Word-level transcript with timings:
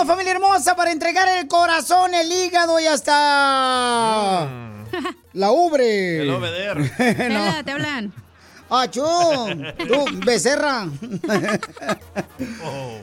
Venimos, 0.00 0.16
familia 0.16 0.32
hermosa, 0.32 0.74
para 0.76 0.92
entregar 0.92 1.28
el 1.28 1.46
corazón, 1.46 2.14
el 2.14 2.32
hígado 2.32 2.80
y 2.80 2.86
hasta 2.86 4.48
la 5.34 5.50
ubre. 5.50 6.22
El 6.22 6.30
obeder. 6.30 6.78
No. 7.30 7.62
Te 7.64 7.72
hablan. 7.72 8.12
¡Achú! 8.70 9.02
¡Tú, 9.88 10.04
becerra! 10.24 10.88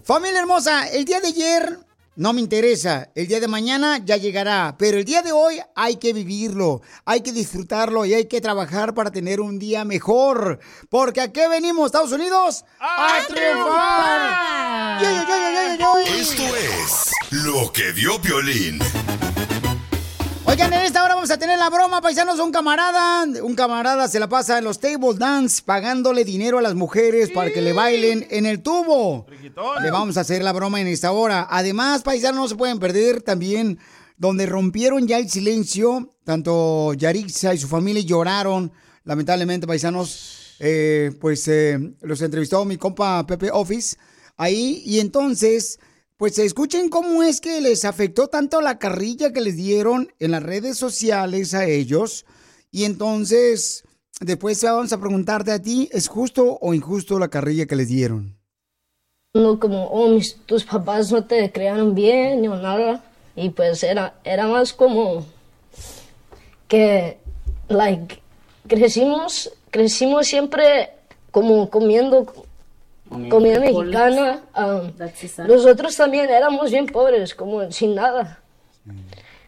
Familia 0.05 0.39
hermosa, 0.39 0.87
el 0.87 1.05
día 1.05 1.19
de 1.19 1.27
ayer 1.27 1.77
no 2.17 2.33
me 2.33 2.41
interesa. 2.41 3.09
El 3.15 3.27
día 3.27 3.39
de 3.39 3.47
mañana 3.47 3.99
ya 4.03 4.17
llegará. 4.17 4.75
Pero 4.77 4.97
el 4.97 5.05
día 5.05 5.21
de 5.21 5.31
hoy 5.31 5.61
hay 5.75 5.95
que 5.97 6.11
vivirlo, 6.13 6.81
hay 7.05 7.21
que 7.21 7.31
disfrutarlo 7.31 8.05
y 8.05 8.13
hay 8.13 8.25
que 8.25 8.41
trabajar 8.41 8.93
para 8.93 9.11
tener 9.11 9.39
un 9.39 9.57
día 9.59 9.85
mejor. 9.85 10.59
Porque 10.89 11.21
¿a 11.21 11.31
qué 11.31 11.47
venimos, 11.47 11.85
Estados 11.85 12.11
Unidos? 12.11 12.65
¡A, 12.79 13.19
triunfar! 13.27 15.03
Esto 16.07 16.43
es 16.55 17.11
lo 17.31 17.71
que 17.71 17.93
dio 17.93 18.19
Piolín. 18.19 18.79
Oigan, 20.57 20.73
en 20.73 20.87
esta 20.87 21.03
hora 21.03 21.13
vamos 21.13 21.29
a 21.29 21.37
tener 21.37 21.59
la 21.59 21.69
broma, 21.69 22.01
paisanos. 22.01 22.39
Un 22.39 22.51
camarada, 22.51 23.27
un 23.43 23.53
camarada 23.53 24.07
se 24.07 24.19
la 24.19 24.27
pasa 24.27 24.57
en 24.57 24.63
los 24.63 24.79
table 24.79 25.13
dance 25.15 25.61
pagándole 25.63 26.25
dinero 26.25 26.57
a 26.57 26.63
las 26.63 26.73
mujeres 26.73 27.29
para 27.29 27.51
que 27.51 27.61
le 27.61 27.73
bailen 27.73 28.25
en 28.31 28.47
el 28.47 28.63
tubo. 28.63 29.27
Le 29.83 29.91
vamos 29.91 30.17
a 30.17 30.21
hacer 30.21 30.41
la 30.41 30.53
broma 30.53 30.81
en 30.81 30.87
esta 30.87 31.11
hora. 31.11 31.45
Además, 31.47 32.01
paisanos, 32.01 32.41
no 32.41 32.47
se 32.47 32.55
pueden 32.55 32.79
perder 32.79 33.21
también 33.21 33.77
donde 34.17 34.47
rompieron 34.47 35.07
ya 35.07 35.19
el 35.19 35.29
silencio. 35.29 36.15
Tanto 36.23 36.95
Yarixa 36.95 37.53
y 37.53 37.59
su 37.59 37.67
familia 37.67 38.01
lloraron. 38.01 38.71
Lamentablemente, 39.03 39.67
paisanos, 39.67 40.55
eh, 40.57 41.11
pues 41.21 41.47
eh, 41.49 41.77
los 42.01 42.19
entrevistó 42.23 42.65
mi 42.65 42.77
compa 42.77 43.27
Pepe 43.27 43.51
Office 43.51 43.95
ahí. 44.37 44.81
Y 44.87 45.01
entonces 45.01 45.79
pues 46.17 46.39
escuchen 46.39 46.89
cómo 46.89 47.21
es 47.21 47.39
que 47.39 47.61
les 47.61 47.85
afectó 47.85 48.27
tanto 48.27 48.59
la 48.59 48.79
carrilla 48.79 49.31
que 49.31 49.41
les 49.41 49.55
dieron 49.55 50.11
en 50.19 50.31
las 50.31 50.41
redes 50.41 50.77
sociales 50.77 51.53
a 51.53 51.65
ellos. 51.65 52.25
Y 52.71 52.85
entonces, 52.85 53.83
después 54.19 54.61
vamos 54.63 54.91
a 54.91 54.99
preguntarte 54.99 55.51
a 55.51 55.61
ti, 55.61 55.89
¿es 55.91 56.07
justo 56.07 56.57
o 56.59 56.73
injusto 56.73 57.19
la 57.19 57.29
carrilla 57.29 57.67
que 57.67 57.75
les 57.75 57.87
dieron? 57.87 58.35
No 59.35 59.59
como, 59.59 59.85
oh, 59.89 60.09
mis, 60.09 60.37
tus 60.47 60.63
papás 60.63 61.11
no 61.11 61.25
te 61.25 61.51
crearon 61.51 61.93
bien 61.93 62.47
o 62.47 62.55
nada. 62.55 63.03
Y 63.35 63.49
pues 63.49 63.83
era, 63.83 64.19
era 64.23 64.47
más 64.47 64.73
como 64.73 65.23
que, 66.67 67.19
like, 67.67 68.19
crecimos, 68.67 69.51
crecimos 69.69 70.25
siempre 70.25 70.89
como 71.29 71.69
comiendo 71.69 72.46
comida 73.29 73.59
mexicana. 73.59 74.41
um, 74.55 74.91
nosotros 75.47 75.95
también 75.95 76.29
éramos 76.29 76.71
bien 76.71 76.85
pobres, 76.87 77.33
como 77.35 77.71
sin 77.71 77.95
nada. 77.95 78.39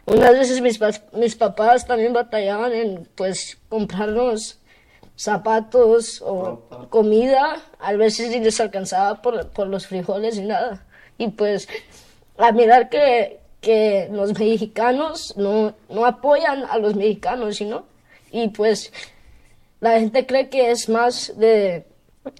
Unas 0.05 0.31
veces 0.31 0.61
mis, 0.61 0.79
mis 1.13 1.35
papás 1.35 1.85
también 1.85 2.13
batallaban 2.13 2.73
en, 2.73 3.07
pues, 3.15 3.57
comprarnos 3.69 4.59
zapatos 5.15 6.21
o 6.25 6.61
comida. 6.89 7.61
A 7.79 7.93
veces 7.93 8.31
ni 8.31 8.39
les 8.39 8.59
alcanzaba 8.59 9.21
por, 9.21 9.49
por 9.49 9.67
los 9.67 9.85
frijoles 9.85 10.37
y 10.37 10.41
nada. 10.41 10.85
Y 11.17 11.27
pues, 11.27 11.67
a 12.37 12.51
mirar 12.51 12.89
que, 12.89 13.39
que 13.61 14.09
los 14.11 14.37
mexicanos 14.39 15.35
no, 15.37 15.73
no 15.89 16.05
apoyan 16.05 16.63
a 16.63 16.77
los 16.77 16.95
mexicanos, 16.95 17.57
sino 17.57 17.83
Y 18.31 18.47
pues, 18.49 18.91
la 19.79 19.99
gente 19.99 20.25
cree 20.25 20.49
que 20.49 20.71
es 20.71 20.89
más 20.89 21.33
de, 21.37 21.85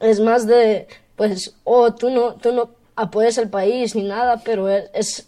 es 0.01 0.19
más 0.19 0.47
de, 0.47 0.87
pues, 1.19 1.53
oh, 1.65 1.93
tú 1.93 2.09
no, 2.09 2.35
tú 2.35 2.53
no 2.53 2.69
apoyas 2.95 3.37
el 3.37 3.49
país 3.49 3.93
ni 3.93 4.03
nada, 4.03 4.41
pero 4.45 4.69
es, 4.69 4.89
es- 4.93 5.25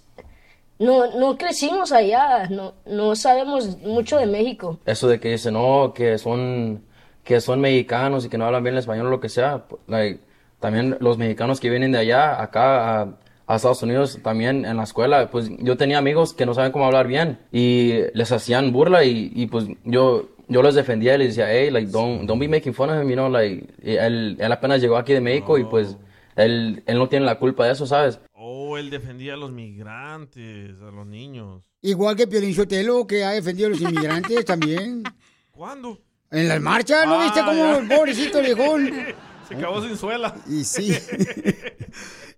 no, 0.80 1.20
no 1.20 1.38
crecimos 1.38 1.92
allá, 1.92 2.48
no, 2.50 2.74
no 2.86 3.14
sabemos 3.16 3.78
mucho 3.82 4.18
de 4.18 4.26
México. 4.26 4.80
Eso 4.86 5.08
de 5.10 5.20
que 5.20 5.30
dicen, 5.32 5.54
no, 5.54 5.92
que 5.94 6.18
son, 6.18 6.82
que 7.24 7.40
son 7.42 7.60
mexicanos 7.60 8.26
y 8.26 8.30
que 8.30 8.38
no 8.38 8.46
hablan 8.46 8.64
bien 8.64 8.74
el 8.76 8.80
español 8.80 9.08
o 9.08 9.10
lo 9.12 9.20
que 9.20 9.30
sea. 9.30 9.66
pues, 9.68 9.82
like, 9.88 10.22
también 10.62 10.96
los 11.02 11.18
mexicanos 11.18 11.60
que 11.60 11.70
vienen 11.70 11.92
de 11.92 12.00
allá, 12.00 12.42
acá 12.42 13.02
a, 13.02 13.08
a 13.48 13.56
Estados 13.58 13.84
Unidos, 13.84 14.18
también 14.24 14.66
en 14.66 14.78
la 14.78 14.84
escuela, 14.84 15.30
pues 15.30 15.50
yo 15.60 15.76
tenía 15.76 15.98
amigos 15.98 16.34
que 16.34 16.46
no 16.48 16.54
saben 16.54 16.72
cómo 16.72 16.86
hablar 16.86 17.06
bien 17.08 17.38
y 17.52 18.00
les 18.14 18.32
hacían 18.32 18.72
burla 18.72 19.04
y, 19.04 19.32
y 19.36 19.48
pues 19.48 19.66
yo, 19.84 20.30
yo 20.52 20.62
los 20.62 20.76
defendía 20.76 21.16
y 21.16 21.20
les 21.20 21.28
decía, 21.30 21.52
hey, 21.52 21.70
like, 21.72 21.92
don't, 21.92 22.28
don't 22.28 22.40
be 22.40 22.48
making 22.48 22.74
fun 22.74 22.90
of 22.90 23.02
him, 23.02 23.10
you 23.10 23.16
know, 23.16 23.30
like, 23.30 23.66
y 23.82 23.96
él, 23.96 24.38
él 24.40 24.52
apenas 24.52 24.82
llegó 24.82 24.98
aquí 24.98 25.14
de 25.14 25.22
México 25.22 25.58
y 25.58 25.64
pues 25.64 25.98
él, 26.36 26.84
él 26.86 26.98
no 26.98 27.08
tiene 27.10 27.26
la 27.26 27.40
culpa 27.40 27.66
de 27.66 27.74
eso, 27.74 27.86
¿sabes? 27.86 28.20
Oh, 28.34 28.78
él 28.78 28.90
defendía 28.90 29.34
a 29.36 29.38
los 29.38 29.52
migrantes, 29.52 30.72
a 30.82 30.92
los 30.92 31.06
niños. 31.08 31.64
Igual 31.82 32.16
que 32.16 32.28
Piolín 32.28 32.54
Sotelo, 32.54 33.08
que 33.08 33.24
ha 33.24 33.32
defendido 33.32 33.68
a 33.68 33.72
los 33.72 33.82
inmigrantes 33.82 34.46
también. 34.46 35.04
¿Cuándo? 35.52 36.00
En 36.32 36.48
las 36.48 36.62
marchas, 36.62 37.06
¿no 37.06 37.20
Ah, 37.20 37.24
viste 37.26 37.40
cómo 37.42 37.54
ya. 37.54 37.78
el 37.78 37.88
pobrecito 37.88 38.42
viejón? 38.42 38.90
Se 39.48 39.56
acabó 39.56 39.82
sin 39.86 39.98
suela. 39.98 40.34
Y 40.50 40.64
sí. 40.64 40.96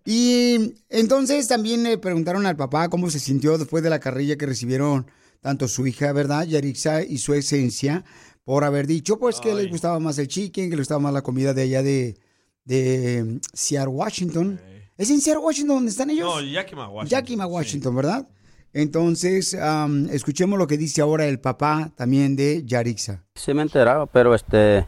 y 0.05 0.73
entonces 0.89 1.47
también 1.47 1.83
le 1.83 1.97
preguntaron 1.97 2.45
al 2.45 2.55
papá 2.55 2.89
cómo 2.89 3.09
se 3.09 3.19
sintió 3.19 3.57
después 3.57 3.83
de 3.83 3.89
la 3.89 3.99
carrilla 3.99 4.35
que 4.35 4.45
recibieron 4.45 5.05
tanto 5.43 5.67
su 5.67 5.85
hija, 5.85 6.11
¿verdad? 6.13 6.47
Yarixa 6.47 7.03
y 7.03 7.19
su 7.19 7.35
esencia, 7.35 8.03
por 8.43 8.63
haber 8.63 8.87
dicho 8.87 9.19
pues 9.19 9.39
que 9.39 9.53
les 9.53 9.69
gustaba 9.69 9.99
más 9.99 10.17
el 10.17 10.27
chicken, 10.27 10.69
que 10.71 10.75
les 10.75 10.79
gustaba 10.87 10.99
más 10.99 11.13
la 11.13 11.21
comida 11.21 11.53
de 11.53 11.61
allá 11.61 11.83
de, 11.83 12.17
de 12.65 13.23
mm, 13.23 13.39
Seattle, 13.53 13.89
Washington. 13.93 14.59
¿Es 14.97 15.09
en 15.11 15.21
Seattle, 15.21 15.43
Washington 15.43 15.75
donde 15.77 15.91
están 15.91 16.09
ellos? 16.09 16.25
No, 16.25 16.41
Yakima, 16.41 16.87
Washington. 16.89 17.19
Yakima, 17.19 17.45
Washington, 17.45 17.95
¿verdad? 17.95 18.27
Entonces, 18.73 19.53
am, 19.53 20.07
escuchemos 20.11 20.57
lo 20.57 20.65
que 20.65 20.77
dice 20.77 21.01
ahora 21.01 21.25
el 21.27 21.39
papá 21.39 21.91
también 21.95 22.35
de 22.35 22.63
Yarixa. 22.65 23.23
Sí 23.35 23.53
me 23.53 23.61
he 23.61 23.63
enterado, 23.63 24.07
pero 24.07 24.33
este, 24.33 24.85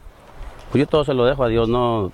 pues 0.70 0.80
yo 0.80 0.86
todo 0.88 1.04
se 1.04 1.14
lo 1.14 1.24
dejo 1.24 1.44
a 1.44 1.48
Dios, 1.48 1.68
no 1.68 2.12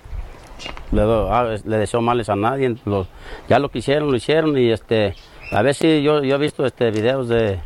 le, 0.91 1.01
do- 1.01 1.33
ah, 1.33 1.55
le 1.63 1.77
deseo 1.77 2.01
males 2.01 2.29
a 2.29 2.35
nadie. 2.35 2.75
Lo- 2.85 3.07
ya 3.49 3.57
lo 3.59 3.71
que 3.71 3.79
hicieron, 3.79 4.11
lo 4.11 4.15
hicieron 4.17 4.55
y 4.57 4.71
este, 4.71 5.15
a 5.51 5.61
ver 5.63 5.73
si 5.75 6.03
yo, 6.03 6.23
yo 6.23 6.35
he 6.35 6.39
visto 6.39 6.65
este 6.65 6.91
videos 6.91 7.27
de 7.27 7.59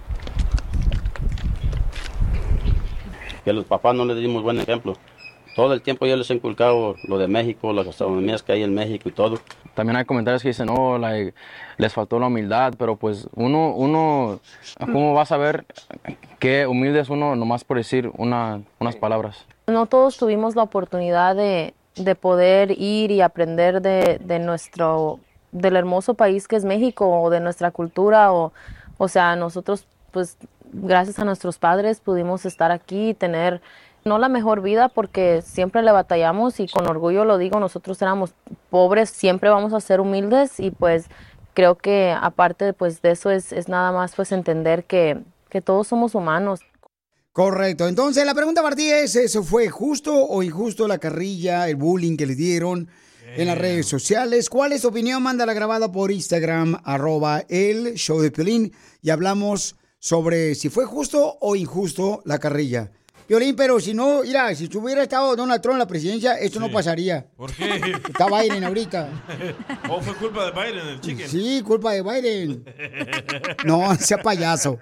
que 3.47 3.53
los 3.53 3.63
papás 3.63 3.95
no 3.95 4.03
les 4.03 4.17
dimos 4.17 4.43
buen 4.43 4.59
ejemplo. 4.59 4.97
Todo 5.55 5.73
el 5.73 5.81
tiempo 5.81 6.05
yo 6.05 6.17
les 6.17 6.29
he 6.29 6.33
inculcado 6.33 6.95
lo 7.07 7.17
de 7.17 7.29
México, 7.29 7.71
las 7.71 7.85
gastronomías 7.85 8.43
que 8.43 8.51
hay 8.51 8.63
en 8.63 8.75
México 8.75 9.07
y 9.07 9.13
todo. 9.13 9.39
También 9.73 9.95
hay 9.95 10.03
comentarios 10.03 10.41
que 10.41 10.49
dicen, 10.49 10.67
oh, 10.69 10.97
like, 10.97 11.33
les 11.77 11.93
faltó 11.93 12.19
la 12.19 12.27
humildad, 12.27 12.73
pero 12.77 12.97
pues 12.97 13.29
uno, 13.35 13.73
uno, 13.73 14.41
¿cómo 14.79 15.13
va 15.13 15.21
a 15.21 15.25
saber 15.25 15.65
qué 16.39 16.67
humilde 16.67 16.99
es 16.99 17.09
uno 17.09 17.37
nomás 17.37 17.63
por 17.63 17.77
decir 17.77 18.11
una, 18.17 18.63
unas 18.79 18.97
palabras? 18.97 19.45
No 19.67 19.85
todos 19.85 20.17
tuvimos 20.17 20.57
la 20.57 20.63
oportunidad 20.63 21.33
de, 21.33 21.73
de 21.95 22.15
poder 22.15 22.71
ir 22.71 23.11
y 23.11 23.21
aprender 23.21 23.81
de, 23.81 24.19
de 24.19 24.39
nuestro, 24.39 25.21
del 25.53 25.77
hermoso 25.77 26.15
país 26.15 26.49
que 26.49 26.57
es 26.57 26.65
México 26.65 27.21
o 27.21 27.29
de 27.29 27.39
nuestra 27.39 27.71
cultura 27.71 28.33
o, 28.33 28.51
o 28.97 29.07
sea, 29.07 29.37
nosotros 29.37 29.87
pues 30.11 30.37
gracias 30.81 31.19
a 31.19 31.25
nuestros 31.25 31.57
padres 31.57 31.99
pudimos 31.99 32.45
estar 32.45 32.71
aquí 32.71 33.09
y 33.09 33.13
tener 33.13 33.61
no 34.05 34.17
la 34.17 34.29
mejor 34.29 34.61
vida 34.61 34.89
porque 34.89 35.41
siempre 35.41 35.81
le 35.81 35.91
batallamos 35.91 36.59
y 36.59 36.67
con 36.67 36.87
orgullo 36.87 37.25
lo 37.25 37.37
digo, 37.37 37.59
nosotros 37.59 38.01
éramos 38.01 38.33
pobres, 38.69 39.09
siempre 39.09 39.49
vamos 39.49 39.73
a 39.73 39.81
ser 39.81 39.99
humildes 39.99 40.59
y 40.59 40.71
pues 40.71 41.05
creo 41.53 41.75
que 41.75 42.15
aparte 42.19 42.73
pues 42.73 43.01
de 43.01 43.11
eso 43.11 43.29
es, 43.29 43.51
es 43.51 43.67
nada 43.67 43.91
más 43.91 44.15
pues 44.15 44.31
entender 44.31 44.85
que, 44.85 45.19
que 45.49 45.61
todos 45.61 45.87
somos 45.87 46.15
humanos. 46.15 46.61
Correcto. 47.37 47.87
Entonces, 47.87 48.25
la 48.25 48.33
pregunta 48.33 48.63
para 48.63 48.75
ti 48.75 48.89
es, 48.89 49.15
¿eso 49.15 49.43
fue 49.43 49.69
justo 49.69 50.11
o 50.11 50.41
injusto 50.41 50.87
la 50.87 50.97
carrilla, 50.97 51.69
el 51.69 51.75
bullying 51.75 52.17
que 52.17 52.25
le 52.25 52.33
dieron 52.33 52.89
en 53.35 53.45
las 53.45 53.57
redes 53.59 53.85
sociales? 53.85 54.49
¿Cuál 54.49 54.73
es 54.73 54.81
tu 54.81 54.87
opinión? 54.87 55.21
Mándala 55.21 55.53
grabada 55.53 55.91
por 55.91 56.11
Instagram, 56.11 56.81
arroba 56.83 57.43
el 57.47 57.93
show 57.93 58.19
de 58.21 58.31
Piolín, 58.31 58.73
y 59.03 59.11
hablamos 59.11 59.75
sobre 59.99 60.55
si 60.55 60.69
fue 60.69 60.85
justo 60.85 61.37
o 61.41 61.55
injusto 61.55 62.21
la 62.25 62.39
carrilla. 62.39 62.91
Piolín, 63.27 63.55
pero 63.57 63.79
si 63.81 63.93
no, 63.93 64.21
mira, 64.23 64.55
si 64.55 64.69
hubiera 64.77 65.03
estado 65.03 65.35
Donald 65.35 65.61
Trump 65.61 65.73
en 65.73 65.79
la 65.79 65.87
presidencia, 65.87 66.35
esto 66.35 66.61
no 66.61 66.71
pasaría. 66.71 67.27
¿Por 67.35 67.51
qué? 67.51 67.75
Está 68.07 68.27
Biden 68.27 68.63
ahorita. 68.63 69.09
¿O 69.89 69.99
fue 70.01 70.15
culpa 70.15 70.45
de 70.45 70.51
Biden, 70.51 70.87
el 70.87 71.01
chicken? 71.01 71.27
Sí, 71.27 71.61
culpa 71.61 71.91
de 71.91 72.03
Biden. 72.03 72.63
No, 73.65 73.93
sea 73.95 74.21
payaso. 74.21 74.79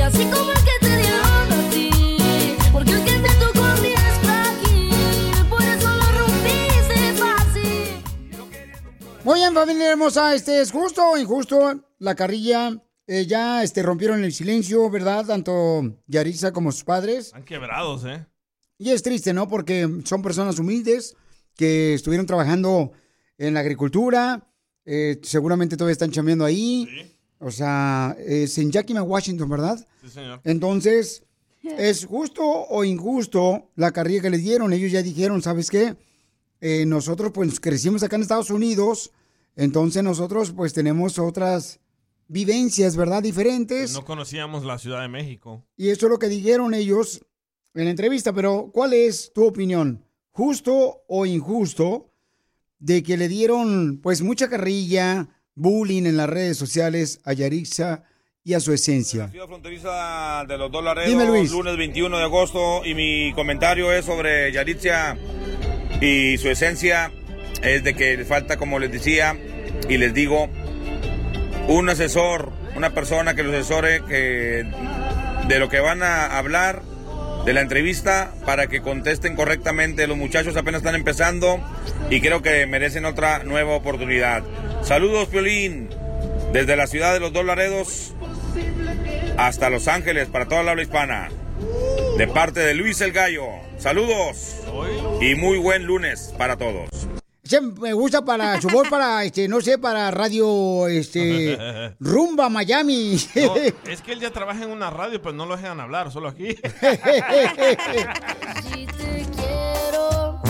Así 0.01 0.25
como 0.25 0.50
Muy 9.25 9.39
bien, 9.41 9.53
familia 9.53 9.91
hermosa, 9.93 10.35
este 10.35 10.61
es 10.61 10.73
justo 10.73 11.03
o 11.11 11.19
injusto 11.19 11.85
la 11.99 12.15
carrilla. 12.15 12.83
eh, 13.07 13.27
ya 13.27 13.63
este, 13.63 13.83
rompieron 13.83 14.23
el 14.25 14.33
silencio, 14.33 14.89
¿verdad? 14.89 15.27
Tanto 15.27 15.99
Yarisa 16.07 16.53
como 16.53 16.71
sus 16.73 16.85
padres. 16.85 17.27
Están 17.27 17.45
quebrados, 17.45 18.05
¿eh? 18.05 18.25
Y 18.79 18.91
es 18.91 19.03
triste, 19.03 19.33
¿no? 19.33 19.49
Porque 19.49 19.89
son 20.05 20.23
personas 20.23 20.59
humildes 20.59 21.17
que 21.57 21.95
estuvieron 21.95 22.25
trabajando 22.27 22.93
en 23.37 23.55
la 23.55 23.61
agricultura. 23.61 24.47
eh, 24.87 25.21
seguramente 25.23 25.77
todavía 25.77 25.93
están 25.93 26.11
chambeando 26.11 26.45
ahí. 26.45 26.89
O 27.39 27.51
sea, 27.51 28.17
es 28.19 28.57
en 28.59 28.71
Yakima, 28.71 29.03
Washington, 29.03 29.49
¿verdad? 29.49 29.87
Sí, 30.03 30.09
señor. 30.09 30.41
Entonces, 30.45 31.23
¿es 31.63 32.07
justo 32.07 32.43
o 32.45 32.85
injusto 32.85 33.71
la 33.77 33.91
carrilla 33.93 34.23
que 34.23 34.31
le 34.31 34.39
dieron? 34.39 34.73
Ellos 34.73 34.93
ya 34.93 35.03
dijeron, 35.03 35.43
¿sabes 35.43 35.69
qué? 35.69 35.97
Eh, 36.61 36.85
nosotros 36.87 37.33
pues 37.33 37.59
crecimos 37.61 38.03
acá 38.03 38.17
en 38.17 38.23
Estados 38.23 38.51
Unidos, 38.51 39.13
entonces 39.57 40.03
nosotros 40.03 40.53
pues 40.53 40.73
tenemos 40.73 41.19
otras 41.19 41.81
vivencias, 42.29 42.97
¿verdad? 42.97 43.23
Diferentes. 43.23 43.93
No 43.95 44.05
conocíamos 44.05 44.65
la 44.65 44.79
Ciudad 44.79 45.01
de 45.03 45.09
México. 45.09 45.65
Y 45.77 45.89
eso 45.89 46.07
es 46.07 46.11
lo 46.11 46.19
que 46.19 46.29
dijeron 46.29 46.75
ellos 46.75 47.23
en 47.75 47.85
la 47.85 47.91
entrevista, 47.91 48.33
pero 48.33 48.71
¿cuál 48.73 48.93
es 48.93 49.33
tu 49.35 49.47
opinión? 49.47 50.05
¿Justo 50.31 51.03
o 51.09 51.27
injusto 51.27 52.13
de 52.79 53.03
que 53.03 53.17
le 53.17 53.29
dieron 53.29 53.99
pues 54.03 54.23
mucha 54.23 54.49
carrilla, 54.49 55.29
bullying 55.55 56.05
en 56.05 56.17
las 56.17 56.29
redes 56.29 56.57
sociales 56.57 57.21
a 57.25 57.33
Yarixa 57.33 58.05
y 58.45 58.55
a 58.55 58.61
su 58.61 58.73
esencia? 58.73 59.29
Ciudad 59.31 59.47
fronteriza 59.47 60.45
de 60.47 60.57
los 60.57 60.71
dos 60.71 60.85
Laredos, 60.85 61.11
Dime, 61.11 61.27
Luis. 61.27 61.51
lunes 61.51 61.77
21 61.77 62.17
de 62.17 62.23
agosto, 62.25 62.85
y 62.85 62.95
mi 62.95 63.33
comentario 63.35 63.93
es 63.93 64.05
sobre 64.05 64.53
Yaritzia 64.53 65.19
y 66.01 66.39
su 66.39 66.49
esencia 66.49 67.13
es 67.63 67.85
de 67.85 67.95
que 67.95 68.17
le 68.17 68.25
falta, 68.25 68.57
como 68.57 68.79
les 68.79 68.91
decía 68.93 69.37
y 69.89 69.97
les 69.99 70.15
digo, 70.15 70.49
un 71.69 71.89
asesor, 71.89 72.53
una 72.77 72.91
persona 72.91 73.35
que 73.35 73.43
los 73.43 73.55
asesore 73.55 74.01
de 74.01 75.59
lo 75.59 75.69
que 75.69 75.81
van 75.81 76.03
a 76.03 76.39
hablar 76.39 76.83
de 77.45 77.53
la 77.53 77.61
entrevista 77.61 78.33
para 78.45 78.67
que 78.67 78.81
contesten 78.81 79.35
correctamente. 79.35 80.07
Los 80.07 80.17
muchachos 80.17 80.57
apenas 80.57 80.81
están 80.81 80.95
empezando 80.95 81.61
y 82.11 82.21
creo 82.21 82.43
que 82.43 82.67
merecen 82.67 83.05
otra 83.05 83.45
nueva 83.45 83.75
oportunidad. 83.75 84.43
Saludos, 84.83 85.29
Piolín, 85.29 85.91
desde 86.53 86.77
la 86.77 86.87
ciudad 86.87 87.13
de 87.13 87.21
los 87.21 87.33
dos 87.33 87.45
Laredos 87.45 88.15
hasta 89.37 89.71
Los 89.71 89.89
Ángeles 89.89 90.29
para 90.29 90.47
toda 90.47 90.63
la 90.63 90.73
habla 90.73 90.83
hispana. 90.83 91.29
De 92.19 92.27
parte 92.27 92.61
de 92.61 92.75
Luis 92.75 93.01
el 93.01 93.13
Gallo. 93.13 93.70
Saludos 93.81 94.57
y 95.23 95.35
muy 95.37 95.57
buen 95.57 95.87
lunes 95.87 96.35
para 96.37 96.59
todos. 96.59 96.91
Ese 97.43 97.63
me 97.63 97.95
gusta 97.95 98.23
para 98.23 98.61
su 98.61 98.69
voz 98.69 98.87
para 98.91 99.25
este 99.25 99.49
no 99.49 99.63
sé 99.63 99.79
para 99.79 100.11
radio 100.11 100.87
este 100.87 101.57
rumba 101.99 102.51
Miami 102.51 103.17
No, 103.37 103.55
es 103.91 104.03
que 104.03 104.13
él 104.13 104.21
ya 104.21 104.33
trabaja 104.33 104.65
en 104.65 104.71
una 104.71 104.91
radio, 104.91 105.23
pero 105.23 105.35
no 105.35 105.47
lo 105.47 105.57
dejan 105.57 105.81
hablar, 105.81 106.13
solo 106.13 106.29
aquí. 106.29 106.49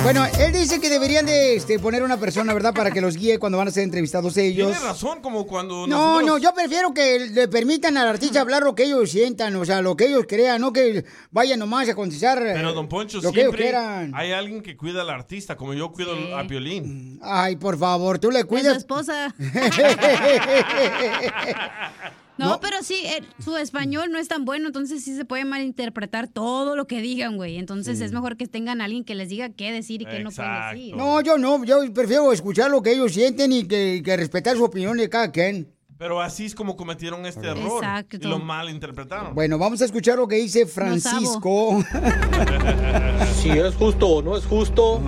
bueno 0.02 0.24
él 0.38 0.52
dice 0.52 0.80
que 0.80 0.88
deberían 0.88 1.26
de 1.26 1.56
este, 1.56 1.78
poner 1.78 2.02
una 2.02 2.16
persona 2.18 2.54
verdad 2.54 2.72
para 2.72 2.90
que 2.90 3.00
los 3.02 3.16
guíe 3.16 3.38
cuando 3.38 3.58
van 3.58 3.68
a 3.68 3.70
ser 3.70 3.82
entrevistados 3.84 4.36
ellos. 4.38 4.72
Tiene 4.72 4.86
razón, 4.86 5.20
como 5.20 5.46
cuando 5.46 5.86
no 5.86 6.20
nosotros- 6.20 6.26
no 6.26 6.38
yo 6.38 6.54
prefiero 6.54 6.94
que 6.94 7.18
le 7.30 7.48
permitan 7.48 7.96
al 7.98 8.08
artista 8.08 8.40
hablar 8.40 8.62
lo 8.62 8.74
que 8.74 8.84
ellos 8.84 9.10
sientan 9.10 9.54
o 9.56 9.64
sea 9.64 9.82
lo 9.82 9.96
que 9.96 10.06
ellos 10.06 10.24
crean 10.26 10.60
no 10.62 10.72
que 10.72 11.04
vayan 11.30 11.58
nomás 11.58 11.88
a 11.88 11.94
contestar 11.94 12.38
Pero 12.40 12.72
don 12.72 12.88
Poncho, 12.88 13.20
lo 13.20 13.30
que 13.30 13.40
ellos 13.42 13.54
siempre 13.54 13.62
quieran. 13.62 14.12
hay 14.14 14.32
alguien 14.32 14.62
que 14.62 14.76
cuida 14.76 15.02
al 15.02 15.10
artista, 15.10 15.56
como 15.56 15.74
yo 15.74 15.92
cuido 15.92 16.14
a 16.36 16.46
Piolín. 16.46 17.18
ay 17.22 17.56
por 17.56 17.78
favor 17.78 18.18
tú 18.18 18.30
le 18.30 18.44
cuidas. 18.44 18.78
esposa. 18.78 19.34
No, 22.40 22.50
No. 22.54 22.60
pero 22.60 22.76
sí, 22.82 22.94
eh, 23.04 23.22
su 23.42 23.56
español 23.56 24.10
no 24.10 24.18
es 24.18 24.28
tan 24.28 24.44
bueno, 24.44 24.66
entonces 24.68 25.04
sí 25.04 25.14
se 25.14 25.24
puede 25.24 25.44
malinterpretar 25.44 26.26
todo 26.28 26.74
lo 26.74 26.86
que 26.86 27.00
digan, 27.00 27.36
güey. 27.36 27.58
Entonces 27.58 27.98
Sí. 27.98 28.04
es 28.04 28.12
mejor 28.12 28.36
que 28.36 28.46
tengan 28.46 28.80
a 28.80 28.84
alguien 28.86 29.04
que 29.04 29.14
les 29.14 29.28
diga 29.28 29.50
qué 29.50 29.70
decir 29.72 30.02
y 30.02 30.06
qué 30.06 30.20
no 30.20 30.30
pueden 30.30 30.52
decir. 30.72 30.96
no 30.96 31.20
yo 31.20 31.38
no 31.38 31.62
yo 31.64 31.78
prefiero 31.92 32.32
escuchar 32.32 32.70
lo 32.70 32.82
que 32.82 32.92
ellos 32.92 33.12
sienten 33.12 33.52
y 33.52 33.64
que, 33.68 34.02
que 34.04 34.16
respetar 34.16 34.56
su 34.56 34.64
opinión 34.64 34.96
de 34.96 35.08
cada 35.08 35.30
quien 35.30 35.68
Pero 35.98 36.22
así 36.22 36.46
es 36.46 36.54
como 36.54 36.76
cometieron 36.76 37.26
este 37.26 37.46
error. 37.46 37.84
Exacto. 37.84 38.16
Y 38.16 38.20
lo 38.26 38.38
malinterpretaron. 38.38 39.34
bueno 39.34 39.58
vamos 39.58 39.82
a 39.82 39.84
escuchar 39.84 40.16
lo 40.16 40.26
que 40.26 40.36
dice 40.36 40.64
Francisco 40.66 41.84
Si 43.34 43.50
es 43.50 43.74
justo 43.74 44.08
o 44.08 44.22
no 44.22 44.36
es 44.36 44.46
justo, 44.46 45.00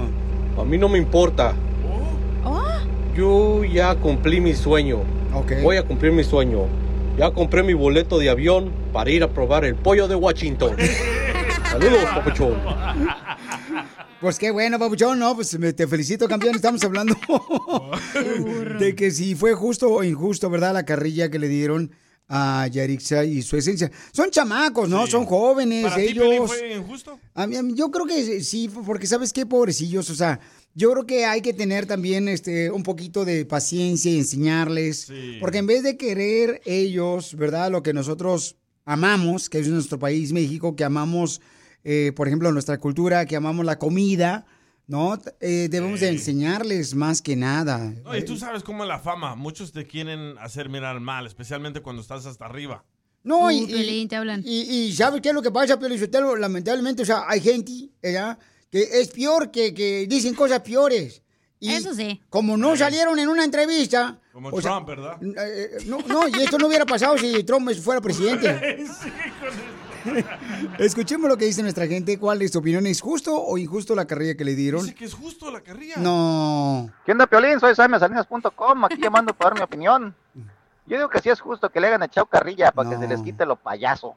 a 0.59 0.65
mí 0.65 0.77
no 0.79 0.89
me 0.91 0.99
importa. 0.99 1.55
Yo 3.15 3.63
ya 3.65 3.95
cumplí 3.97 4.41
mi 4.41 4.55
sueño. 4.55 5.01
Voy 5.63 5.77
a 5.77 5.83
cumplir 5.83 6.13
mi 6.13 6.25
sueño. 6.25 6.61
Ya 7.19 7.31
compré 7.31 7.63
mi 7.63 7.75
boleto 7.75 8.19
de 8.19 8.31
avión 8.31 8.73
para 8.93 9.11
ir 9.11 9.23
a 9.23 9.29
probar 9.33 9.65
el 9.65 9.75
pollo 9.75 10.09
de 10.09 10.15
Washington. 10.15 10.77
Saludos, 11.71 12.05
papuchón. 12.05 12.55
Pues 14.21 14.39
qué 14.39 14.51
bueno, 14.51 14.79
papuchón, 14.79 15.19
no, 15.19 15.35
pues 15.35 15.59
me- 15.59 15.73
te 15.73 15.87
felicito, 15.87 16.27
campeón. 16.29 16.55
Estamos 16.57 16.83
hablando 16.85 17.15
de 18.79 18.95
que 18.95 19.11
si 19.11 19.35
fue 19.35 19.55
justo 19.55 19.91
o 19.91 20.03
injusto, 20.05 20.49
¿verdad? 20.51 20.73
La 20.75 20.85
carrilla 20.85 21.31
que 21.31 21.39
le 21.39 21.49
dieron 21.49 21.91
a 22.29 22.67
Yarixa 22.69 23.25
y 23.25 23.43
su 23.43 23.57
esencia. 23.57 23.91
Son 24.13 24.31
chamacos, 24.31 24.89
¿no? 24.89 25.07
Son 25.07 25.27
jóvenes, 25.27 25.85
¿Para 25.85 25.97
ti, 25.97 26.03
ellos. 26.03 26.25
Piolín, 26.25 26.47
fue 26.47 26.73
injusto? 26.75 27.19
A 27.35 27.47
mí- 27.47 27.57
a 27.57 27.63
mí- 27.63 27.75
yo 27.75 27.91
creo 27.91 28.07
que 28.07 28.41
sí, 28.43 28.71
porque 28.87 29.07
sabes 29.07 29.33
qué, 29.33 29.45
pobrecillos, 29.45 30.09
o 30.09 30.15
sea, 30.15 30.41
yo 30.75 30.93
creo 30.93 31.07
que 31.07 31.25
hay 31.27 31.43
que 31.43 31.53
tener 31.53 31.87
también 31.87 32.29
este 32.29 32.71
un 32.71 32.83
poquito 32.83 33.25
de 33.25 33.45
paciencia 33.45 34.11
y 34.11 34.19
enseñarles, 34.19 35.13
porque 35.41 35.59
en 35.59 35.67
vez 35.67 35.83
de 35.83 35.97
querer 35.97 36.61
ellos, 36.65 37.35
¿verdad? 37.37 37.71
Lo 37.71 37.83
que 37.83 37.93
nosotros 37.93 38.57
amamos, 38.85 39.49
que 39.49 39.59
es 39.59 39.69
nuestro 39.69 39.99
país, 39.99 40.33
México, 40.33 40.75
que 40.75 40.85
amamos, 40.85 41.41
eh, 41.85 42.13
por 42.17 42.27
ejemplo, 42.27 42.51
nuestra 42.53 42.79
cultura, 42.79 43.27
que 43.27 43.37
amamos 43.37 43.67
la 43.67 43.79
comida, 43.79 44.47
¿no? 44.87 45.19
Eh, 45.41 45.69
debemos 45.71 46.01
de 46.01 46.09
enseñarles 46.09 46.95
más 46.95 47.23
que 47.23 47.37
nada. 47.37 47.95
No, 48.05 48.17
y 48.17 48.25
tú 48.25 48.37
sabes 48.37 48.63
cómo 48.63 48.85
es 48.85 48.89
la 48.89 48.99
fama. 48.99 49.35
Muchos 49.37 49.73
te 49.73 49.87
quieren 49.87 50.37
hacer 50.39 50.69
mirar 50.69 51.01
mal, 51.01 51.27
especialmente 51.27 51.81
cuando 51.81 52.03
estás 52.03 52.27
hasta 52.27 52.47
arriba. 52.47 52.85
No, 53.25 53.47
Uh, 53.47 53.51
y, 53.51 54.07
te 54.09 54.17
hablan. 54.17 54.43
Y, 54.45 54.63
y 54.63 54.93
¿sabes 54.95 55.21
qué 55.21 55.29
es 55.29 55.35
lo 55.35 55.43
que 55.43 55.53
pasa, 55.53 55.79
Sotelo? 55.79 56.35
Lamentablemente, 56.35 57.03
o 57.03 57.07
sea, 57.07 57.25
hay 57.29 57.41
gente, 57.41 57.91
¿verdad? 58.03 58.39
Que 58.73 59.01
es 59.01 59.09
peor, 59.09 59.53
que, 59.53 59.73
que 59.73 60.07
dicen 60.09 60.35
cosas 60.35 60.61
peores. 60.61 61.23
Y 61.61 61.73
Eso 61.73 61.95
sí. 61.95 62.21
Como 62.29 62.57
no 62.57 62.77
salieron 62.77 63.17
en 63.21 63.29
una 63.29 63.45
entrevista... 63.45 64.19
Como 64.33 64.49
o 64.49 64.61
sea, 64.61 64.73
Trump, 64.73 64.89
¿verdad? 64.89 65.19
eh, 65.23 65.77
no, 65.87 65.99
no, 66.09 66.27
y 66.27 66.43
esto 66.43 66.59
no 66.59 66.67
hubiera 66.67 66.85
pasado 66.85 67.17
si 67.19 67.45
Trump 67.45 67.71
fuera 67.75 68.01
presidente. 68.01 68.85
Escuchemos 70.79 71.29
lo 71.29 71.37
que 71.37 71.45
dice 71.45 71.63
nuestra 71.63 71.87
gente. 71.87 72.19
¿Cuál 72.19 72.43
es 72.43 72.51
tu 72.51 72.59
opinión? 72.59 72.87
¿Es 72.87 73.01
justo 73.01 73.41
o 73.41 73.59
injusto 73.59 73.95
la 73.95 74.07
carrilla 74.07 74.37
que 74.37 74.45
le 74.45 74.55
dieron? 74.55 74.83
Dice 74.83 74.95
que 74.95 75.05
es 75.05 75.15
justo 75.15 75.51
la 75.51 75.61
carrilla. 75.61 75.97
No. 75.99 76.91
¿Qué 77.05 77.13
onda, 77.13 77.27
Piolín? 77.27 77.61
Soy 77.61 77.75
SameSalinas.com, 77.75 78.85
aquí 78.87 79.01
llamando 79.01 79.35
para 79.35 79.51
dar 79.51 79.59
mi 79.59 79.65
opinión. 79.65 80.15
Yo 80.87 80.97
digo 80.97 81.09
que 81.09 81.21
sí 81.21 81.29
es 81.29 81.41
justo 81.41 81.71
que 81.71 81.81
le 81.81 81.87
hagan 81.87 82.03
echado 82.03 82.27
carrilla 82.27 82.73
para 82.73 82.91
que 82.91 82.97
se 82.97 83.07
les 83.07 83.21
quite 83.21 83.47
lo 83.47 83.57
payaso. 83.57 84.17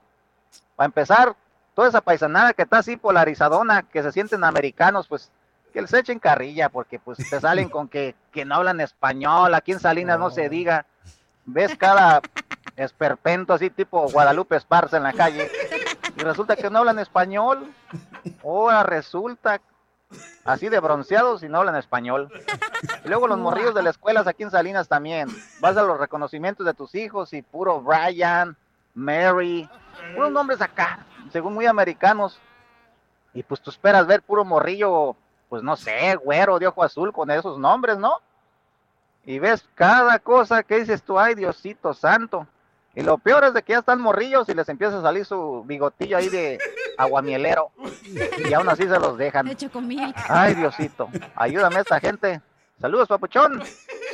Para 0.75 0.87
empezar, 0.87 1.35
toda 1.75 1.89
esa 1.89 2.01
paisanada 2.01 2.53
que 2.53 2.63
está 2.63 2.79
así 2.79 2.97
polarizadona, 2.97 3.83
que 3.83 4.01
se 4.01 4.11
sienten 4.11 4.43
americanos, 4.43 5.07
pues 5.07 5.29
que 5.73 5.81
les 5.81 5.93
echen 5.93 6.19
carrilla, 6.19 6.69
porque 6.69 6.99
pues 6.99 7.17
te 7.29 7.39
salen 7.39 7.69
con 7.69 7.89
que, 7.89 8.15
que 8.31 8.45
no 8.45 8.55
hablan 8.55 8.79
español, 8.79 9.53
aquí 9.53 9.73
en 9.73 9.81
Salinas 9.81 10.17
no 10.17 10.31
se 10.31 10.47
diga, 10.47 10.85
ves 11.45 11.75
cada 11.77 12.21
esperpento 12.77 13.53
así 13.53 13.69
tipo 13.69 14.09
Guadalupe 14.09 14.55
Esparza 14.55 14.95
en 14.97 15.03
la 15.03 15.11
calle, 15.11 15.51
y 16.15 16.21
resulta 16.21 16.55
que 16.55 16.69
no 16.69 16.79
hablan 16.79 16.97
español, 16.97 17.69
ahora 18.41 18.83
resulta 18.83 19.59
así 20.45 20.69
de 20.69 20.79
bronceados 20.79 21.43
y 21.43 21.49
no 21.49 21.57
hablan 21.57 21.75
español. 21.75 22.31
Y 23.03 23.09
luego 23.09 23.27
los 23.27 23.37
morrillos 23.37 23.75
de 23.75 23.83
las 23.83 23.95
escuelas 23.95 24.27
aquí 24.27 24.43
en 24.43 24.51
Salinas 24.51 24.87
también, 24.87 25.27
vas 25.59 25.75
a 25.75 25.83
los 25.83 25.99
reconocimientos 25.99 26.65
de 26.65 26.73
tus 26.73 26.95
hijos 26.95 27.33
y 27.33 27.41
puro 27.41 27.81
Brian, 27.81 28.55
Mary, 28.95 29.69
puros 30.15 30.31
nombres 30.31 30.61
acá, 30.61 31.05
según 31.31 31.53
muy 31.53 31.65
americanos, 31.67 32.39
y 33.33 33.43
pues 33.43 33.61
tú 33.61 33.69
esperas 33.69 34.07
ver 34.07 34.23
puro 34.23 34.43
morrillo, 34.45 35.15
pues 35.49 35.61
no 35.61 35.75
sé, 35.75 36.15
güero 36.15 36.57
de 36.57 36.67
ojo 36.67 36.83
azul 36.83 37.11
con 37.11 37.29
esos 37.29 37.59
nombres, 37.59 37.97
¿no? 37.97 38.21
Y 39.25 39.39
ves 39.39 39.67
cada 39.75 40.17
cosa 40.19 40.63
que 40.63 40.79
dices 40.79 41.03
tú, 41.03 41.19
ay 41.19 41.35
Diosito 41.35 41.93
santo. 41.93 42.47
Y 42.93 43.01
lo 43.01 43.17
peor 43.17 43.43
es 43.43 43.53
de 43.53 43.61
que 43.61 43.73
ya 43.73 43.79
están 43.79 43.99
morrillos 43.99 44.47
y 44.47 44.53
les 44.53 44.69
empieza 44.69 44.99
a 44.99 45.01
salir 45.01 45.25
su 45.25 45.63
bigotillo 45.65 46.15
ahí 46.15 46.29
de 46.29 46.57
aguamielero. 46.97 47.71
Y 48.47 48.53
aún 48.53 48.69
así 48.69 48.83
se 48.83 48.99
los 48.99 49.17
dejan. 49.17 49.45
Ay 50.29 50.53
Diosito, 50.53 51.09
ayúdame 51.35 51.75
a 51.77 51.81
esta 51.81 51.99
gente. 51.99 52.41
Saludos, 52.79 53.07
papuchón. 53.07 53.61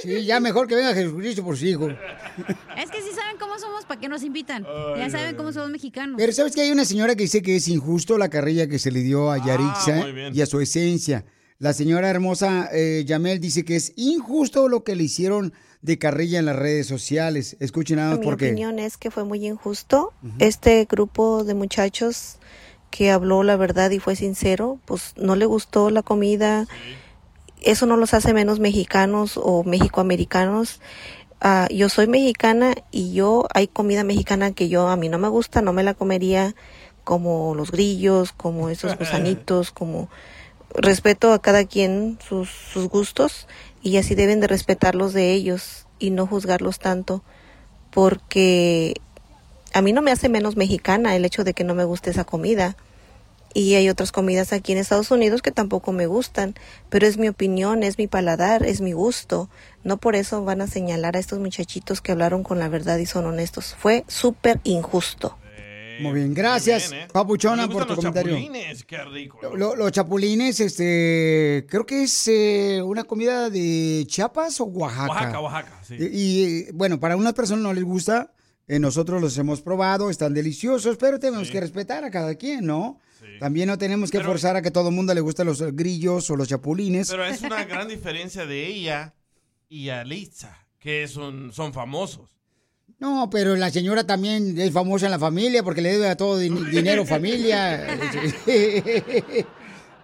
Sí, 0.01 0.23
ya 0.25 0.39
mejor 0.39 0.67
que 0.67 0.75
venga 0.75 0.93
Jesucristo 0.93 1.43
por 1.43 1.57
su 1.57 1.65
hijo. 1.65 1.89
Es 1.89 2.89
que 2.91 3.01
si 3.01 3.11
saben 3.13 3.37
cómo 3.39 3.57
somos, 3.59 3.85
¿para 3.85 3.99
qué 3.99 4.07
nos 4.07 4.23
invitan? 4.23 4.65
ya 4.97 5.09
saben 5.09 5.35
cómo 5.35 5.51
somos 5.51 5.69
mexicanos. 5.69 6.15
Pero 6.17 6.31
¿sabes 6.31 6.55
que 6.55 6.61
hay 6.61 6.71
una 6.71 6.85
señora 6.85 7.15
que 7.15 7.23
dice 7.23 7.41
que 7.41 7.55
es 7.55 7.67
injusto 7.67 8.17
la 8.17 8.29
carrilla 8.29 8.67
que 8.67 8.79
se 8.79 8.91
le 8.91 9.01
dio 9.01 9.31
a 9.31 9.37
Yarixa 9.43 9.95
muy 9.95 10.11
bien. 10.11 10.35
y 10.35 10.41
a 10.41 10.45
su 10.45 10.59
esencia? 10.59 11.25
La 11.59 11.73
señora 11.73 12.09
hermosa 12.09 12.69
eh, 12.73 13.03
Yamel 13.05 13.39
dice 13.39 13.63
que 13.63 13.75
es 13.75 13.93
injusto 13.95 14.67
lo 14.67 14.83
que 14.83 14.95
le 14.95 15.03
hicieron 15.03 15.53
de 15.83 15.99
carrilla 15.99 16.39
en 16.39 16.45
las 16.45 16.55
redes 16.55 16.87
sociales. 16.87 17.57
Escuchen 17.59 17.97
nada 17.97 18.11
más 18.11 18.19
Mi 18.19 18.25
por 18.25 18.37
qué. 18.37 18.47
opinión 18.47 18.79
es 18.79 18.97
que 18.97 19.11
fue 19.11 19.23
muy 19.23 19.45
injusto. 19.45 20.13
Este 20.39 20.85
grupo 20.89 21.43
de 21.43 21.53
muchachos 21.53 22.37
que 22.89 23.11
habló 23.11 23.43
la 23.43 23.55
verdad 23.57 23.91
y 23.91 23.99
fue 23.99 24.15
sincero, 24.15 24.79
pues 24.85 25.13
no 25.17 25.35
le 25.35 25.45
gustó 25.45 25.91
la 25.91 26.01
comida. 26.01 26.65
Eso 27.61 27.85
no 27.85 27.95
los 27.97 28.13
hace 28.13 28.33
menos 28.33 28.59
mexicanos 28.59 29.39
o 29.41 29.63
mexicoamericanos. 29.63 30.81
Ah, 31.39 31.67
yo 31.71 31.89
soy 31.89 32.07
mexicana 32.07 32.75
y 32.91 33.13
yo 33.13 33.47
hay 33.53 33.67
comida 33.67 34.03
mexicana 34.03 34.51
que 34.51 34.69
yo 34.69 34.89
a 34.89 34.95
mí 34.95 35.09
no 35.09 35.17
me 35.17 35.27
gusta, 35.27 35.61
no 35.61 35.73
me 35.73 35.83
la 35.83 35.93
comería 35.93 36.55
como 37.03 37.55
los 37.55 37.71
grillos, 37.71 38.31
como 38.31 38.69
esos 38.69 38.97
gusanitos, 38.99 39.71
como 39.71 40.09
respeto 40.75 41.33
a 41.33 41.41
cada 41.41 41.65
quien 41.65 42.17
sus, 42.27 42.49
sus 42.49 42.87
gustos 42.87 43.47
y 43.81 43.97
así 43.97 44.15
deben 44.15 44.39
de 44.39 44.47
respetar 44.47 44.95
los 44.95 45.13
de 45.13 45.33
ellos 45.33 45.87
y 45.99 46.11
no 46.11 46.27
juzgarlos 46.27 46.79
tanto 46.79 47.23
porque 47.91 48.95
a 49.73 49.81
mí 49.81 49.93
no 49.93 50.01
me 50.01 50.11
hace 50.11 50.29
menos 50.29 50.55
mexicana 50.55 51.15
el 51.15 51.25
hecho 51.25 51.43
de 51.43 51.53
que 51.53 51.63
no 51.63 51.75
me 51.75 51.83
guste 51.83 52.09
esa 52.09 52.23
comida 52.23 52.75
y 53.53 53.75
hay 53.75 53.89
otras 53.89 54.11
comidas 54.11 54.53
aquí 54.53 54.71
en 54.71 54.77
Estados 54.77 55.11
Unidos 55.11 55.41
que 55.41 55.51
tampoco 55.51 55.91
me 55.91 56.05
gustan, 56.07 56.55
pero 56.89 57.05
es 57.07 57.17
mi 57.17 57.27
opinión, 57.27 57.83
es 57.83 57.97
mi 57.97 58.07
paladar, 58.07 58.65
es 58.65 58.81
mi 58.81 58.93
gusto. 58.93 59.49
No 59.83 59.97
por 59.97 60.15
eso 60.15 60.43
van 60.43 60.61
a 60.61 60.67
señalar 60.67 61.15
a 61.15 61.19
estos 61.19 61.39
muchachitos 61.39 62.01
que 62.01 62.11
hablaron 62.11 62.43
con 62.43 62.59
la 62.59 62.69
verdad 62.69 62.97
y 62.97 63.05
son 63.05 63.25
honestos. 63.25 63.75
Fue 63.77 64.03
súper 64.07 64.59
injusto. 64.63 65.37
Muy 65.99 66.13
bien, 66.13 66.33
gracias, 66.33 66.91
Papuchona, 67.13 67.67
Me 67.67 67.73
por 67.73 67.83
tu 67.83 67.89
los 67.89 67.97
comentario. 67.97 68.33
chapulines, 68.33 68.83
qué 68.85 69.03
rico. 69.03 69.39
Lo- 69.55 69.75
los 69.75 69.91
chapulines, 69.91 70.59
este, 70.59 71.65
creo 71.69 71.85
que 71.85 72.03
es 72.03 72.27
eh, 72.27 72.81
una 72.83 73.03
comida 73.03 73.51
de 73.51 74.03
Chiapas 74.07 74.59
o 74.61 74.63
Oaxaca. 74.65 75.07
Oaxaca, 75.09 75.39
Oaxaca, 75.41 75.79
sí. 75.87 75.95
Y, 75.99 76.05
y, 76.69 76.71
bueno, 76.73 76.99
para 76.99 77.15
unas 77.15 77.33
personas 77.33 77.61
no 77.63 77.73
les 77.73 77.83
gusta, 77.83 78.33
eh, 78.67 78.79
nosotros 78.79 79.21
los 79.21 79.37
hemos 79.37 79.61
probado, 79.61 80.09
están 80.09 80.33
deliciosos, 80.33 80.97
pero 80.97 81.19
tenemos 81.19 81.51
que 81.51 81.59
respetar 81.59 82.03
a 82.03 82.09
cada 82.09 82.33
quien, 82.33 82.65
¿no? 82.65 82.99
También 83.39 83.67
no 83.67 83.77
tenemos 83.77 84.11
que 84.11 84.19
forzar 84.21 84.55
a 84.55 84.61
que 84.61 84.71
todo 84.71 84.89
el 84.89 84.95
mundo 84.95 85.13
le 85.13 85.21
gusten 85.21 85.45
los 85.47 85.61
grillos 85.75 86.29
o 86.29 86.35
los 86.35 86.47
chapulines. 86.47 87.09
Pero 87.09 87.25
es 87.25 87.41
una 87.41 87.63
gran 87.65 87.87
diferencia 87.87 88.45
de 88.45 88.67
ella 88.67 89.13
y 89.69 89.89
Alitza, 89.89 90.67
que 90.79 91.07
son, 91.07 91.51
son 91.53 91.73
famosos. 91.73 92.29
No, 92.99 93.29
pero 93.31 93.55
la 93.55 93.71
señora 93.71 94.05
también 94.05 94.59
es 94.59 94.71
famosa 94.71 95.05
en 95.07 95.11
la 95.11 95.17
familia 95.19 95.63
porque 95.63 95.81
le 95.81 95.93
debe 95.93 96.07
a 96.09 96.15
todo 96.17 96.39
din- 96.39 96.69
dinero 96.71 97.03
familia. 97.05 97.87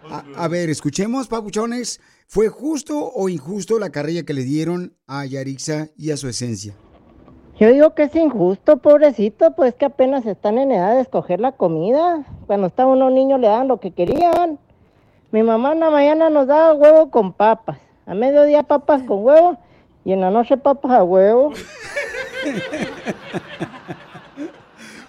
a, 0.10 0.24
a 0.36 0.48
ver, 0.48 0.70
escuchemos, 0.70 1.28
papuchones. 1.28 2.00
¿Fue 2.28 2.50
justo 2.50 2.98
o 3.14 3.30
injusto 3.30 3.80
la 3.80 3.90
carrilla 3.92 4.24
que 4.24 4.34
le 4.34 4.44
dieron 4.44 4.98
a 5.08 5.26
Yarixa 5.26 5.90
y 5.98 6.12
a 6.12 6.18
su 6.18 6.28
esencia? 6.28 6.76
Yo 7.60 7.72
digo 7.74 7.96
que 7.96 8.04
es 8.04 8.16
injusto, 8.16 8.78
pobrecito, 8.78 9.56
pues 9.56 9.74
que 9.74 9.86
apenas 9.86 10.28
están 10.28 10.60
en 10.60 10.72
edad 10.72 10.94
de 10.94 11.02
escoger 11.02 11.40
la 11.40 11.54
comida. 11.54 12.24
Cuando 12.46 12.68
estaban 12.68 12.94
unos 12.94 13.12
niños 13.12 13.40
le 13.40 13.48
daban 13.48 13.68
lo 13.68 13.80
que 13.80 13.92
querían. 13.92 14.60
Mi 15.32 15.42
mamá 15.42 15.74
en 15.74 15.80
la 15.80 15.90
mañana 15.90 16.30
nos 16.30 16.46
daba 16.46 16.74
huevo 16.74 17.10
con 17.10 17.34
papas, 17.34 17.80
a 18.06 18.14
mediodía 18.14 18.62
papas 18.62 19.02
con 19.04 19.26
huevo 19.26 19.58
y 20.06 20.14
en 20.14 20.22
la 20.22 20.30
noche 20.30 20.56
papas 20.56 20.92
a 20.92 21.04
huevo. 21.04 21.52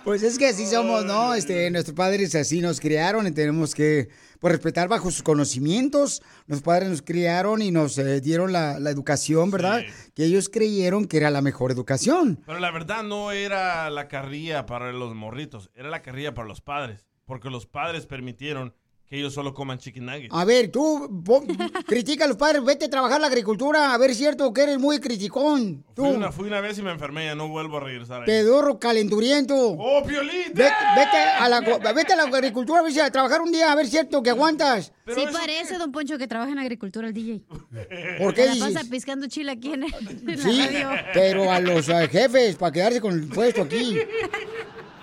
Pues 0.05 0.23
es 0.23 0.39
que 0.39 0.47
así 0.49 0.65
somos, 0.65 1.05
¿no? 1.05 1.35
Este, 1.35 1.71
nuestros 1.71 1.95
padres 1.95 2.35
así 2.35 2.63
nos 2.63 2.81
criaron 2.81 3.27
y 3.27 3.31
tenemos 3.31 3.75
que 3.75 4.09
pues, 4.41 4.53
respetar 4.53 4.89
bajo 4.89 5.11
sus 5.11 5.23
conocimientos. 5.23 6.23
Los 6.47 6.63
padres 6.63 6.89
nos 6.89 7.03
criaron 7.03 7.63
y 7.63 7.71
nos 7.71 7.99
eh, 7.99 8.21
dieron 8.21 8.53
la, 8.53 8.79
la 8.79 8.91
educación, 8.91 9.51
¿verdad? 9.51 9.83
Que 10.15 10.25
ellos 10.25 10.49
creyeron 10.49 11.07
que 11.07 11.17
era 11.17 11.31
la 11.31 11.43
mejor 11.43 11.71
educación. 11.71 12.41
Pero 12.47 12.61
la 12.61 12.71
verdad 12.71 13.03
no 13.03 13.33
era 13.33 13.91
la 13.91 14.09
carrilla 14.09 14.67
para 14.67 14.93
los 14.93 15.15
morritos, 15.15 15.71
era 15.75 15.89
la 15.89 16.03
carrilla 16.03 16.35
para 16.35 16.49
los 16.49 16.61
padres. 16.61 17.07
Porque 17.25 17.51
los 17.51 17.67
padres 17.67 18.07
permitieron 18.07 18.75
que 19.09 19.17
ellos 19.19 19.33
solo 19.33 19.55
coman 19.55 19.79
chicken 19.79 20.05
nuggets. 20.05 20.29
A 20.35 20.45
ver, 20.45 20.71
tú 20.71 21.23
po- 21.25 21.43
critica 21.87 22.25
a 22.27 22.29
los 22.29 22.37
padres, 22.37 22.63
vete 22.63 22.85
a 22.85 22.91
trabajar 22.91 23.19
la 23.21 23.29
agricultura, 23.29 23.95
a 23.95 23.99
ver 23.99 24.15
cierto 24.15 24.53
que 24.53 24.63
eres 24.65 24.79
muy 24.79 25.01
criticón. 25.01 25.83
Tú, 25.95 26.05
Fui 26.05 26.15
una, 26.17 26.31
fui 26.31 26.47
una 26.49 26.61
vez 26.61 26.79
y 26.79 26.83
me 26.83 26.91
enfermé, 26.91 27.25
ya 27.25 27.35
no 27.35 27.49
vuelvo 27.49 27.79
a 27.79 27.81
regresar 27.81 28.21
ahí. 28.21 28.27
pedorro 28.27 28.79
calenturiento. 28.79 29.55
¡Oh, 29.79 30.03
Piolín! 30.07 30.53
Vete, 30.53 30.73
vete 30.97 31.17
a 31.39 31.49
la, 31.49 31.61
vete 31.95 32.13
a 32.13 32.17
la 32.17 32.23
agricultura, 32.25 32.83
vete 32.83 33.01
a 33.01 33.11
trabajar 33.11 33.41
un 33.41 33.51
día, 33.51 33.73
a 33.73 33.75
ver 33.75 33.87
cierto 33.87 34.23
que 34.23 34.29
aguantas. 34.31 34.93
sí 35.07 35.23
parece, 35.33 35.79
don 35.79 35.91
Poncho, 35.91 36.19
que 36.19 36.27
trabaja 36.29 36.53
en 36.53 36.59
agricultura 36.59 37.09
el 37.09 37.15
DJ. 37.15 37.43
¿Por 38.19 38.35
qué 38.35 38.43
Se 38.43 38.49
la 38.49 38.55
dices? 38.55 38.75
pasa 38.75 38.91
piscando 38.91 39.27
chile 39.27 39.53
aquí 39.53 39.73
en, 39.73 39.85
en 39.85 40.39
Sí, 40.39 40.59
la 40.59 40.67
radio. 40.91 40.91
pero 41.15 41.51
a 41.51 41.61
los 41.61 41.89
eh, 41.89 42.09
jefes, 42.11 42.57
para 42.57 42.73
quedarse 42.73 43.01
con 43.01 43.13
el 43.15 43.27
puesto 43.29 43.63
aquí. 43.63 43.99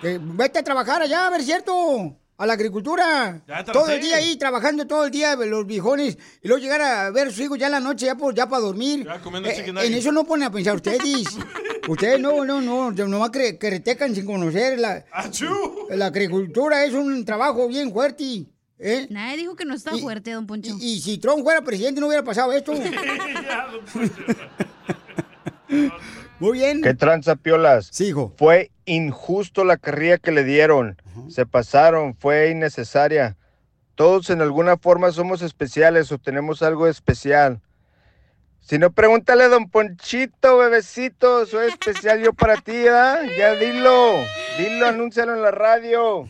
Que 0.00 0.20
vete 0.22 0.58
a 0.58 0.62
trabajar 0.62 1.00
allá, 1.00 1.26
a 1.26 1.30
ver 1.30 1.42
cierto. 1.42 2.14
A 2.38 2.46
la 2.46 2.52
agricultura. 2.52 3.42
Ya. 3.48 3.64
Todo 3.64 3.88
el 3.88 4.00
día 4.00 4.16
ahí, 4.16 4.36
trabajando 4.36 4.86
todo 4.86 5.06
el 5.06 5.10
día, 5.10 5.34
los 5.36 5.66
viejones. 5.66 6.18
Y 6.42 6.48
luego 6.48 6.62
llegar 6.62 6.82
a 6.82 7.10
ver 7.10 7.28
a 7.28 7.30
sus 7.30 7.40
hijos 7.40 7.58
ya 7.58 7.66
en 7.66 7.72
la 7.72 7.80
noche, 7.80 8.04
ya, 8.06 8.14
por, 8.14 8.34
ya 8.34 8.46
para 8.46 8.60
dormir. 8.62 9.04
Ya 9.06 9.20
comiendo 9.20 9.48
Eh, 9.48 9.64
en 9.86 9.94
eso 9.94 10.12
no 10.12 10.24
ponen 10.24 10.48
a 10.48 10.52
pensar 10.52 10.74
ustedes. 10.74 11.26
ustedes 11.88 12.20
no, 12.20 12.44
no, 12.44 12.60
no. 12.60 12.90
Nomás 12.92 13.30
cre 13.30 13.56
cretecan 13.58 14.14
sin 14.14 14.26
conocer. 14.26 14.78
La, 14.78 15.04
la 15.90 16.06
agricultura 16.06 16.84
es 16.84 16.92
un 16.92 17.24
trabajo 17.24 17.68
bien 17.68 17.90
fuerte. 17.90 18.44
¿eh? 18.78 19.06
Nadie 19.08 19.38
dijo 19.38 19.56
que 19.56 19.64
no 19.64 19.74
está 19.74 19.96
fuerte, 19.96 20.32
don 20.32 20.46
Poncho. 20.46 20.76
Y, 20.78 20.96
y 20.96 21.00
si 21.00 21.16
Trump 21.16 21.42
fuera 21.42 21.62
presidente, 21.62 22.02
no 22.02 22.08
hubiera 22.08 22.22
pasado 22.22 22.52
esto. 22.52 22.74
Muy 26.38 26.58
bien. 26.58 26.82
¿Qué 26.82 26.94
tranza, 26.94 27.36
piolas? 27.36 27.88
Sigo. 27.90 28.32
Fue 28.36 28.70
injusto 28.84 29.64
la 29.64 29.76
carrilla 29.78 30.18
que 30.18 30.32
le 30.32 30.44
dieron. 30.44 31.00
Se 31.28 31.46
pasaron, 31.46 32.14
fue 32.14 32.50
innecesaria. 32.50 33.36
Todos 33.94 34.28
en 34.28 34.42
alguna 34.42 34.76
forma 34.76 35.10
somos 35.12 35.40
especiales 35.40 36.12
o 36.12 36.18
tenemos 36.18 36.60
algo 36.62 36.86
especial. 36.86 37.62
Si 38.60 38.78
no, 38.78 38.92
pregúntale 38.92 39.44
a 39.44 39.48
don 39.48 39.70
Ponchito, 39.70 40.58
bebecito, 40.58 41.46
soy 41.46 41.68
especial 41.68 42.20
yo 42.20 42.32
para 42.32 42.56
ti, 42.56 42.72
¿verdad? 42.72 43.22
Ya 43.38 43.54
dilo, 43.54 44.16
dilo, 44.58 44.88
anúncialo 44.88 45.34
en 45.34 45.42
la 45.42 45.52
radio. 45.52 46.28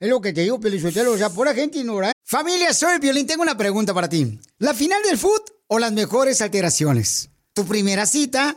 Es 0.00 0.08
lo 0.08 0.20
que 0.20 0.32
te 0.32 0.40
digo, 0.40 0.58
Pelizotelo, 0.58 1.12
o 1.12 1.18
sea, 1.18 1.30
pura 1.30 1.54
gente 1.54 1.78
ignorante. 1.78 2.18
Familia, 2.24 2.72
soy 2.72 2.98
Violín, 2.98 3.26
tengo 3.26 3.42
una 3.42 3.56
pregunta 3.56 3.94
para 3.94 4.08
ti. 4.08 4.40
¿La 4.58 4.74
final 4.74 5.02
del 5.02 5.18
foot 5.18 5.50
o 5.68 5.78
las 5.78 5.92
mejores 5.92 6.40
alteraciones? 6.40 7.30
¿Tu 7.52 7.64
primera 7.66 8.06
cita 8.06 8.56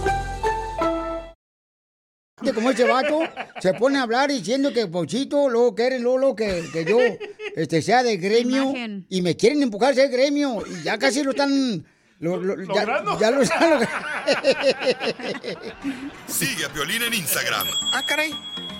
Que 2.43 2.53
como 2.53 2.71
ese 2.71 2.83
vato 2.85 3.19
se 3.61 3.73
pone 3.73 3.97
a 3.99 4.03
hablar 4.03 4.29
diciendo 4.31 4.71
que 4.73 4.87
Pochito, 4.87 5.49
luego 5.49 5.75
quiere 5.75 5.99
Lolo 5.99 6.35
que, 6.35 6.63
que 6.73 6.85
yo 6.85 6.97
este, 7.55 7.81
sea 7.81 8.01
de 8.03 8.17
gremio 8.17 8.63
Imagen. 8.71 9.05
y 9.09 9.21
me 9.21 9.35
quieren 9.37 9.61
empujar 9.63 9.91
a 9.91 9.95
ser 9.95 10.09
gremio 10.09 10.63
y 10.65 10.83
ya 10.83 10.97
casi 10.97 11.21
lo 11.23 11.31
están... 11.31 11.85
lo- 12.19 12.37
lo- 12.37 12.55
ya, 12.73 13.03
ya 13.19 13.31
lo 13.31 13.41
están... 13.43 13.79
Sigue 16.27 16.65
a 16.65 16.67
Violín 16.69 17.03
en 17.03 17.13
Instagram. 17.13 17.67
Ah, 17.93 18.03
caray. 18.07 18.31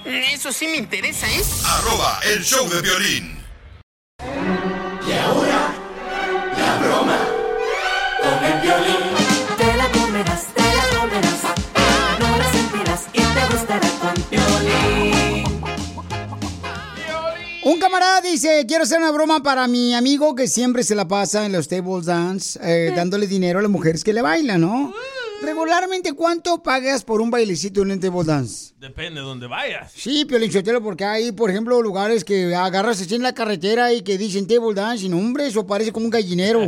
Eso 0.05 0.51
sí 0.51 0.67
me 0.67 0.77
interesa, 0.77 1.27
¿eh? 1.27 1.41
Arroba 1.65 2.19
el 2.33 2.43
show 2.43 2.67
de 2.69 2.81
violín. 2.81 3.37
Y 5.07 5.11
ahora, 5.13 5.73
la 6.57 6.77
broma 6.79 7.19
con 8.21 8.43
el 8.45 8.61
violín. 8.61 9.00
Un 17.71 17.79
camarada 17.79 18.19
dice, 18.19 18.65
quiero 18.67 18.83
hacer 18.83 18.97
una 18.97 19.11
broma 19.11 19.41
para 19.41 19.65
mi 19.65 19.93
amigo 19.93 20.35
que 20.35 20.47
siempre 20.47 20.83
se 20.83 20.93
la 20.93 21.07
pasa 21.07 21.45
en 21.45 21.53
los 21.53 21.69
table 21.69 22.01
dance 22.03 22.59
eh, 22.61 22.91
dándole 22.93 23.27
dinero 23.27 23.59
a 23.59 23.61
las 23.61 23.71
mujeres 23.71 24.03
que 24.03 24.11
le 24.11 24.21
bailan, 24.21 24.59
¿no? 24.59 24.93
Regularmente, 25.41 26.11
¿cuánto 26.11 26.61
pagas 26.61 27.05
por 27.05 27.21
un 27.21 27.31
bailecito 27.31 27.83
en 27.83 27.91
un 27.91 27.99
table 28.01 28.25
dance? 28.25 28.73
Depende 28.77 29.21
de 29.21 29.25
dónde 29.25 29.47
vayas. 29.47 29.89
Sí, 29.95 30.25
Piolinchotelo, 30.25 30.83
porque 30.83 31.05
hay, 31.05 31.31
por 31.31 31.49
ejemplo, 31.49 31.81
lugares 31.81 32.25
que 32.25 32.53
agarras 32.53 32.99
así 32.99 33.15
en 33.15 33.23
la 33.23 33.33
carretera 33.33 33.93
y 33.93 34.01
que 34.01 34.17
dicen 34.17 34.47
table 34.47 34.73
dance 34.73 35.05
y 35.05 35.09
no, 35.09 35.17
hombre, 35.17 35.47
eso 35.47 35.65
parece 35.65 35.93
como 35.93 36.07
un 36.07 36.11
gallinero. 36.11 36.67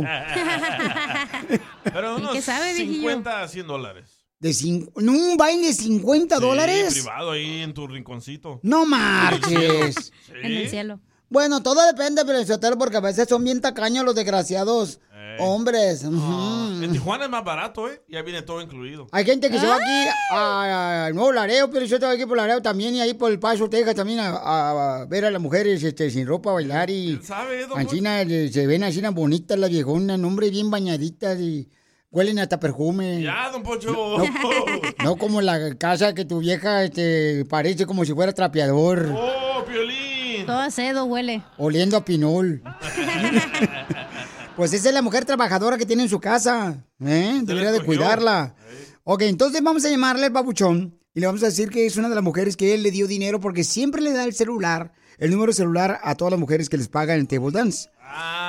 Pero 1.84 2.16
¿Y 2.16 2.20
unos 2.22 2.32
qué 2.32 2.40
sabe, 2.40 2.72
viejillo? 2.72 3.10
50 3.10 3.42
a 3.42 3.48
100 3.48 3.66
dólares. 3.66 4.13
De 4.44 4.50
cin- 4.50 4.90
¿no, 4.96 5.12
¿Un 5.12 5.38
baile 5.38 5.68
de 5.68 5.72
50 5.72 6.36
Sí, 6.36 6.42
dólares? 6.42 6.92
privado 6.92 7.30
ahí 7.30 7.62
en 7.62 7.72
tu 7.72 7.86
rinconcito. 7.86 8.60
No 8.62 8.84
marches. 8.84 10.12
En 10.42 10.52
el 10.52 10.68
cielo. 10.68 11.00
Bueno, 11.30 11.62
todo 11.62 11.84
depende, 11.86 12.22
Piolinchotelo, 12.26 12.76
porque 12.76 12.98
a 12.98 13.00
veces 13.00 13.26
son 13.26 13.42
bien 13.42 13.62
tacaños 13.62 14.04
los 14.04 14.14
desgraciados 14.14 15.00
hombres. 15.38 16.04
Ujú. 16.04 16.82
En 16.84 16.92
Tijuana 16.92 17.24
es 17.24 17.30
más 17.30 17.42
barato, 17.42 17.88
¿eh? 17.88 18.02
Ya 18.06 18.20
viene 18.20 18.42
todo 18.42 18.60
incluido. 18.60 19.06
Hay 19.12 19.24
gente 19.24 19.50
que 19.50 19.58
se 19.58 19.66
va 19.66 19.76
aquí 19.76 20.08
a- 20.30 21.06
al 21.06 21.14
Nuevo 21.14 21.32
Laredo, 21.32 21.70
pero 21.70 21.86
yo 21.86 21.96
estoy 21.96 22.14
aquí 22.14 22.26
por 22.26 22.36
Laredo 22.36 22.60
también 22.60 22.94
y 22.94 23.00
ahí 23.00 23.14
por 23.14 23.32
el 23.32 23.38
Paso, 23.40 23.70
Texas 23.70 23.94
también 23.94 24.18
a, 24.20 25.00
a 25.00 25.06
ver 25.06 25.24
a 25.24 25.30
las 25.30 25.40
mujeres 25.40 25.82
este, 25.82 26.10
sin 26.10 26.26
ropa 26.26 26.50
a 26.50 26.52
bailar 26.52 26.90
y 26.90 27.18
sabe, 27.22 27.66
don 27.66 27.78
Ancina, 27.80 28.20
eh, 28.20 28.50
se 28.52 28.66
ven 28.66 28.84
así 28.84 29.00
bonitas 29.00 29.58
las 29.58 29.70
viejonas, 29.70 30.20
hombre, 30.20 30.50
bien 30.50 30.70
bañaditas 30.70 31.40
y 31.40 31.66
huelen 32.14 32.38
hasta 32.38 32.60
perfume. 32.60 33.20
Ya, 33.22 33.50
don 33.50 33.62
Pocho. 33.62 33.92
No, 33.92 34.24
no 35.04 35.16
como 35.16 35.40
la 35.40 35.74
casa 35.76 36.14
que 36.14 36.24
tu 36.24 36.38
vieja 36.38 36.84
este, 36.84 37.44
parece 37.46 37.84
como 37.86 38.04
si 38.04 38.12
fuera 38.14 38.32
trapeador, 38.32 39.10
¡Oh, 39.12 39.64
Piolín! 39.64 40.46
Todo 40.46 40.58
acedo 40.60 41.04
huele. 41.06 41.42
oliendo 41.58 41.96
a 41.96 42.04
pinol. 42.04 42.62
Pues 44.56 44.72
esa 44.72 44.88
es 44.88 44.94
la 44.94 45.02
mujer 45.02 45.24
trabajadora 45.24 45.76
que 45.76 45.84
tiene 45.84 46.04
en 46.04 46.08
su 46.08 46.20
casa, 46.20 46.84
¿eh? 47.04 47.40
Debería 47.42 47.72
de 47.72 47.80
cuidarla. 47.80 48.54
Ok, 49.02 49.22
entonces 49.22 49.60
vamos 49.64 49.84
a 49.84 49.88
llamarle 49.90 50.26
al 50.26 50.30
babuchón 50.32 50.96
y 51.12 51.18
le 51.18 51.26
vamos 51.26 51.42
a 51.42 51.46
decir 51.46 51.70
que 51.70 51.86
es 51.86 51.96
una 51.96 52.08
de 52.08 52.14
las 52.14 52.22
mujeres 52.22 52.56
que 52.56 52.72
él 52.72 52.84
le 52.84 52.92
dio 52.92 53.08
dinero 53.08 53.40
porque 53.40 53.64
siempre 53.64 54.00
le 54.00 54.12
da 54.12 54.22
el 54.22 54.32
celular, 54.32 54.92
el 55.18 55.32
número 55.32 55.50
de 55.50 55.56
celular 55.56 55.98
a 56.04 56.14
todas 56.14 56.30
las 56.30 56.38
mujeres 56.38 56.68
que 56.68 56.76
les 56.76 56.86
pagan 56.86 57.18
en 57.18 57.26
table 57.26 57.50
dance. 57.50 57.88
Ah, 58.00 58.43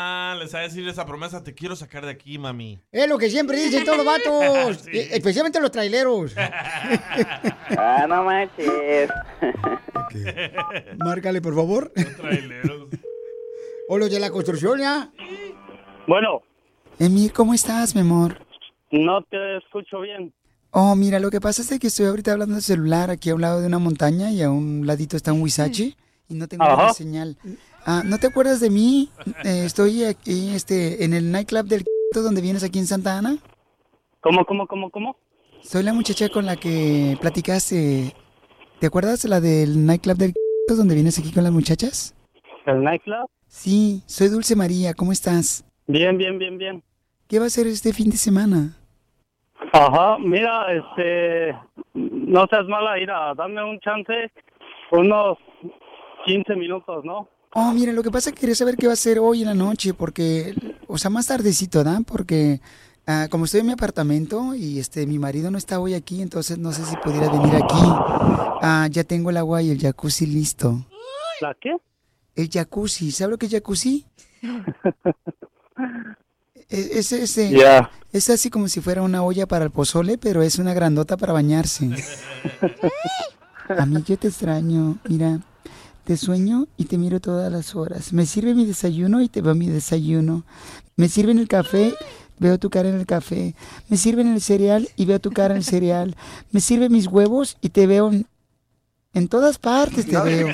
les 0.45 0.55
a 0.55 0.59
decir 0.59 0.87
esa 0.87 1.05
promesa, 1.05 1.43
te 1.43 1.53
quiero 1.53 1.75
sacar 1.75 2.05
de 2.05 2.11
aquí, 2.11 2.37
mami. 2.37 2.79
Es 2.91 3.07
lo 3.09 3.17
que 3.17 3.29
siempre 3.29 3.57
dicen 3.61 3.83
todos 3.83 3.97
los 3.97 4.05
vatos, 4.05 4.77
Sí. 4.85 4.91
e- 4.97 5.15
especialmente 5.15 5.59
los 5.59 5.71
traileros. 5.71 6.33
Ah, 7.77 8.05
no 8.07 8.23
manches. 8.23 9.09
Márcale, 10.97 11.41
por 11.41 11.55
favor. 11.55 11.91
O 13.89 13.97
los 13.97 14.09
de 14.11 14.19
la 14.19 14.29
construcción, 14.29 14.79
¿ya? 14.79 15.11
Bueno, 16.07 16.41
Emir, 16.99 17.33
¿cómo 17.33 17.53
estás, 17.53 17.95
mi 17.95 18.01
amor? 18.01 18.39
no 18.91 19.21
te 19.23 19.57
escucho 19.57 19.99
bien. 20.01 20.33
Oh, 20.71 20.95
mira, 20.95 21.19
lo 21.19 21.29
que 21.31 21.41
pasa 21.41 21.61
es 21.61 21.69
de 21.69 21.79
que 21.79 21.87
estoy 21.87 22.05
ahorita 22.05 22.31
hablando 22.33 22.55
del 22.55 22.63
celular 22.63 23.09
aquí 23.09 23.29
a 23.29 23.35
un 23.35 23.41
lado 23.41 23.59
de 23.61 23.67
una 23.67 23.79
montaña 23.79 24.31
y 24.31 24.41
a 24.41 24.49
un 24.49 24.85
ladito 24.87 25.17
está 25.17 25.33
un 25.33 25.41
huizache 25.41 25.95
y 26.29 26.33
no 26.35 26.47
tengo 26.47 26.63
Ajá. 26.63 26.83
la 26.87 26.93
señal. 26.93 27.37
Ah, 27.85 28.01
¿no 28.03 28.17
te 28.17 28.25
acuerdas 28.25 28.59
de 28.59 28.71
mí? 28.71 29.09
Eh, 29.43 29.63
estoy 29.65 30.05
aquí 30.05 30.55
este, 30.55 31.05
en 31.05 31.13
el 31.13 31.31
nightclub 31.31 31.67
del 31.67 31.83
donde 32.15 32.41
vienes 32.41 32.63
aquí 32.63 32.79
en 32.79 32.87
Santa 32.87 33.17
Ana. 33.17 33.37
¿Cómo, 34.21 34.45
cómo, 34.45 34.65
cómo, 34.65 34.89
cómo? 34.89 35.17
Soy 35.61 35.83
la 35.83 35.93
muchacha 35.93 36.29
con 36.29 36.45
la 36.45 36.55
que 36.55 37.17
platicaste. 37.21 38.13
¿Te 38.79 38.87
acuerdas 38.87 39.25
la 39.25 39.39
del 39.39 39.85
nightclub 39.85 40.17
del 40.17 40.33
donde 40.67 40.95
vienes 40.95 41.19
aquí 41.19 41.31
con 41.31 41.43
las 41.43 41.51
muchachas? 41.51 42.15
¿El 42.65 42.83
nightclub? 42.83 43.29
Sí, 43.47 44.01
soy 44.07 44.29
Dulce 44.29 44.55
María, 44.55 44.93
¿cómo 44.95 45.11
estás? 45.11 45.63
Bien, 45.85 46.17
bien, 46.17 46.39
bien, 46.39 46.57
bien. 46.57 46.83
¿Qué 47.27 47.37
va 47.37 47.45
a 47.45 47.47
hacer 47.47 47.67
este 47.67 47.93
fin 47.93 48.09
de 48.09 48.17
semana? 48.17 48.77
Ajá, 49.73 50.17
mira, 50.17 50.73
este, 50.73 51.55
no 51.93 52.47
seas 52.47 52.65
mala, 52.65 52.99
Ira, 52.99 53.33
dame 53.35 53.63
un 53.63 53.79
chance, 53.79 54.31
unos 54.91 55.37
15 56.25 56.55
minutos, 56.55 57.05
¿no? 57.05 57.29
Oh, 57.57 57.71
mira, 57.71 57.93
lo 57.93 58.03
que 58.03 58.11
pasa 58.11 58.29
es 58.29 58.33
que 58.35 58.41
quería 58.41 58.55
saber 58.55 58.75
qué 58.75 58.85
va 58.87 58.91
a 58.91 58.95
hacer 58.95 59.17
hoy 59.17 59.39
en 59.41 59.47
la 59.47 59.53
noche, 59.53 59.93
porque, 59.93 60.53
o 60.87 60.97
sea, 60.97 61.09
más 61.09 61.27
tardecito, 61.27 61.79
¿verdad? 61.79 62.01
Porque 62.05 62.59
ah, 63.07 63.27
como 63.31 63.45
estoy 63.45 63.61
en 63.61 63.67
mi 63.67 63.71
apartamento 63.71 64.53
y 64.55 64.77
este 64.79 65.07
mi 65.07 65.19
marido 65.19 65.49
no 65.51 65.57
está 65.57 65.79
hoy 65.79 65.93
aquí, 65.93 66.21
entonces 66.21 66.57
no 66.57 66.73
sé 66.73 66.83
si 66.85 66.97
pudiera 66.97 67.29
venir 67.29 67.55
aquí. 67.55 67.79
Ah, 68.61 68.89
ya 68.91 69.05
tengo 69.05 69.29
el 69.29 69.37
agua 69.37 69.61
y 69.61 69.69
el 69.69 69.79
jacuzzi 69.79 70.25
listo. 70.25 70.85
¿La 71.39 71.53
qué? 71.59 71.75
el 72.35 72.49
jacuzzi. 72.49 73.11
¿Sabe 73.11 73.31
lo 73.31 73.37
que 73.37 73.45
es 73.45 73.51
jacuzzi? 73.53 74.05
E- 76.69 76.89
Es, 76.99 77.11
es, 77.11 77.37
es 77.37 78.29
así 78.29 78.49
como 78.49 78.67
si 78.67 78.81
fuera 78.81 79.01
una 79.03 79.23
olla 79.23 79.45
para 79.45 79.63
el 79.65 79.71
pozole, 79.71 80.17
pero 80.17 80.41
es 80.41 80.57
una 80.57 80.73
grandota 80.73 81.15
para 81.15 81.31
bañarse. 81.31 81.89
A 83.69 83.85
mí 83.85 84.03
yo 84.03 84.17
te 84.17 84.27
extraño, 84.29 84.97
mira, 85.07 85.39
te 86.05 86.17
sueño 86.17 86.67
y 86.77 86.85
te 86.85 86.97
miro 86.97 87.19
todas 87.19 87.51
las 87.51 87.75
horas. 87.75 88.13
Me 88.13 88.25
sirve 88.25 88.53
mi 88.53 88.65
desayuno 88.65 89.21
y 89.21 89.27
te 89.27 89.41
veo 89.41 89.55
mi 89.55 89.67
desayuno. 89.67 90.43
Me 90.95 91.09
sirven 91.09 91.39
el 91.39 91.47
café, 91.47 91.93
veo 92.39 92.59
tu 92.59 92.69
cara 92.69 92.89
en 92.89 92.95
el 92.95 93.05
café. 93.05 93.55
Me 93.89 93.97
sirven 93.97 94.27
el 94.27 94.39
cereal 94.39 94.87
y 94.95 95.05
veo 95.05 95.19
tu 95.19 95.31
cara 95.31 95.55
en 95.55 95.57
el 95.57 95.63
cereal. 95.63 96.15
Me 96.51 96.61
sirven 96.61 96.91
mis 96.91 97.07
huevos 97.07 97.57
y 97.59 97.69
te 97.69 97.87
veo 97.87 98.11
en, 98.11 98.27
en 99.13 99.27
todas 99.27 99.57
partes, 99.57 100.05
te 100.05 100.19
veo. 100.21 100.47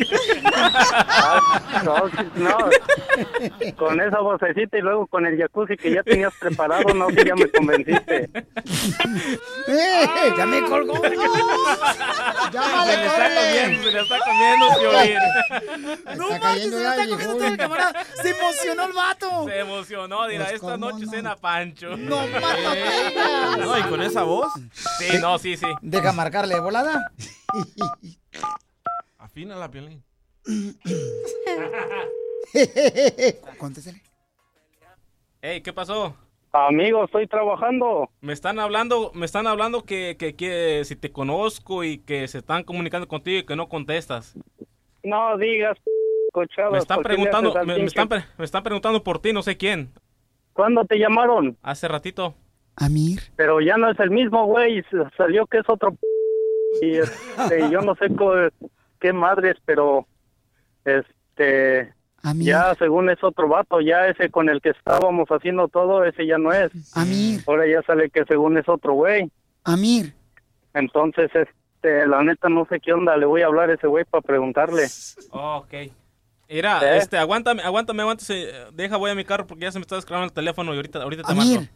No, 1.84 2.08
no. 2.36 2.58
Con 3.78 4.00
esa 4.02 4.20
vocecita 4.20 4.78
y 4.78 4.82
luego 4.82 5.08
con 5.08 5.26
el 5.26 5.38
jacuzzi 5.38 5.76
que 5.78 5.92
ya 5.94 6.04
tenías 6.04 6.34
preparado, 6.40 6.94
no, 6.94 7.10
ya 7.10 7.36
me 7.36 7.50
convenciste. 7.50 8.30
¡Eh! 9.68 10.06
¡Ya 10.38 10.46
me 10.46 10.62
colgó! 10.66 10.96
Se 11.02 11.10
le 11.10 11.16
está 13.06 13.30
comiendo, 13.36 13.84
se 13.84 13.92
le 13.92 14.02
está 14.02 14.20
comiendo, 14.20 14.68
Piolín. 14.80 16.18
No 16.18 16.30
manches, 16.40 16.70
se 16.70 16.70
le 16.70 16.88
está 16.88 17.08
comiendo 17.08 17.36
todo 17.38 17.46
el 17.48 17.58
camarada. 17.58 18.06
Se 18.22 18.30
emocionó 18.30 18.84
el 18.86 18.94
vato. 18.94 19.46
Se 19.46 19.60
emocionó, 19.60 20.28
dirá, 20.28 20.44
Pues, 20.46 20.56
esta 20.56 20.72
¿cómo 20.74 20.78
noche 20.92 21.06
no? 21.06 21.12
cena 21.12 21.36
Pancho. 21.36 21.98
No, 21.98 22.22
No, 23.58 23.78
y 23.78 23.84
con 23.84 24.02
esa 24.02 24.24
voz. 24.24 24.52
Sí, 25.00 25.18
no, 25.20 25.38
sí, 25.40 25.58
sí. 25.58 25.66
Deja 25.82 26.12
marcarle 26.12 26.60
volada. 26.60 27.12
Afina 29.18 29.56
la 29.56 29.70
Piolín. 29.70 30.04
Contéstale. 33.58 34.02
Ey, 35.42 35.62
¿qué 35.62 35.74
pasó? 35.74 36.16
Amigo, 36.54 37.06
estoy 37.06 37.28
trabajando. 37.28 38.10
Me 38.20 38.34
están 38.34 38.60
hablando, 38.60 39.12
me 39.14 39.26
están 39.26 39.48
hablando 39.48 39.86
que, 39.86 40.18
que, 40.20 40.36
que 40.36 40.84
si 40.86 40.96
te 40.96 41.12
conozco 41.12 41.84
y 41.84 42.00
que 42.00 42.28
se 42.28 42.40
están 42.40 42.64
comunicando 42.64 43.08
contigo 43.08 43.40
y 43.40 43.46
que 43.46 43.56
no 43.56 43.70
contestas. 43.70 44.36
No 45.04 45.38
digas, 45.38 45.78
cochadas. 46.34 46.74
Me 46.74 46.78
están 46.80 46.98
¿por 46.98 47.06
qué 47.06 47.14
le 47.14 47.16
preguntando, 47.16 47.54
me, 47.66 47.78
me 47.78 47.86
están, 47.86 48.10
me 48.38 48.46
están 48.46 48.64
preguntando 48.64 49.04
por 49.04 49.20
ti, 49.20 49.34
no 49.34 49.42
sé 49.42 49.58
quién. 49.58 49.92
¿Cuándo 50.54 50.84
te 50.86 50.98
llamaron? 50.98 51.58
Hace 51.64 51.88
ratito. 51.88 52.36
Amir. 52.76 53.22
Pero 53.36 53.62
ya 53.62 53.78
no 53.78 53.90
es 53.90 54.00
el 54.00 54.12
mismo, 54.12 54.46
güey. 54.46 54.84
Salió 55.16 55.46
que 55.46 55.60
es 55.60 55.70
otro. 55.70 55.96
Y 56.82 56.98
este, 56.98 57.70
yo 57.70 57.82
no 57.82 57.96
sé 57.96 58.08
qué 59.00 59.14
madres, 59.14 59.56
pero. 59.66 60.08
Este. 60.86 61.94
Ya, 62.36 62.76
según 62.76 63.10
es 63.10 63.24
otro 63.24 63.48
vato, 63.48 63.82
ya 63.82 64.06
ese 64.06 64.30
con 64.30 64.48
el 64.48 64.62
que 64.62 64.70
estábamos 64.70 65.28
haciendo 65.30 65.68
todo, 65.68 66.04
ese 66.06 66.28
ya 66.28 66.38
no 66.38 66.54
es. 66.54 66.72
Amir. 66.96 67.42
Ahora 67.48 67.66
ya 67.68 67.82
sale 67.82 68.12
que 68.12 68.24
según 68.26 68.58
es 68.60 68.70
otro 68.70 68.94
güey. 68.94 69.32
Amir. 69.64 70.14
Entonces, 70.76 71.32
este, 71.34 72.06
la 72.06 72.22
neta 72.24 72.48
no 72.48 72.66
sé 72.70 72.80
qué 72.80 72.94
onda, 72.94 73.18
le 73.18 73.26
voy 73.26 73.42
a 73.42 73.48
hablar 73.48 73.72
a 73.72 73.74
ese 73.74 73.88
güey 73.88 74.06
para 74.06 74.22
preguntarle. 74.22 74.86
Oh, 75.32 75.64
ok. 75.66 75.92
Mira, 76.48 76.80
¿Eh? 76.84 76.98
este, 76.98 77.18
aguántame, 77.18 77.64
aguántame, 77.64 78.04
aguántame. 78.04 78.46
Deja, 78.74 78.98
voy 78.98 79.10
a 79.10 79.16
mi 79.16 79.26
carro 79.26 79.48
porque 79.48 79.64
ya 79.64 79.72
se 79.72 79.80
me 79.80 79.84
está 79.84 79.96
descargando 79.96 80.26
el 80.26 80.34
teléfono 80.34 80.74
y 80.74 80.76
ahorita, 80.76 81.02
ahorita 81.02 81.24
te 81.24 81.32
Amir. 81.32 81.60
marco. 81.60 81.74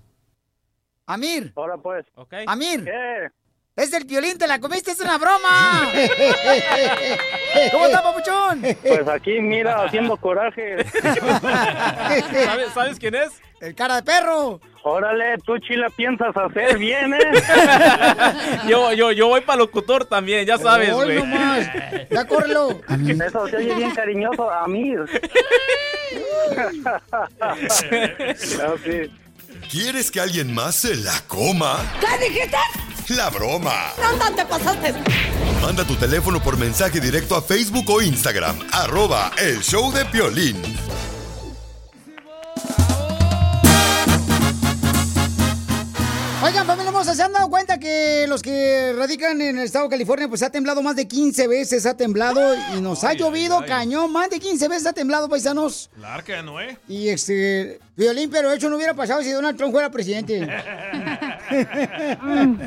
Amir. 1.08 1.54
Ahora 1.56 1.78
pues. 1.78 2.06
Ok. 2.15 2.34
Amir. 2.46 2.84
¿Qué? 2.84 3.30
Es 3.75 3.91
el 3.91 4.05
violín, 4.05 4.38
te 4.38 4.47
la 4.47 4.59
comiste, 4.59 4.91
es 4.91 5.01
una 5.01 5.17
broma. 5.17 5.91
¿Cómo 7.73 7.85
está, 7.88 8.01
papuchón? 8.01 8.61
Pues 8.81 9.05
aquí, 9.05 9.41
mira, 9.41 9.83
haciendo 9.83 10.15
coraje. 10.15 10.85
¿Sabes, 12.45 12.73
¿Sabes 12.73 12.97
quién 12.99 13.15
es? 13.15 13.31
El 13.59 13.75
cara 13.75 13.97
de 13.97 14.03
perro. 14.03 14.61
Órale, 14.83 15.38
tú 15.45 15.57
chila 15.57 15.89
piensas 15.89 16.38
hacer 16.38 16.77
bien, 16.77 17.15
¿eh? 17.15 17.31
yo, 18.69 18.93
yo, 18.93 19.11
yo 19.11 19.27
voy 19.27 19.41
para 19.41 19.57
locutor 19.59 20.05
también, 20.05 20.45
ya 20.45 20.57
sabes, 20.57 20.93
güey. 20.93 21.17
nomás. 21.17 21.67
Ya 22.09 22.25
córrelo. 22.25 22.79
Eso 23.25 23.47
se 23.49 23.57
oye 23.57 23.75
bien 23.75 23.91
cariñoso 23.91 24.49
a 24.49 24.67
mí. 24.69 24.93
¿Quieres 29.69 30.12
que 30.12 30.19
alguien 30.21 30.54
más 30.54 30.75
se 30.75 30.95
la 30.95 31.21
coma? 31.28 31.78
¿Qué 31.99 32.30
dijiste? 32.30 32.58
La 33.10 33.30
broma. 33.30 33.93
¿Dónde 33.97 34.43
te 34.43 34.45
pasaste? 34.45 34.93
Manda 35.62 35.84
tu 35.84 35.95
teléfono 35.95 36.41
por 36.41 36.58
mensaje 36.58 36.99
directo 36.99 37.36
a 37.36 37.41
Facebook 37.41 37.89
o 37.89 38.01
Instagram. 38.01 38.58
Arroba 38.71 39.32
el 39.38 39.62
show 39.62 39.91
de 39.91 40.06
Piolín. 40.06 40.62
¿Se 47.15 47.23
han 47.23 47.32
dado 47.32 47.49
cuenta 47.49 47.80
que 47.80 48.25
los 48.28 48.41
que 48.41 48.93
radican 48.97 49.39
en 49.41 49.58
el 49.58 49.63
estado 49.63 49.86
de 49.86 49.91
California, 49.91 50.28
pues 50.28 50.43
ha 50.43 50.49
temblado 50.49 50.82
más 50.82 50.97
de 50.97 51.08
15 51.08 51.47
veces, 51.47 51.86
ha 51.86 51.95
temblado 51.95 52.41
y 52.75 52.82
nos 52.82 53.06
ha 53.06 53.13
llovido 53.13 53.63
cañón, 53.65 54.12
más 54.12 54.30
de 54.30 54.39
15 54.39 54.67
veces 54.67 54.88
ha 54.88 54.93
temblado, 54.93 55.30
paisanos. 55.30 55.89
La 55.97 56.15
arca 56.15 56.36
de 56.36 56.43
Noé. 56.43 56.78
Y 56.89 57.08
este, 57.08 57.80
violín, 57.95 58.30
pero 58.30 58.51
eso 58.51 58.69
no 58.69 58.75
hubiera 58.75 58.93
pasado 58.93 59.21
si 59.21 59.32
Donald 59.32 59.58
Trump 59.58 59.71
fuera 59.71 59.89
presidente. 59.89 60.41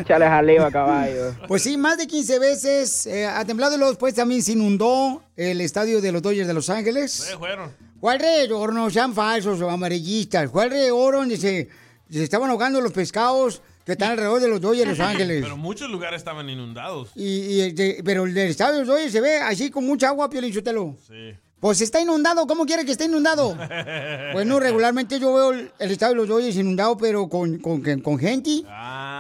Chale 0.06 0.26
jaleo 0.26 0.70
caballo. 0.70 1.34
Pues 1.46 1.62
sí, 1.62 1.76
más 1.76 1.98
de 1.98 2.06
15 2.06 2.38
veces 2.38 3.06
eh, 3.06 3.26
ha 3.26 3.44
temblado 3.44 3.74
y 3.74 3.78
luego 3.78 3.92
después 3.92 4.14
también 4.14 4.42
se 4.42 4.52
inundó 4.52 5.22
el 5.37 5.61
estadio 5.61 6.00
de 6.00 6.11
los 6.11 6.22
Dodgers 6.22 6.48
de 6.48 6.54
Los 6.54 6.70
Ángeles. 6.70 7.34
Fueron. 7.38 7.70
Fue 8.00 8.12
alrededor, 8.12 8.72
no 8.72 8.88
sean 8.88 9.12
falsos 9.12 9.61
o 9.61 9.68
amarillistas. 9.68 10.50
Fue 10.50 10.64
alrededor 10.64 11.16
donde 11.16 11.37
se, 11.37 11.68
se 12.11 12.22
estaban 12.22 12.48
ahogando 12.48 12.80
los 12.80 12.92
pescados 12.92 13.61
que 13.88 13.92
están 13.92 14.11
alrededor 14.11 14.38
de 14.38 14.48
los 14.48 14.61
Dodgers 14.61 14.85
de 14.85 14.98
Los 14.98 15.01
Ángeles. 15.01 15.40
Pero 15.42 15.57
muchos 15.57 15.88
lugares 15.88 16.18
estaban 16.18 16.51
inundados. 16.51 17.09
Y, 17.14 17.24
y 17.24 17.61
este, 17.62 18.03
pero 18.05 18.24
el 18.24 18.35
del 18.35 18.51
estadio 18.51 18.74
de 18.74 18.79
los 18.81 18.88
Dodgers 18.88 19.11
se 19.11 19.22
ve 19.22 19.38
así 19.38 19.70
con 19.70 19.87
mucha 19.87 20.09
agua, 20.09 20.29
Piolín 20.29 20.53
Sotelo. 20.53 20.94
Sí. 21.07 21.33
Pues 21.60 21.80
está 21.80 22.00
inundado, 22.00 22.46
¿cómo 22.46 22.64
quiere 22.66 22.84
que 22.84 22.92
esté 22.92 23.06
inundado? 23.06 23.56
Bueno, 24.32 24.60
regularmente 24.60 25.18
yo 25.18 25.34
veo 25.34 25.50
el, 25.52 25.72
el 25.80 25.90
estadio 25.90 26.10
de 26.14 26.16
los 26.20 26.28
Dodgers 26.28 26.54
inundado, 26.54 26.96
pero 26.96 27.28
con, 27.28 27.58
con, 27.58 27.82
con 28.00 28.16
gente. 28.18 28.62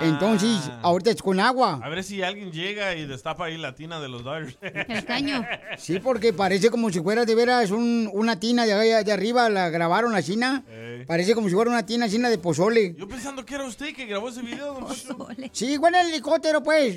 Entonces, 0.02 0.70
ahorita 0.82 1.10
es 1.10 1.20
con 1.20 1.40
agua. 1.40 1.80
A 1.82 1.88
ver 1.88 2.04
si 2.04 2.22
alguien 2.22 2.52
llega 2.52 2.94
y 2.94 3.06
destapa 3.08 3.46
ahí 3.46 3.58
la 3.58 3.74
tina 3.74 3.98
de 4.00 4.08
los 4.08 4.22
Dodgers. 4.22 4.56
El 4.62 5.04
caño. 5.04 5.44
Sí, 5.78 5.98
porque 5.98 6.32
parece 6.32 6.70
como 6.70 6.90
si 6.92 7.00
fuera 7.00 7.24
de 7.24 7.34
veras 7.34 7.72
un- 7.72 8.08
una 8.12 8.38
tina 8.38 8.64
de, 8.66 8.72
allá 8.72 9.02
de 9.02 9.10
arriba, 9.12 9.48
la 9.50 9.68
grabaron 9.70 10.12
la 10.12 10.22
china. 10.22 10.62
Parece 11.08 11.34
como 11.34 11.48
si 11.48 11.54
fuera 11.56 11.70
una 11.70 11.84
tina 11.86 12.08
china 12.08 12.28
de 12.30 12.38
pozole. 12.38 12.94
Yo 12.96 13.08
pensando 13.08 13.44
que 13.44 13.56
era 13.56 13.64
usted 13.64 13.92
que 13.94 14.06
grabó 14.06 14.28
ese 14.28 14.42
video, 14.42 14.74
don 14.74 14.84
Poncho. 14.86 15.16
Sí, 15.52 15.72
igual 15.72 15.94
en 15.96 16.02
el 16.02 16.08
helicóptero, 16.12 16.62
pues. 16.62 16.96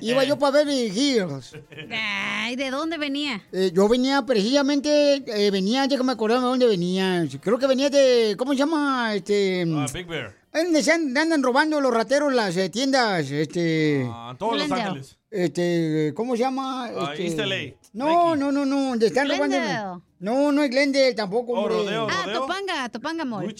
Iba 0.00 0.22
yo 0.24 0.38
para 0.38 0.58
Beverly 0.58 0.86
Hills. 0.96 1.56
Ay, 1.90 2.54
¿de 2.56 2.70
dónde 2.70 2.98
venía? 2.98 3.42
Eh, 3.58 3.72
yo 3.72 3.88
venía 3.88 4.20
precisamente, 4.26 5.22
eh, 5.26 5.50
venía, 5.50 5.86
déjame 5.86 6.12
acordarme 6.12 6.44
de 6.44 6.50
dónde 6.50 6.66
venía. 6.66 7.26
Creo 7.40 7.58
que 7.58 7.66
venía 7.66 7.88
de, 7.88 8.34
¿cómo 8.36 8.52
se 8.52 8.58
llama? 8.58 9.14
Este... 9.14 9.64
Ah, 9.74 9.86
Big 9.94 10.06
Bear. 10.06 10.34
Donde 10.52 10.82
se 10.82 10.92
andan 10.92 11.42
robando 11.42 11.80
los 11.80 11.90
rateros 11.90 12.34
las 12.34 12.54
eh, 12.58 12.68
tiendas, 12.68 13.30
este... 13.30 14.06
Ah, 14.10 14.36
todos 14.38 14.58
Los. 14.58 14.70
Ángeles. 14.70 15.16
Este, 15.30 16.12
¿cómo 16.14 16.34
se 16.36 16.40
llama? 16.42 16.84
Ah, 16.84 17.12
Este, 17.14 17.28
East 17.28 17.38
LA. 17.38 17.78
No, 17.94 18.36
no, 18.36 18.52
no, 18.52 18.66
no, 18.66 18.90
donde 18.90 19.06
están 19.06 19.26
robando... 19.26 20.02
No, 20.18 20.52
no 20.52 20.62
es 20.62 20.70
Glendale 20.70 21.14
tampoco, 21.14 21.52
Oh, 21.54 21.60
hombre. 21.60 21.76
rodeo, 21.76 22.08
Ah, 22.10 22.26
Topanga, 22.30 22.88
Topanga 22.90 23.24
Mall. 23.24 23.54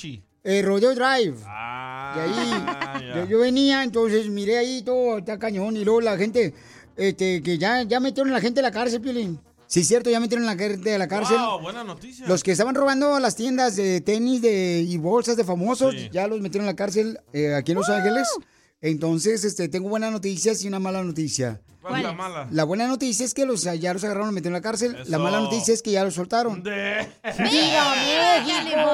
Eh, 0.45 0.61
Rodeo 0.61 0.95
Drive. 0.95 1.39
Ah, 1.47 2.13
De 2.17 2.23
ahí, 2.23 3.15
yo, 3.15 3.31
yo 3.31 3.39
venía, 3.39 3.83
entonces 3.83 4.29
miré 4.29 4.59
ahí 4.59 4.83
todo, 4.83 5.17
está 5.19 5.39
cañón, 5.39 5.75
y 5.75 5.87
luego 5.87 6.03
la 6.03 6.19
gente, 6.19 6.53
este, 6.99 7.43
que 7.43 7.57
ya, 7.57 7.83
ya 7.85 7.99
metieron 7.99 8.31
a 8.33 8.35
la 8.37 8.41
gente 8.43 8.61
a 8.61 8.63
la 8.63 8.71
cárcel, 8.71 9.01
Piolín. 9.01 9.41
Sí, 9.67 9.81
es 9.81 9.89
cierto, 9.89 10.11
ya 10.11 10.21
metieron 10.21 10.49
a 10.49 10.55
la 10.55 10.59
gente 10.59 10.95
a 10.95 10.99
la 10.99 11.09
cárcel. 11.09 11.39
Wow, 11.39 11.61
buena 11.61 11.85
noticia. 11.85 12.27
Los 12.27 12.43
que 12.43 12.53
estaban 12.53 12.75
robando 12.75 13.19
las 13.19 13.35
tiendas 13.35 13.77
de 13.77 14.01
tenis 14.01 14.41
de, 14.43 14.85
y 14.87 14.97
bolsas 14.99 15.37
de 15.37 15.45
famosos, 15.45 15.95
ya 16.13 16.27
los 16.27 16.41
metieron 16.41 16.69
a 16.69 16.73
la 16.73 16.77
cárcel 16.77 17.19
eh, 17.33 17.55
aquí 17.55 17.73
en 17.73 17.79
Los 17.79 17.89
Ángeles. 17.89 18.29
Entonces, 18.81 19.45
este, 19.45 19.69
tengo 19.69 19.89
buenas 19.89 20.13
noticias 20.13 20.63
y 20.65 20.69
una 20.69 20.79
mala 20.79 21.03
noticia. 21.03 21.61
¿Cuál 21.81 21.97
es 21.99 22.03
la 22.03 22.13
mala? 22.13 22.49
La 22.51 22.65
buena 22.65 22.87
noticia 22.89 23.25
es 23.25 23.33
que 23.33 23.47
los, 23.47 23.63
ya 23.63 23.93
los 23.93 24.03
agarraron, 24.03 24.27
los 24.29 24.35
metieron 24.35 24.57
en 24.57 24.63
la 24.63 24.69
cárcel. 24.69 24.97
La 25.07 25.19
mala 25.19 25.41
noticia 25.41 25.73
es 25.73 25.83
que 25.83 25.93
ya 25.93 26.03
los 26.05 26.15
soltaron. 26.15 26.63
De... 26.63 27.07
¡Viva 27.39 27.95
México! 27.95 28.91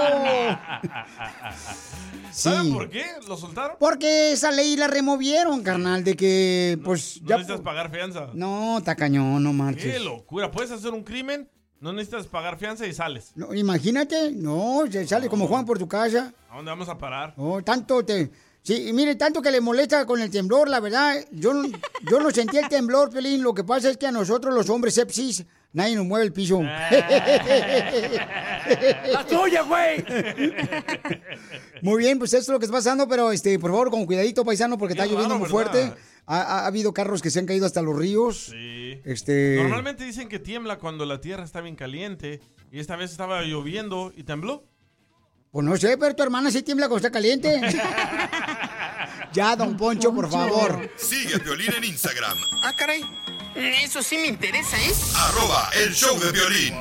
¿Saben 2.33 2.65
Sí. 2.67 2.73
por 2.73 2.89
qué 2.91 3.05
lo 3.29 3.37
soltaron? 3.37 3.77
Porque 3.79 4.33
esa 4.33 4.51
ley 4.51 4.77
la 4.77 4.87
removieron, 4.89 5.63
carnal, 5.63 6.03
de 6.05 6.17
que, 6.17 6.79
pues, 6.85 7.21
No 7.23 7.29
ya... 7.29 7.37
necesitas 7.37 7.61
pagar 7.63 7.91
fianza. 7.91 8.29
No, 8.35 8.79
está 8.79 8.95
cañón, 8.95 9.43
no 9.43 9.51
Qué 9.51 9.57
marches. 9.57 10.03
locura. 10.03 10.51
Puedes 10.51 10.71
hacer 10.71 10.93
un 10.93 11.03
crimen, 11.03 11.49
no 11.81 11.93
necesitas 11.93 12.27
pagar 12.27 12.59
fianza 12.59 12.87
y 12.87 12.95
sales. 12.95 13.33
No, 13.35 13.53
imagínate, 13.55 14.33
no, 14.33 14.83
se 14.91 15.07
sale 15.07 15.29
como 15.29 15.47
Juan 15.47 15.67
por 15.67 15.79
tu 15.79 15.89
casa. 15.89 16.33
¿A 16.51 16.57
dónde 16.57 16.71
vamos 16.71 16.89
a 16.89 16.97
parar? 16.97 17.35
Oh, 17.37 17.63
tanto 17.63 18.03
te, 18.05 18.31
Sí, 18.63 18.89
y 18.89 18.93
mire, 18.93 19.17
tanto 19.17 19.43
que 19.43 19.51
le 19.51 19.61
molesta 19.61 20.07
con 20.07 20.21
el 20.23 20.31
temblor, 20.31 20.69
la 20.69 20.79
verdad, 20.79 21.17
yo, 21.33 21.53
no- 21.53 21.69
yo 22.09 22.21
no 22.21 22.31
sentí 22.31 22.59
el 22.59 22.69
temblor, 22.69 23.11
Pelín. 23.11 23.43
Lo 23.43 23.55
que 23.55 23.65
pasa 23.65 23.91
es 23.91 23.97
que 23.97 24.07
a 24.07 24.13
nosotros, 24.13 24.55
los 24.55 24.71
hombres 24.71 24.95
sepsis, 24.95 25.45
nadie 25.73 25.97
nos 25.97 26.07
mueve 26.07 26.27
el 26.27 26.33
piso. 26.33 26.61
¡La 29.13 29.27
tuya, 29.29 29.63
güey! 29.63 30.05
Muy 31.83 31.99
bien, 32.03 32.19
pues 32.19 32.33
eso 32.35 32.43
es 32.43 32.49
lo 32.49 32.59
que 32.59 32.67
está 32.67 32.77
pasando, 32.77 33.09
pero 33.09 33.33
este, 33.33 33.59
por 33.59 33.71
favor, 33.71 33.91
con 33.91 34.07
cuidadito, 34.07 34.45
paisano, 34.45 34.79
porque 34.79 34.93
está 34.95 35.07
lloviendo 35.07 35.39
muy 35.39 35.49
fuerte. 35.49 35.93
Ha, 36.27 36.37
ha- 36.41 36.61
ha 36.61 36.67
habido 36.67 36.95
carros 36.95 37.21
que 37.21 37.31
se 37.31 37.41
han 37.41 37.47
caído 37.47 37.67
hasta 37.67 37.83
los 37.83 37.97
ríos. 37.99 38.47
Sí. 38.53 39.01
Este. 39.05 39.57
Normalmente 39.61 40.05
dicen 40.05 40.29
que 40.29 40.39
tiembla 40.39 40.79
cuando 40.79 41.05
la 41.05 41.21
tierra 41.21 41.43
está 41.45 41.61
bien 41.61 41.75
caliente. 41.75 42.41
Y 42.71 42.79
esta 42.79 42.95
vez 42.97 43.11
estaba 43.11 43.43
lloviendo 43.43 44.13
y 44.17 44.23
tembló. 44.23 44.65
Pues 45.53 45.67
no 45.67 45.77
sé, 45.77 45.99
pero 45.99 46.17
tu 46.17 46.23
hermana 46.23 46.51
sí 46.51 46.63
tiembla 46.63 46.89
cuando 46.89 47.07
está 47.07 47.13
caliente. 47.13 47.61
ya, 49.35 49.55
don 49.55 49.77
Poncho, 49.77 50.11
por 50.15 50.31
favor. 50.31 50.91
Sigue 50.97 51.37
a 51.37 51.39
Piolín 51.41 51.71
en 51.77 51.85
Instagram, 51.85 52.39
Ah, 52.63 52.73
caray. 52.75 53.03
Eso 53.55 54.03
sí 54.03 54.17
me 54.17 54.29
interesa, 54.29 54.79
¿eh? 54.79 54.93
arroba 55.15 55.69
el 55.85 55.93
show 55.93 56.19
de 56.19 56.33
violín. 56.33 56.75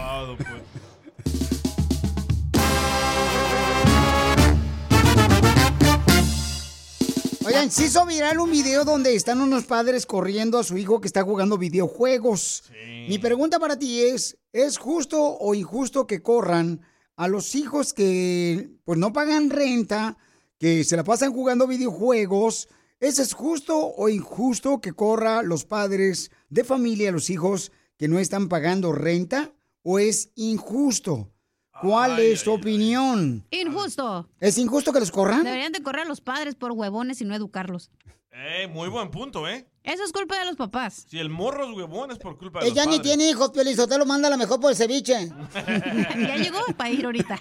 Oigan, 7.45 7.71
se 7.71 7.85
hizo 7.85 8.05
viral 8.05 8.39
un 8.39 8.51
video 8.51 8.85
donde 8.85 9.15
están 9.15 9.41
unos 9.41 9.65
padres 9.65 10.05
corriendo 10.05 10.59
a 10.59 10.63
su 10.63 10.77
hijo 10.77 11.01
que 11.01 11.07
está 11.07 11.23
jugando 11.23 11.57
videojuegos. 11.57 12.63
Mi 13.09 13.17
pregunta 13.17 13.59
para 13.59 13.77
ti 13.77 14.01
es, 14.03 14.37
¿es 14.53 14.77
justo 14.77 15.19
o 15.21 15.53
injusto 15.55 16.07
que 16.07 16.21
corran 16.21 16.81
a 17.21 17.27
los 17.27 17.53
hijos 17.53 17.93
que 17.93 18.71
pues 18.83 18.97
no 18.97 19.13
pagan 19.13 19.51
renta, 19.51 20.17
que 20.57 20.83
se 20.83 20.97
la 20.97 21.03
pasan 21.03 21.31
jugando 21.31 21.67
videojuegos? 21.67 22.67
¿Es 22.99 23.19
es 23.19 23.33
justo 23.33 23.77
o 23.77 24.09
injusto 24.09 24.81
que 24.81 24.93
corra 24.93 25.43
los 25.43 25.63
padres 25.63 26.31
de 26.49 26.63
familia 26.63 27.09
a 27.09 27.11
los 27.11 27.29
hijos 27.29 27.71
que 27.97 28.07
no 28.07 28.17
están 28.17 28.49
pagando 28.49 28.91
renta? 28.91 29.53
¿O 29.83 29.99
es 29.99 30.31
injusto? 30.33 31.31
¿Cuál 31.79 32.17
es 32.17 32.43
tu 32.43 32.53
opinión? 32.53 33.45
Injusto. 33.51 34.27
¿Es 34.39 34.57
injusto 34.57 34.91
que 34.91 34.99
los 34.99 35.11
corran? 35.11 35.43
Deberían 35.43 35.73
de 35.73 35.83
correr 35.83 36.05
a 36.05 36.09
los 36.09 36.21
padres 36.21 36.55
por 36.55 36.71
huevones 36.71 37.21
y 37.21 37.25
no 37.25 37.35
educarlos. 37.35 37.91
Eh, 38.31 38.67
muy 38.67 38.89
buen 38.89 39.11
punto, 39.11 39.47
¿eh? 39.47 39.67
Eso 39.83 40.03
es 40.03 40.11
culpa 40.11 40.37
de 40.37 40.45
los 40.45 40.55
papás. 40.55 41.05
Si 41.09 41.17
el 41.17 41.29
morro 41.29 41.65
es 41.65 41.75
huevón 41.75 42.11
es 42.11 42.19
por 42.19 42.37
culpa 42.37 42.59
de 42.59 42.67
Ella 42.67 42.85
los 42.85 42.91
ni 42.91 42.97
padres. 42.97 43.01
tiene 43.01 43.29
hijos, 43.31 43.49
Piolín, 43.49 43.75
lo 43.75 44.05
manda 44.05 44.27
a 44.27 44.31
lo 44.31 44.37
mejor 44.37 44.59
por 44.59 44.69
el 44.69 44.77
ceviche. 44.77 45.29
ya 45.55 46.35
llegó 46.35 46.59
para 46.77 46.91
ir 46.91 47.05
ahorita. 47.05 47.39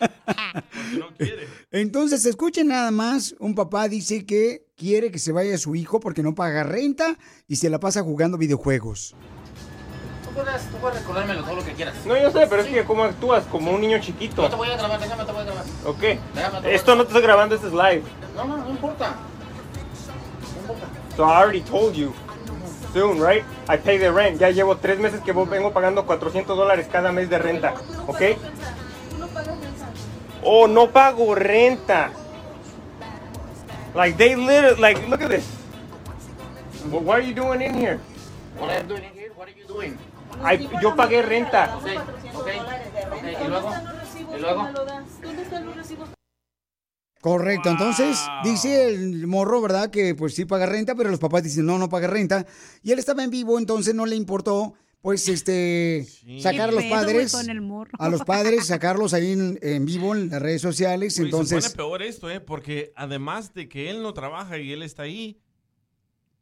Entonces, 1.70 2.24
escuchen 2.24 2.68
nada 2.68 2.90
más, 2.90 3.34
un 3.38 3.54
papá 3.54 3.88
dice 3.88 4.24
que 4.24 4.64
quiere 4.74 5.10
que 5.10 5.18
se 5.18 5.32
vaya 5.32 5.58
su 5.58 5.74
hijo 5.74 6.00
porque 6.00 6.22
no 6.22 6.34
paga 6.34 6.62
renta 6.64 7.18
y 7.46 7.56
se 7.56 7.68
la 7.68 7.78
pasa 7.78 8.02
jugando 8.02 8.38
videojuegos. 8.38 9.14
Tú 10.24 10.30
puedes, 10.34 10.62
tú 10.70 10.76
puedes 10.78 10.98
recordármelo 11.00 11.42
todo 11.44 11.56
lo 11.56 11.64
que 11.64 11.72
quieras. 11.72 11.94
No, 12.06 12.16
yo 12.18 12.30
sé, 12.30 12.46
pero 12.46 12.62
es 12.62 12.68
que 12.68 12.84
cómo 12.84 13.04
actúas 13.04 13.44
como 13.46 13.72
un 13.72 13.82
niño 13.82 13.98
chiquito. 14.00 14.40
No 14.42 14.48
te 14.48 14.56
voy 14.56 14.68
a 14.70 14.76
grabar, 14.78 14.98
déjame, 14.98 15.24
te 15.26 15.32
voy 15.32 15.42
a 15.42 15.44
grabar. 15.44 15.64
Ok. 15.84 16.00
Déjame, 16.34 16.60
te 16.62 16.74
Esto 16.74 16.94
no 16.94 17.02
te 17.02 17.08
estoy 17.08 17.22
grabando, 17.22 17.54
esto 17.54 17.66
es 17.66 17.74
live. 17.74 18.02
No, 18.34 18.44
no, 18.46 18.56
no 18.56 18.70
importa. 18.70 19.14
So 21.16 21.24
I 21.24 21.42
already 21.42 21.60
told 21.60 21.94
you. 21.94 22.14
Soon, 22.92 23.20
right? 23.20 23.44
I 23.68 23.76
pay 23.76 23.98
the 23.98 24.10
rent. 24.10 24.40
Ya 24.40 24.50
llevo 24.50 24.76
tres 24.76 24.98
meses 24.98 25.20
que 25.20 25.32
vengo 25.32 25.72
pagando 25.72 26.04
400 26.06 26.56
dólares 26.56 26.88
cada 26.90 27.12
mes 27.12 27.30
de 27.30 27.38
renta. 27.38 27.74
¿Ok? 28.06 28.22
Oh, 30.42 30.66
no 30.66 30.90
pago 30.90 31.34
renta. 31.34 32.10
Like 33.94 34.16
they 34.16 34.36
literally, 34.36 34.80
like 34.80 35.08
look 35.08 35.22
at 35.22 35.30
this. 35.30 35.46
Well, 36.90 37.02
what 37.02 37.20
are 37.20 37.26
you 37.26 37.34
doing 37.34 37.60
in 37.60 37.74
here? 37.74 38.00
What 38.58 38.70
are 38.70 38.82
you 38.82 38.88
doing 38.88 39.04
in 39.04 39.14
here? 39.14 39.32
What 39.36 39.48
are 39.48 39.54
you 39.58 39.66
doing? 39.66 39.98
I, 40.42 40.56
yo 40.80 40.96
pagué 40.96 41.22
renta. 41.22 41.76
Ok, 41.76 41.86
ok, 42.34 42.48
ok. 43.12 43.24
¿Y 43.44 43.48
luego? 43.48 43.74
¿Y 44.34 44.40
luego? 44.40 44.68
Correcto, 47.20 47.68
entonces 47.68 48.18
dice 48.44 48.88
el 48.88 49.26
morro, 49.26 49.60
¿verdad? 49.60 49.90
Que 49.90 50.14
pues 50.14 50.34
sí 50.34 50.44
paga 50.46 50.64
renta, 50.66 50.94
pero 50.94 51.10
los 51.10 51.20
papás 51.20 51.42
dicen 51.42 51.66
no, 51.66 51.76
no 51.78 51.88
paga 51.88 52.06
renta. 52.08 52.46
Y 52.82 52.92
él 52.92 52.98
estaba 52.98 53.22
en 53.22 53.30
vivo, 53.30 53.58
entonces 53.58 53.94
no 53.94 54.06
le 54.06 54.16
importó, 54.16 54.72
pues, 55.02 55.28
este, 55.28 56.06
sacar 56.40 56.70
a 56.70 56.72
los 56.72 56.84
padres, 56.84 57.32
con 57.32 57.48
el 57.50 57.60
morro. 57.60 57.92
a 57.98 58.08
los 58.08 58.22
padres, 58.24 58.66
sacarlos 58.66 59.12
ahí 59.14 59.32
en, 59.32 59.58
en 59.62 59.84
vivo 59.84 60.14
en 60.14 60.30
las 60.30 60.40
redes 60.40 60.62
sociales. 60.62 61.18
Entonces, 61.18 61.62
Se 61.64 61.70
pone 61.70 61.76
peor 61.76 62.02
esto, 62.02 62.30
¿eh? 62.30 62.40
Porque 62.40 62.92
además 62.96 63.52
de 63.54 63.68
que 63.68 63.90
él 63.90 64.02
no 64.02 64.14
trabaja 64.14 64.56
y 64.58 64.72
él 64.72 64.82
está 64.82 65.02
ahí, 65.02 65.38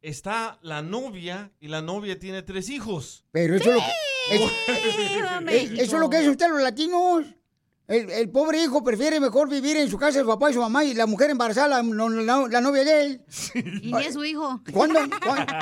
está 0.01 0.59
la 0.61 0.81
novia 0.81 1.51
y 1.59 1.67
la 1.67 1.81
novia 1.81 2.17
tiene 2.19 2.41
tres 2.41 2.69
hijos. 2.69 3.25
pero 3.31 3.55
eso 3.55 3.69
es 3.69 3.75
lo 3.75 3.81
que... 3.81 5.55
es- 5.57 5.71
Eso 5.79 5.95
es 5.95 5.99
lo 5.99 6.09
que 6.09 6.17
hacen 6.17 6.29
ustedes 6.31 6.51
los 6.51 6.61
latinos. 6.61 7.25
El, 7.89 8.09
el 8.11 8.29
pobre 8.29 8.61
hijo 8.63 8.83
prefiere 8.83 9.19
mejor 9.19 9.49
vivir 9.49 9.75
en 9.75 9.89
su 9.89 9.97
casa 9.97 10.19
el 10.19 10.25
papá 10.27 10.51
y 10.51 10.53
su 10.53 10.59
mamá 10.61 10.83
y 10.83 10.93
la 10.93 11.07
mujer 11.07 11.31
embarazada, 11.31 11.67
la, 11.67 11.83
no- 11.83 12.07
la- 12.07 12.47
la 12.47 12.61
novia 12.61 12.83
de 12.85 13.01
él. 13.01 13.21
Y 13.81 13.91
ni 13.91 14.03
es 14.05 14.13
su 14.13 14.23
hijo. 14.23 14.61
¿Cuándo, 14.71 14.99
cuándo, 15.25 15.53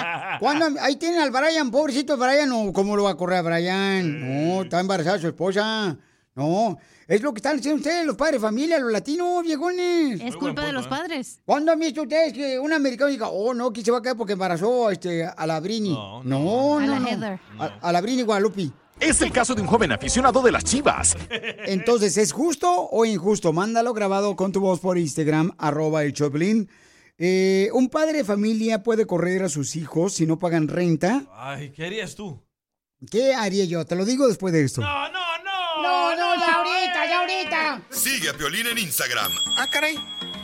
cuándo- 0.41 0.81
ahí 0.81 0.97
tienen 0.97 1.21
al 1.21 1.31
Brian, 1.31 1.71
pobrecito 1.71 2.17
Brian, 2.17 2.49
no, 2.49 2.73
¿cómo 2.73 2.95
lo 2.97 3.03
va 3.05 3.11
a 3.11 3.15
correr 3.17 3.37
a 3.39 3.41
Brian? 3.43 4.19
No, 4.49 4.61
está 4.63 4.79
embarazada 4.81 5.17
su 5.19 5.27
esposa. 5.27 5.97
No, 6.35 6.77
es 7.07 7.21
lo 7.21 7.33
que 7.33 7.39
están 7.39 7.57
haciendo 7.57 7.77
ustedes, 7.77 8.05
los 8.05 8.15
padres 8.15 8.39
de 8.41 8.47
familia, 8.47 8.77
los 8.77 8.91
latinos, 8.91 9.41
viejones. 9.43 10.19
Es 10.21 10.35
culpa 10.35 10.65
de 10.65 10.71
los 10.73 10.85
padres. 10.87 11.39
¿Cuándo 11.45 11.71
han 11.71 11.79
visto 11.79 12.03
ustedes 12.03 12.31
que 12.33 12.59
un 12.59 12.71
americano 12.73 13.09
diga, 13.09 13.29
oh, 13.29 13.55
no, 13.55 13.73
que 13.73 13.81
se 13.83 13.89
va 13.89 13.97
a 13.99 14.01
caer 14.03 14.15
porque 14.17 14.33
embarazó 14.33 14.91
este, 14.91 15.25
a 15.25 15.47
la 15.47 15.59
Brini? 15.59 15.93
No, 15.93 16.23
no, 16.23 16.77
A 16.77 16.81
no. 16.85 16.91
la 16.93 16.99
no. 16.99 17.07
Heather. 17.07 17.39
A, 17.57 17.65
a 17.81 17.91
la 17.91 18.01
Brini 18.01 18.21
Guadalupe. 18.21 18.69
Es 18.99 19.21
el 19.21 19.31
caso 19.31 19.53
de 19.55 19.61
un 19.61 19.67
joven 19.67 19.91
aficionado 19.91 20.41
de 20.41 20.51
las 20.51 20.63
chivas. 20.63 21.15
Entonces, 21.65 22.17
¿es 22.17 22.31
justo 22.31 22.69
o 22.91 23.05
injusto? 23.05 23.53
Mándalo 23.53 23.93
grabado 23.93 24.35
con 24.35 24.51
tu 24.51 24.59
voz 24.59 24.79
por 24.79 24.97
Instagram, 24.97 25.51
arroba 25.57 26.03
el 26.03 26.13
Choplin. 26.13 26.69
Eh, 27.19 27.69
un 27.73 27.89
padre 27.89 28.19
de 28.19 28.23
familia 28.23 28.83
puede 28.83 29.05
correr 29.07 29.43
a 29.43 29.49
sus 29.49 29.75
hijos 29.75 30.13
si 30.13 30.25
no 30.25 30.37
pagan 30.39 30.67
renta. 30.67 31.23
Ay, 31.35 31.71
¿qué 31.71 31.85
harías 31.85 32.15
tú? 32.15 32.41
¿Qué 33.11 33.33
haría 33.33 33.65
yo? 33.65 33.85
Te 33.85 33.95
lo 33.95 34.05
digo 34.05 34.27
después 34.27 34.51
de 34.53 34.63
esto. 34.63 34.81
No, 34.81 35.09
no, 35.09 35.19
no. 35.43 35.81
No, 35.81 36.15
no, 36.15 36.35
ya 36.35 36.55
ahorita, 36.55 37.05
ya 37.07 37.19
ahorita. 37.19 37.81
Sigue 37.91 38.29
a 38.29 38.33
Piolín 38.33 38.65
en 38.67 38.79
Instagram, 38.79 39.31
Ah, 39.57 39.67
caray. 39.71 39.95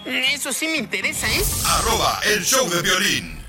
Eso 0.05 0.53
sí 0.53 0.67
me 0.67 0.77
interesa, 0.77 1.27
¿eh? 1.27 1.41
arroba 1.65 2.19
el 2.35 2.43
show 2.43 2.69
de 2.69 2.81
violín. 2.81 3.42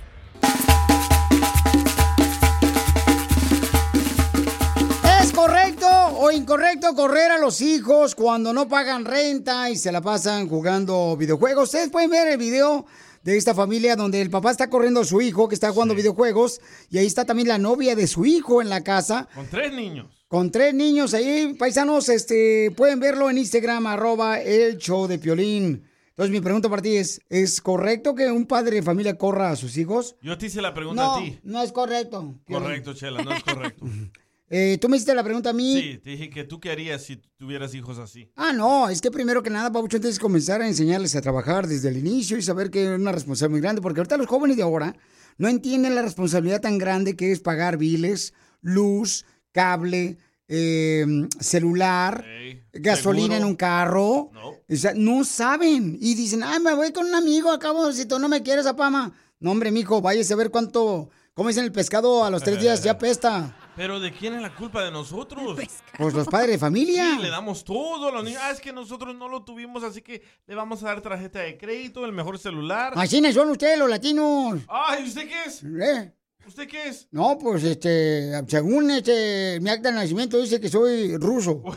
Correcto 5.35 5.87
o 6.19 6.31
incorrecto 6.31 6.95
correr 6.95 7.31
a 7.33 7.39
los 7.39 7.61
hijos 7.61 8.15
cuando 8.15 8.53
no 8.53 8.69
pagan 8.69 9.05
renta 9.05 9.69
y 9.71 9.77
se 9.77 9.91
la 9.93 10.01
pasan 10.01 10.49
jugando 10.49 11.17
videojuegos? 11.17 11.65
Ustedes 11.65 11.91
pueden 11.91 12.11
ver 12.11 12.29
el 12.29 12.39
video 12.39 12.87
de 13.23 13.37
esta 13.37 13.55
familia 13.55 13.97
donde 13.97 14.21
el 14.21 14.31
papá 14.31 14.51
está 14.51 14.71
corriendo 14.71 15.01
a 15.01 15.05
su 15.05 15.21
hijo 15.21 15.49
que 15.49 15.55
está 15.55 15.73
jugando 15.73 15.95
videojuegos 15.95 16.61
y 16.91 16.99
ahí 16.99 17.07
está 17.07 17.25
también 17.25 17.49
la 17.49 17.59
novia 17.59 17.97
de 17.97 18.07
su 18.07 18.25
hijo 18.25 18.63
en 18.63 18.69
la 18.69 18.83
casa. 18.85 19.29
Con 19.35 19.47
tres 19.49 19.73
niños. 19.73 20.07
Con 20.29 20.51
tres 20.51 20.75
niños 20.75 21.15
ahí, 21.15 21.55
paisanos, 21.59 22.09
este, 22.09 22.73
pueden 22.77 23.01
verlo 23.01 23.29
en 23.31 23.39
Instagram, 23.39 23.87
arroba 23.87 24.41
el 24.41 24.79
show 24.79 25.07
de 25.07 25.19
Piolín. 25.19 25.85
Entonces 26.11 26.31
mi 26.31 26.41
pregunta 26.41 26.69
para 26.69 26.81
ti 26.83 26.97
es, 26.97 27.21
¿es 27.29 27.61
correcto 27.61 28.15
que 28.15 28.31
un 28.31 28.47
padre 28.47 28.77
de 28.77 28.83
familia 28.83 29.19
corra 29.19 29.51
a 29.51 29.57
sus 29.57 29.77
hijos? 29.77 30.15
Yo 30.23 30.39
te 30.39 30.47
hice 30.47 30.63
la 30.63 30.73
pregunta 30.73 31.03
No, 31.03 31.15
a 31.17 31.19
ti. 31.21 31.39
no 31.43 31.63
es 31.63 31.73
correcto. 31.73 32.35
Piolín. 32.47 32.63
Correcto, 32.65 32.95
Chela, 32.95 33.23
no 33.25 33.33
es 33.33 33.43
correcto. 33.43 33.85
Eh, 34.57 34.79
Tú 34.81 34.89
me 34.89 34.97
hiciste 34.97 35.13
la 35.17 35.25
pregunta 35.25 35.51
a 35.51 35.53
mí. 35.53 35.81
Sí, 35.81 35.99
te 35.99 36.11
dije 36.11 36.31
que 36.31 36.45
tú 36.45 36.61
qué 36.61 36.71
harías 36.71 37.03
si 37.03 37.17
tuvieras 37.37 37.75
hijos 37.75 37.99
así. 37.99 38.31
Ah, 38.37 38.53
no, 38.53 38.89
es 38.89 39.01
que 39.01 39.11
primero 39.11 39.43
que 39.43 39.51
nada, 39.51 39.73
Pabucho, 39.73 39.97
antes 39.97 40.15
de 40.15 40.21
comenzar 40.21 40.63
a 40.63 40.69
enseñarles 40.69 41.17
a 41.17 41.21
trabajar 41.21 41.67
desde 41.67 41.89
el 41.89 41.97
inicio 41.97 42.39
y 42.39 42.43
saber 42.43 42.71
que 42.71 42.85
es 42.85 43.01
una 43.01 43.11
responsabilidad 43.11 43.51
muy 43.51 43.61
grande, 43.61 43.83
porque 43.83 43.99
ahorita 43.99 44.17
los 44.17 44.29
jóvenes 44.29 44.57
de 44.57 44.63
ahora 44.63 44.95
no 45.39 45.49
entienden 45.49 45.97
la 45.97 46.03
responsabilidad 46.03 46.61
tan 46.61 46.79
grande 46.79 47.17
que 47.17 47.33
es 47.33 47.41
pagar 47.41 47.79
biles, 47.79 48.33
luz, 48.61 49.25
cable, 49.51 50.19
eh, 50.47 51.05
celular, 51.41 52.25
gasolina 52.73 53.23
seguro. 53.35 53.37
en 53.39 53.45
un 53.45 53.57
carro. 53.57 54.31
O 54.71 54.77
sea, 54.77 54.93
no 54.95 55.25
saben. 55.25 55.99
Y 56.01 56.15
dicen, 56.15 56.45
ay, 56.45 56.61
me 56.61 56.75
voy 56.77 56.93
con 56.93 57.07
un 57.07 57.17
amigo, 57.17 57.51
acabo, 57.51 57.91
si 57.93 58.07
tú 58.07 58.21
no 58.21 58.29
me 58.29 58.45
quieres, 58.45 58.67
apama. 58.67 59.13
No, 59.41 59.51
hombre, 59.51 59.73
mijo, 59.73 60.01
váyase 60.01 60.33
a 60.33 60.37
ver 60.37 60.53
cuánto, 60.53 61.11
cómo 61.35 61.49
dicen 61.49 61.65
el 61.65 61.73
pescado 61.73 62.25
a 62.25 62.31
los 62.31 62.45
tres 62.45 62.61
días, 62.61 62.85
ya 62.85 62.97
pesta. 62.99 63.57
Pero 63.77 63.99
¿de 63.99 64.13
quién 64.13 64.35
es 64.35 64.43
la 64.43 64.55
culpa 64.55 64.85
de 64.85 64.91
nosotros? 64.91 65.59
Pues 65.99 66.15
los 66.15 66.29
padres 66.29 66.53
de 66.53 66.59
familia. 66.59 67.17
Sí, 67.17 67.23
le 67.23 67.31
damos 67.31 67.65
todo 67.65 68.09
a 68.09 68.13
los 68.13 68.25
niños. 68.25 68.41
Ah, 68.43 68.51
es 68.51 68.61
que 68.61 68.73
nosotros 68.73 69.15
no 69.17 69.29
lo 69.29 69.43
tuvimos, 69.43 69.83
así 69.83 70.01
que 70.01 70.23
le 70.47 70.55
vamos 70.55 70.83
a 70.83 70.87
dar 70.87 71.01
tarjeta 71.01 71.41
de 71.41 71.57
crédito, 71.59 72.05
el 72.05 72.13
mejor 72.13 72.39
celular. 72.39 72.93
Así 72.97 73.21
son 73.33 73.51
ustedes 73.51 73.79
los 73.79 73.91
latinos. 73.91 74.61
Ay, 74.69 75.05
¿usted 75.05 75.29
qué 75.29 75.45
es? 75.45 75.65
¿Eh? 75.65 76.13
¿Usted 76.47 76.69
qué 76.69 76.89
es? 76.89 77.09
No, 77.11 77.39
pues 77.39 77.65
este, 77.65 78.43
según 78.47 78.91
este, 78.91 79.59
mi 79.61 79.71
acta 79.71 79.89
de 79.89 79.95
nacimiento 79.95 80.41
dice 80.41 80.61
que 80.61 80.69
soy 80.69 81.17
ruso. 81.17 81.63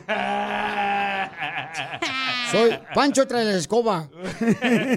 Soy 2.52 2.80
Pancho 2.94 3.28
tras 3.28 3.46
la 3.46 3.58
escoba. 3.58 4.10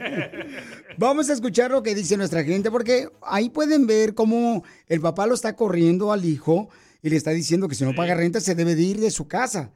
Vamos 0.97 1.29
a 1.31 1.33
escuchar 1.33 1.73
lo 1.73 1.83
que 1.83 1.97
dice 1.97 2.17
nuestra 2.17 2.45
gente, 2.45 2.71
porque 2.71 3.09
ahí 3.23 3.51
pueden 3.51 3.89
ver 3.89 4.15
cómo 4.15 4.63
el 4.87 5.01
papá 5.01 5.27
lo 5.27 5.35
está 5.35 5.57
corriendo 5.57 6.13
al 6.13 6.25
hijo 6.25 6.69
y 7.03 7.11
le 7.11 7.17
está 7.17 7.31
diciendo 7.31 7.69
que 7.69 7.75
si 7.75 7.85
no 7.85 7.95
paga 7.95 8.15
renta 8.15 8.41
se 8.41 8.55
debe 8.55 8.75
de 8.75 8.83
ir 8.83 9.01
de 9.01 9.11
su 9.11 9.29
casa. 9.29 9.71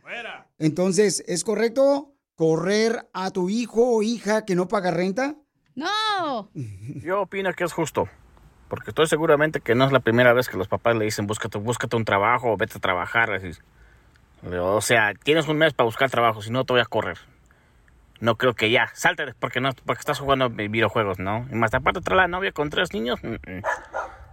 Entonces, 0.59 1.25
¿es 1.27 1.45
correcto 1.45 2.13
correr 2.35 3.09
a 3.13 3.31
tu 3.31 3.49
hijo 3.49 3.97
o 3.97 4.03
hija 4.03 4.45
que 4.45 4.55
no 4.55 4.69
paga 4.69 4.91
renta? 4.91 5.37
¡No! 5.75 6.51
Yo 6.55 7.23
opino 7.23 7.53
que 7.53 7.65
es 7.65 7.73
justo. 7.73 8.09
Porque 8.69 8.91
estoy 8.91 9.07
seguramente 9.07 9.61
que 9.61 9.75
no 9.75 9.85
es 9.85 9.93
la 9.93 10.01
primera 10.01 10.33
vez 10.33 10.49
que 10.49 10.57
los 10.57 10.69
papás 10.69 10.97
le 10.97 11.05
dicen 11.05 11.27
búscate, 11.27 11.59
búscate 11.59 11.97
un 11.97 12.05
trabajo 12.05 12.53
o 12.53 12.57
vete 12.57 12.79
a 12.79 12.81
trabajar. 12.81 13.33
así. 13.33 13.51
O 14.47 14.81
sea, 14.81 15.13
tienes 15.15 15.49
un 15.49 15.59
mes 15.59 15.73
para 15.73 15.87
buscar 15.87 16.11
trabajo, 16.11 16.43
si 16.43 16.51
no 16.51 16.65
te 16.65 16.73
voy 16.73 16.83
a 16.83 16.87
correr. 16.87 17.19
No 18.21 18.37
creo 18.37 18.55
que 18.55 18.71
ya, 18.71 18.91
salte 18.95 19.35
porque 19.39 19.61
no, 19.61 19.71
porque 19.85 20.01
estás 20.01 20.19
jugando 20.19 20.49
videojuegos, 20.49 21.19
¿no? 21.19 21.47
Y 21.51 21.55
más 21.55 21.75
aparte 21.75 22.01
trae 22.01 22.17
la 22.17 22.29
novia 22.29 22.53
con 22.53 22.71
tres 22.71 22.93
niños. 22.93 23.23
mm, 23.23 23.35
mm. 23.35 23.63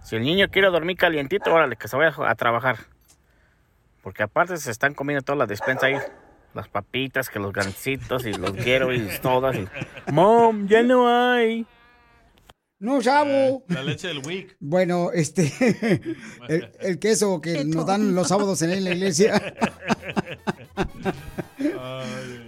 Si 0.02 0.16
el 0.16 0.22
niño 0.22 0.48
quiere 0.50 0.68
dormir 0.68 0.96
calientito, 0.96 1.52
órale, 1.52 1.76
que 1.76 1.88
se 1.88 1.96
vaya 1.96 2.14
a 2.26 2.34
trabajar. 2.34 2.78
Porque 4.02 4.22
aparte 4.22 4.56
se 4.56 4.70
están 4.70 4.94
comiendo 4.94 5.22
toda 5.22 5.36
la 5.36 5.46
despensa 5.46 5.86
ahí. 5.86 5.96
Las 6.54 6.68
papitas, 6.68 7.30
que 7.30 7.38
los 7.38 7.52
gancitos 7.52 8.26
y 8.26 8.32
los 8.34 8.52
quiero 8.52 8.92
y 8.92 9.08
todas. 9.22 9.56
y, 9.56 9.66
Mom, 10.10 10.66
ya 10.66 10.82
no 10.82 11.08
hay. 11.08 11.66
No, 12.78 13.00
chavo. 13.00 13.62
La 13.68 13.82
leche 13.84 14.08
del 14.08 14.18
week. 14.26 14.56
Bueno, 14.58 15.12
este, 15.12 15.52
el, 16.48 16.72
el 16.80 16.98
queso 16.98 17.40
que 17.40 17.64
nos 17.64 17.86
dan 17.86 18.14
los 18.14 18.28
sábados 18.28 18.60
en 18.62 18.84
la 18.84 18.90
iglesia. 18.90 19.40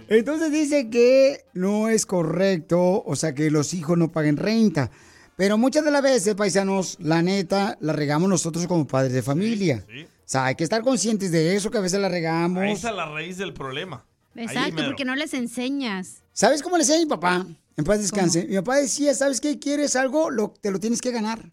Entonces 0.09 0.51
dice 0.51 0.89
que 0.89 1.45
no 1.53 1.87
es 1.87 2.05
correcto, 2.05 3.01
o 3.03 3.15
sea, 3.15 3.33
que 3.33 3.49
los 3.49 3.73
hijos 3.73 3.97
no 3.97 4.11
paguen 4.11 4.37
renta. 4.37 4.91
Pero 5.37 5.57
muchas 5.57 5.83
de 5.83 5.91
las 5.91 6.01
veces, 6.01 6.35
paisanos, 6.35 6.97
la 6.99 7.21
neta, 7.21 7.77
la 7.81 7.93
regamos 7.93 8.29
nosotros 8.29 8.65
como 8.67 8.87
padres 8.87 9.13
de 9.13 9.21
familia. 9.21 9.85
O 9.87 10.07
sea, 10.27 10.45
hay 10.45 10.55
que 10.55 10.63
estar 10.63 10.81
conscientes 10.81 11.31
de 11.31 11.55
eso, 11.55 11.69
que 11.69 11.77
a 11.77 11.81
veces 11.81 11.99
la 11.99 12.09
regamos. 12.09 12.63
Ahí 12.63 12.71
está 12.71 12.91
la 12.91 13.05
raíz 13.11 13.37
del 13.37 13.53
problema. 13.53 14.05
Exacto, 14.35 14.83
porque 14.85 15.05
no 15.05 15.15
les 15.15 15.33
enseñas. 15.33 16.23
¿Sabes 16.33 16.61
cómo 16.61 16.77
le 16.77 16.83
decía 16.83 16.95
a 16.95 16.99
mi 16.99 17.05
papá? 17.05 17.45
En 17.77 17.83
paz 17.85 17.99
descanse. 17.99 18.45
Mi 18.45 18.55
papá 18.55 18.77
decía, 18.77 19.13
¿sabes 19.13 19.41
qué? 19.41 19.59
¿Quieres 19.59 19.95
algo? 19.95 20.29
Lo, 20.29 20.49
te 20.61 20.71
lo 20.71 20.79
tienes 20.79 21.01
que 21.01 21.11
ganar. 21.11 21.51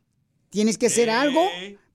Tienes 0.51 0.79
que 0.79 0.87
hacer 0.87 1.11
algo 1.11 1.43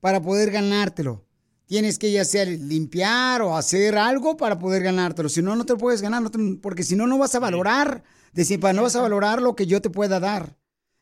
para 0.02 0.22
poder 0.22 0.52
ganártelo. 0.52 1.24
Tienes 1.68 2.00
que 2.00 2.12
ya 2.12 2.24
sea 2.26 2.46
limpiar 2.46 3.42
o 3.42 3.58
hacer 3.58 3.98
algo 3.98 4.38
para 4.38 4.58
poder 4.60 4.84
ganártelo. 4.84 5.28
Si 5.30 5.42
no, 5.42 5.56
no 5.56 5.66
te 5.66 5.74
lo 5.74 5.80
puedes 5.80 6.02
ganar. 6.02 6.22
no 6.22 6.32
te- 6.32 6.40
porque 6.62 6.84
si 6.84 6.96
no, 6.96 7.08
no 7.08 7.18
vas 7.18 7.36
a 7.36 7.40
valorar. 7.40 8.04
Decir, 8.34 8.60
no 8.60 8.84
vas 8.84 8.96
a 8.96 9.02
valorar 9.02 9.42
lo 9.42 9.56
que 9.56 9.66
yo 9.68 9.82
te 9.82 9.90
pueda 9.90 10.20
dar. 10.20 10.56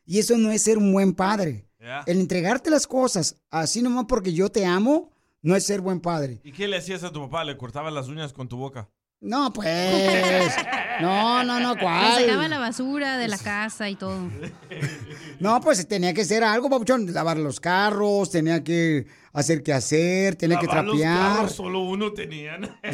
Y 0.06 0.18
eso 0.20 0.38
no 0.38 0.50
es 0.52 0.62
ser 0.62 0.78
un 0.78 0.92
buen 0.92 1.12
padre. 1.14 1.66
El 2.06 2.20
entregarte 2.20 2.70
las 2.70 2.86
cosas 2.86 3.36
así 3.50 3.82
nomás 3.82 4.06
porque 4.08 4.32
yo 4.32 4.48
te 4.48 4.64
amo, 4.64 5.10
no 5.42 5.54
es 5.54 5.64
ser 5.66 5.80
buen 5.80 6.00
padre. 6.00 6.40
¿Y 6.42 6.52
qué 6.52 6.66
le 6.66 6.76
hacías 6.78 7.04
a 7.04 7.12
tu 7.12 7.20
papá? 7.20 7.44
¿Le 7.44 7.56
cortabas 7.56 7.92
las 7.92 8.08
uñas 8.08 8.32
con 8.32 8.48
tu 8.48 8.56
boca? 8.56 8.88
No, 9.20 9.52
pues. 9.52 10.52
No, 10.98 11.44
no, 11.44 11.60
no, 11.60 11.74
Le 11.74 11.80
¿cuál? 11.82 12.22
sacaba 12.22 12.48
la 12.48 12.58
basura 12.58 13.18
de 13.18 13.28
la 13.28 13.36
casa 13.36 13.90
y 13.90 13.96
todo. 13.96 14.30
No, 15.38 15.60
pues 15.60 15.86
tenía 15.86 16.14
que 16.14 16.22
hacer 16.22 16.42
algo, 16.42 16.70
papuchón. 16.70 17.12
Lavar 17.12 17.36
los 17.36 17.60
carros, 17.60 18.30
tenía 18.30 18.64
que 18.64 19.06
hacer 19.34 19.62
que 19.62 19.74
hacer, 19.74 20.36
tenía 20.36 20.58
que 20.58 20.64
los 20.64 20.74
trapear. 20.74 21.34
carros, 21.36 21.52
solo 21.52 21.80
uno 21.80 22.12
tenían. 22.12 22.70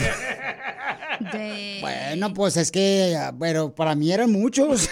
Bueno, 1.80 2.34
pues 2.34 2.56
es 2.56 2.72
que, 2.72 3.16
ah, 3.16 3.30
bueno, 3.32 3.72
para 3.74 3.94
mí 3.94 4.10
eran 4.12 4.32
muchos. 4.32 4.88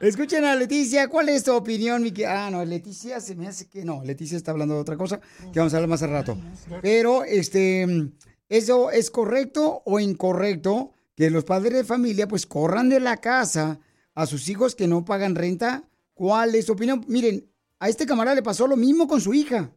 Escuchen 0.00 0.44
a 0.44 0.54
Leticia, 0.54 1.08
¿cuál 1.08 1.28
es 1.28 1.44
tu 1.44 1.54
opinión, 1.54 2.02
Miki? 2.02 2.24
Ah, 2.24 2.50
no, 2.50 2.64
Leticia 2.64 3.20
se 3.20 3.34
me 3.34 3.46
hace 3.46 3.68
que 3.68 3.84
no, 3.84 4.02
Leticia 4.02 4.36
está 4.36 4.50
hablando 4.50 4.74
de 4.74 4.80
otra 4.80 4.96
cosa 4.96 5.20
que 5.52 5.58
vamos 5.58 5.74
a 5.74 5.76
hablar 5.76 5.90
más 5.90 6.02
al 6.02 6.10
rato. 6.10 6.38
Pero, 6.80 7.24
este, 7.24 8.10
¿eso 8.48 8.90
es 8.90 9.10
correcto 9.10 9.82
o 9.84 10.00
incorrecto 10.00 10.92
que 11.14 11.30
los 11.30 11.44
padres 11.44 11.74
de 11.74 11.84
familia 11.84 12.26
pues 12.26 12.46
corran 12.46 12.88
de 12.88 13.00
la 13.00 13.18
casa 13.18 13.78
a 14.14 14.26
sus 14.26 14.48
hijos 14.48 14.74
que 14.74 14.86
no 14.86 15.04
pagan 15.04 15.34
renta? 15.34 15.84
¿Cuál 16.14 16.54
es 16.54 16.66
tu 16.66 16.72
opinión? 16.72 17.04
Miren, 17.08 17.50
a 17.78 17.88
este 17.88 18.06
camarada 18.06 18.36
le 18.36 18.42
pasó 18.42 18.66
lo 18.66 18.76
mismo 18.76 19.06
con 19.06 19.20
su 19.20 19.34
hija. 19.34 19.70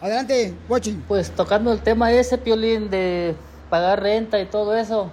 Adelante, 0.00 0.54
Guachi. 0.68 1.02
Pues 1.08 1.30
tocando 1.30 1.72
el 1.72 1.80
tema 1.80 2.12
ese, 2.12 2.38
Piolín, 2.38 2.90
de 2.90 3.34
pagar 3.70 4.02
renta 4.02 4.40
y 4.40 4.46
todo 4.46 4.76
eso, 4.76 5.10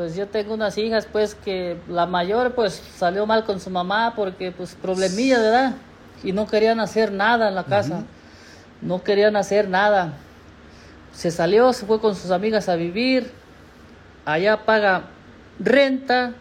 pues 0.00 0.16
yo 0.16 0.26
tengo 0.26 0.54
unas 0.54 0.78
hijas, 0.78 1.06
pues 1.12 1.34
que 1.34 1.76
la 1.86 2.06
mayor 2.06 2.54
pues 2.54 2.82
salió 2.96 3.26
mal 3.26 3.44
con 3.44 3.60
su 3.60 3.68
mamá 3.68 4.14
porque 4.16 4.50
pues 4.50 4.74
problemillas, 4.74 5.40
¿verdad? 5.40 5.74
Y 6.24 6.32
no 6.32 6.46
querían 6.46 6.80
hacer 6.80 7.12
nada 7.12 7.50
en 7.50 7.54
la 7.54 7.64
casa, 7.64 8.04
no 8.80 9.04
querían 9.04 9.36
hacer 9.36 9.68
nada. 9.68 10.14
Se 11.12 11.30
salió, 11.30 11.74
se 11.74 11.84
fue 11.84 12.00
con 12.00 12.16
sus 12.16 12.30
amigas 12.30 12.70
a 12.70 12.76
vivir, 12.76 13.30
allá 14.24 14.64
paga 14.64 15.02
renta 15.58 16.32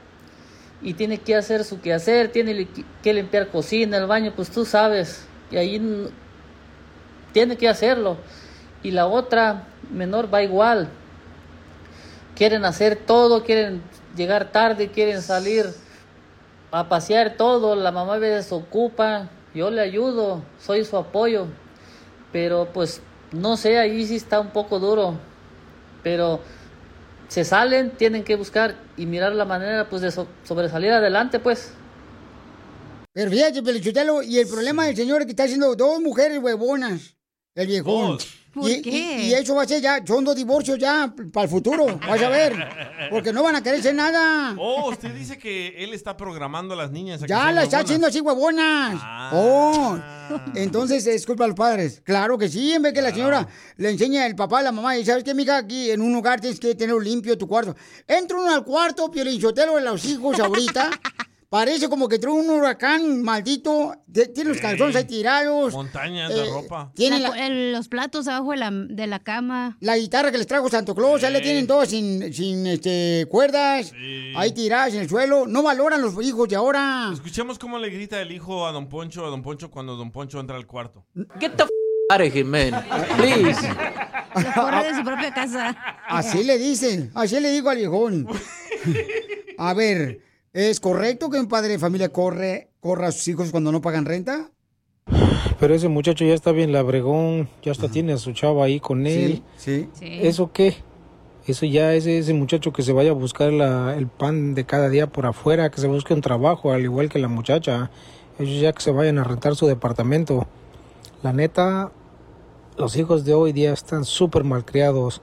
y 0.81 0.93
tiene 0.93 1.17
que 1.17 1.35
hacer 1.35 1.65
su 1.65 1.81
quehacer, 1.81 2.31
tiene 2.31 2.65
que 3.03 3.13
limpiar 3.13 3.49
cocina, 3.49 3.97
el 3.97 4.05
baño, 4.05 4.31
pues 4.33 4.49
tú 4.51 4.63
sabes, 4.63 5.27
y 5.51 5.57
ahí 5.57 6.09
tiene 7.33 7.57
que 7.57 7.67
hacerlo. 7.67 8.15
Y 8.83 8.91
la 8.91 9.07
otra 9.07 9.65
menor 9.91 10.33
va 10.33 10.43
igual. 10.43 10.87
Quieren 12.39 12.63
hacer 12.63 12.95
todo, 12.95 13.43
quieren 13.43 13.81
llegar 14.15 14.53
tarde, 14.53 14.87
quieren 14.87 15.21
salir 15.21 15.65
a 16.71 16.87
pasear 16.87 17.35
todo. 17.35 17.75
La 17.75 17.91
mamá 17.91 18.13
a 18.13 18.17
veces 18.17 18.45
se 18.45 18.55
ocupa, 18.55 19.29
yo 19.53 19.69
le 19.69 19.81
ayudo, 19.81 20.41
soy 20.57 20.85
su 20.85 20.95
apoyo. 20.95 21.47
Pero 22.31 22.69
pues 22.73 23.01
no 23.33 23.57
sé, 23.57 23.77
ahí 23.77 24.07
sí 24.07 24.15
está 24.15 24.39
un 24.39 24.51
poco 24.51 24.79
duro. 24.79 25.15
Pero 26.01 26.39
se 27.27 27.43
salen, 27.43 27.91
tienen 27.91 28.23
que 28.23 28.37
buscar 28.37 28.73
y 28.95 29.05
mirar 29.05 29.33
la 29.33 29.43
manera 29.43 29.89
pues 29.89 30.01
de 30.01 30.09
so- 30.09 30.27
sobresalir 30.45 30.93
adelante 30.93 31.39
pues. 31.39 31.73
Pero 33.11 33.31
fíjate, 33.31 33.61
Pelichotelo, 33.61 34.21
y 34.23 34.39
el 34.39 34.47
problema 34.47 34.85
del 34.85 34.95
señor 34.95 35.19
es 35.19 35.25
que 35.25 35.31
está 35.31 35.43
haciendo 35.43 35.75
dos 35.75 35.99
mujeres 35.99 36.39
huevonas, 36.39 37.17
el 37.55 37.67
viejón. 37.67 38.17
¿Por 38.53 38.69
y, 38.69 38.81
qué? 38.81 38.89
y- 38.89 39.29
y 39.29 39.33
eso 39.33 39.53
va 39.55 39.63
a 39.63 39.67
ser 39.67 39.81
ya, 39.81 40.03
son 40.05 40.23
dos 40.25 40.35
divorcios 40.35 40.77
ya 40.79 41.13
para 41.31 41.43
el 41.45 41.49
futuro, 41.49 41.85
vas 42.07 42.21
a 42.21 42.29
ver. 42.29 42.55
Porque 43.11 43.31
no 43.31 43.43
van 43.43 43.55
a 43.55 43.61
querer 43.63 43.79
hacer 43.79 43.93
nada. 43.93 44.55
Oh, 44.57 44.89
usted 44.89 45.13
dice 45.13 45.37
que 45.37 45.75
él 45.83 45.93
está 45.93 46.17
programando 46.17 46.73
a 46.73 46.77
las 46.77 46.91
niñas. 46.91 47.21
a 47.21 47.27
Ya 47.27 47.41
sean 47.41 47.55
la 47.55 47.63
está 47.63 47.79
haciendo 47.79 48.07
así 48.07 48.19
huevonas. 48.21 48.99
Oh, 49.33 49.97
entonces 50.55 51.05
es 51.07 51.25
culpa 51.25 51.43
de 51.43 51.49
los 51.49 51.57
padres. 51.57 52.01
Claro 52.03 52.37
que 52.37 52.49
sí, 52.49 52.73
en 52.73 52.81
vez 52.81 52.93
que 52.93 53.01
la 53.01 53.11
señora 53.13 53.47
le 53.77 53.89
enseña 53.91 54.25
el 54.25 54.35
papá 54.35 54.59
a 54.59 54.63
la 54.63 54.71
mamá 54.71 54.97
y 54.97 55.05
sabes 55.05 55.23
que 55.23 55.33
mija 55.33 55.57
aquí 55.57 55.91
en 55.91 56.01
un 56.01 56.11
lugar 56.13 56.39
tienes 56.41 56.59
que 56.59 56.73
tener 56.75 56.95
limpio 56.95 57.37
tu 57.37 57.47
cuarto. 57.47 57.75
Entra 58.07 58.37
uno 58.39 58.53
al 58.53 58.63
cuarto, 58.63 59.09
Piolinchotelo 59.11 59.75
de 59.75 59.81
los 59.81 60.03
hijos 60.05 60.39
ahorita. 60.39 60.89
Parece 61.49 61.89
como 61.89 62.07
que 62.07 62.19
trae 62.19 62.31
un 62.31 62.47
huracán 62.49 63.23
maldito. 63.23 63.95
de- 64.05 64.27
Tiene 64.27 64.51
los 64.51 64.59
calzones 64.59 64.95
ahí 64.95 65.05
tirados. 65.05 65.73
Montañas 65.73 66.29
de 66.29 66.43
Eh, 66.43 66.49
ropa. 66.51 66.91
Tiene 66.95 67.17
La 67.19 67.29
la- 67.29 67.35
cu- 67.35 67.41
el- 67.41 67.71
los 67.73 67.87
platos 67.87 68.27
abajo 68.27 68.51
de 68.51 68.57
la, 68.57 68.69
de 68.71 69.07
la 69.07 69.19
cama. 69.19 69.75
La 69.79 69.97
guitarra 69.97 70.31
que 70.31 70.37
les 70.37 70.45
trajo 70.45 70.69
Santo 70.69 70.93
Claus, 70.93 71.21
ya 71.21 71.31
le 71.31 71.41
tienen 71.41 71.65
todas 71.65 71.89
sin, 71.89 72.31
sin 72.33 72.67
este, 72.67 73.25
cuerdas, 73.29 73.91
ahí 74.35 74.51
tiradas 74.51 74.93
en 74.93 75.01
el 75.01 75.09
suelo. 75.09 75.47
No 75.47 75.63
valoran 75.63 76.01
los 76.03 76.13
hijos 76.23 76.47
de 76.49 76.55
ahora. 76.55 77.09
Escuchemos 77.13 77.57
cómo 77.57 77.79
le 77.79 77.89
grita 77.89 78.21
el 78.21 78.31
hijo 78.31 78.67
a 78.67 78.71
Don 78.71 78.87
Poncho, 78.87 79.25
a 79.25 79.29
Don 79.29 79.41
Poncho 79.41 79.71
cuando 79.71 79.95
Don 79.95 80.11
Poncho 80.11 80.39
entra 80.39 80.55
al 80.55 80.67
cuarto. 80.67 81.03
Get 81.39 81.53
the 81.55 81.63
f 81.63 81.69
out 82.11 82.21
of 82.21 82.27
here, 82.35 82.43
man. 82.43 82.83
Please. 83.17 83.67
Lo 84.35 84.53
corre 84.53 84.83
de 84.91 84.95
su 84.97 85.03
propia 85.03 85.33
casa. 85.33 85.75
Así 86.07 86.43
le 86.43 86.59
dicen, 86.59 87.11
así 87.15 87.39
le 87.39 87.49
digo 87.51 87.69
al 87.71 87.77
viejón. 87.77 88.27
A 89.57 89.73
ver, 89.73 90.21
¿es 90.53 90.79
correcto 90.79 91.29
que 91.29 91.39
un 91.39 91.47
padre 91.47 91.69
de 91.69 91.79
familia 91.79 92.09
corre, 92.09 92.69
corra 92.79 93.07
a 93.07 93.11
sus 93.11 93.27
hijos 93.27 93.51
cuando 93.51 93.71
no 93.71 93.81
pagan 93.81 94.05
renta? 94.05 94.51
Pero 95.59 95.73
ese 95.75 95.89
muchacho 95.89 96.23
ya 96.25 96.33
está 96.33 96.51
bien 96.51 96.71
labregón, 96.71 97.49
ya 97.63 97.71
hasta 97.71 97.89
tiene 97.89 98.13
a 98.13 98.17
su 98.17 98.31
chava 98.33 98.63
ahí 98.65 98.79
con 98.79 99.05
él. 99.07 99.43
Sí, 99.57 99.89
¿Eso 100.21 100.51
qué? 100.53 100.75
Eso 101.47 101.65
ya 101.65 101.93
es 101.95 102.05
ese 102.05 102.33
muchacho 102.33 102.71
que 102.71 102.83
se 102.83 102.93
vaya 102.93 103.09
a 103.09 103.13
buscar 103.13 103.51
la- 103.51 103.95
el 103.97 104.07
pan 104.07 104.53
de 104.53 104.65
cada 104.65 104.87
día 104.89 105.07
por 105.07 105.25
afuera, 105.25 105.69
que 105.71 105.81
se 105.81 105.87
busque 105.87 106.13
un 106.13 106.21
trabajo, 106.21 106.71
al 106.71 106.81
igual 106.83 107.09
que 107.09 107.19
la 107.19 107.27
muchacha. 107.27 107.89
Ellos 108.37 108.61
ya 108.61 108.71
que 108.71 108.81
se 108.81 108.91
vayan 108.91 109.17
a 109.17 109.23
rentar 109.23 109.55
su 109.55 109.65
departamento. 109.67 110.47
La 111.23 111.33
neta, 111.33 111.91
los 112.77 112.95
hijos 112.95 113.25
de 113.25 113.33
hoy 113.33 113.51
día 113.51 113.73
están 113.73 114.05
súper 114.05 114.43
malcriados. 114.43 115.21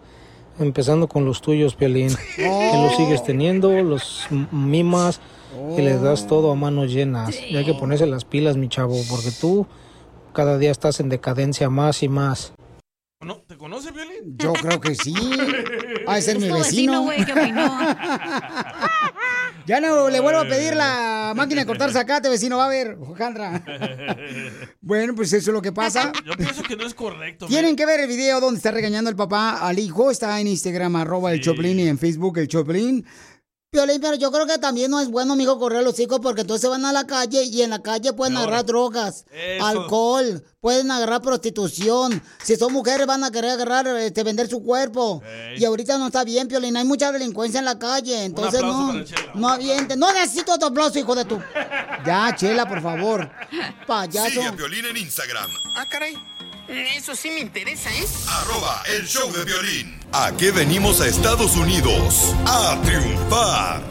Empezando 0.58 1.06
con 1.08 1.24
los 1.24 1.42
tuyos, 1.42 1.74
Piolín. 1.74 2.14
Que 2.36 2.72
los 2.82 2.96
sigues 2.96 3.22
teniendo, 3.22 3.70
los 3.82 4.26
mimas 4.50 5.20
y 5.76 5.82
les 5.82 6.00
das 6.00 6.26
todo 6.26 6.50
a 6.50 6.54
manos 6.54 6.92
llenas. 6.92 7.38
Y 7.48 7.56
hay 7.56 7.64
que 7.64 7.74
ponerse 7.74 8.06
las 8.06 8.24
pilas, 8.24 8.56
mi 8.56 8.68
chavo, 8.68 8.96
porque 9.10 9.30
tú 9.30 9.66
cada 10.32 10.58
día 10.58 10.70
estás 10.70 11.00
en 11.00 11.08
decadencia 11.08 11.70
más 11.70 12.02
y 12.02 12.08
más. 12.08 12.52
¿No? 13.20 13.38
¿Te 13.38 13.56
conoce, 13.56 13.90
Violín? 13.90 14.36
Yo 14.36 14.52
creo 14.52 14.80
que 14.80 14.94
sí. 14.94 15.14
Ha 16.06 16.16
de 16.16 16.22
ser 16.22 16.38
mi 16.38 16.50
vecino. 16.50 17.06
vecino, 17.06 17.26
¿qué 17.26 17.32
opinó? 17.32 17.78
Ya 19.66 19.80
no 19.80 20.08
le 20.08 20.20
vuelvo 20.20 20.40
a 20.40 20.48
pedir 20.48 20.76
la 20.76 21.32
máquina 21.34 21.62
de 21.62 21.66
cortar 21.66 21.90
zacate, 21.92 22.28
vecino, 22.28 22.56
va 22.56 22.66
a 22.66 22.68
ver, 22.68 22.96
Alejandra. 23.06 23.62
Bueno, 24.80 25.16
pues 25.16 25.32
eso 25.32 25.50
es 25.50 25.54
lo 25.54 25.60
que 25.60 25.72
pasa. 25.72 26.12
Yo 26.24 26.32
pienso 26.34 26.62
que 26.62 26.76
no 26.76 26.86
es 26.86 26.94
correcto. 26.94 27.46
Tienen 27.46 27.74
que 27.74 27.84
ver 27.84 27.98
el 27.98 28.06
video 28.06 28.40
donde 28.40 28.58
está 28.58 28.70
regañando 28.70 29.10
el 29.10 29.16
papá 29.16 29.58
al 29.66 29.80
hijo. 29.80 30.12
Está 30.12 30.40
en 30.40 30.46
Instagram, 30.46 30.94
arroba 30.94 31.32
el 31.32 31.40
Choplin, 31.40 31.80
y 31.80 31.88
en 31.88 31.98
Facebook 31.98 32.38
el 32.38 32.46
Choplin. 32.46 33.04
Piolín, 33.70 34.00
pero 34.00 34.14
yo 34.14 34.30
creo 34.30 34.46
que 34.46 34.58
también 34.58 34.90
no 34.90 35.00
es 35.00 35.08
bueno, 35.08 35.34
mijo, 35.36 35.58
correr 35.58 35.82
los 35.82 35.98
hijos 35.98 36.20
porque 36.22 36.42
entonces 36.42 36.70
van 36.70 36.84
a 36.84 36.92
la 36.92 37.04
calle 37.06 37.42
y 37.42 37.62
en 37.62 37.70
la 37.70 37.82
calle 37.82 38.12
pueden 38.12 38.36
agarrar 38.36 38.64
drogas, 38.64 39.26
Eso. 39.32 39.66
alcohol, 39.66 40.44
pueden 40.60 40.90
agarrar 40.90 41.20
prostitución. 41.20 42.22
Si 42.42 42.56
son 42.56 42.72
mujeres 42.72 43.06
van 43.06 43.24
a 43.24 43.30
querer 43.30 43.50
agarrar, 43.50 43.86
este, 43.88 44.22
vender 44.22 44.48
su 44.48 44.62
cuerpo. 44.62 45.20
Y 45.56 45.64
ahorita 45.64 45.98
no 45.98 46.06
está 46.06 46.22
bien, 46.24 46.46
Piolín, 46.48 46.76
hay 46.76 46.84
mucha 46.84 47.10
delincuencia 47.12 47.58
en 47.58 47.64
la 47.64 47.78
calle, 47.78 48.24
entonces 48.24 48.62
no, 48.62 48.92
no 49.34 49.48
avienten. 49.48 49.98
No 49.98 50.12
necesito 50.12 50.54
otro 50.54 50.68
aplauso, 50.68 50.98
hijo 50.98 51.14
de 51.14 51.24
tu. 51.24 51.38
Ya, 52.06 52.34
Chela, 52.36 52.68
por 52.68 52.80
favor. 52.80 53.28
Payaso. 53.86 54.28
Sigue 54.30 54.46
a 54.46 54.52
Piolín 54.52 54.84
en 54.86 54.96
Instagram, 54.96 55.50
Ah, 55.74 55.86
caray. 55.90 56.14
Eso 56.68 57.14
sí 57.16 57.30
me 57.30 57.40
interesa, 57.40 57.90
¿eh? 57.90 58.06
arroba 58.28 58.82
el 58.96 59.06
show 59.06 59.30
de 59.32 59.44
violín. 59.44 59.95
¿A 60.12 60.32
qué 60.36 60.50
venimos 60.50 61.00
a 61.00 61.08
Estados 61.08 61.56
Unidos? 61.56 62.34
A 62.46 62.80
triunfar. 62.82 63.82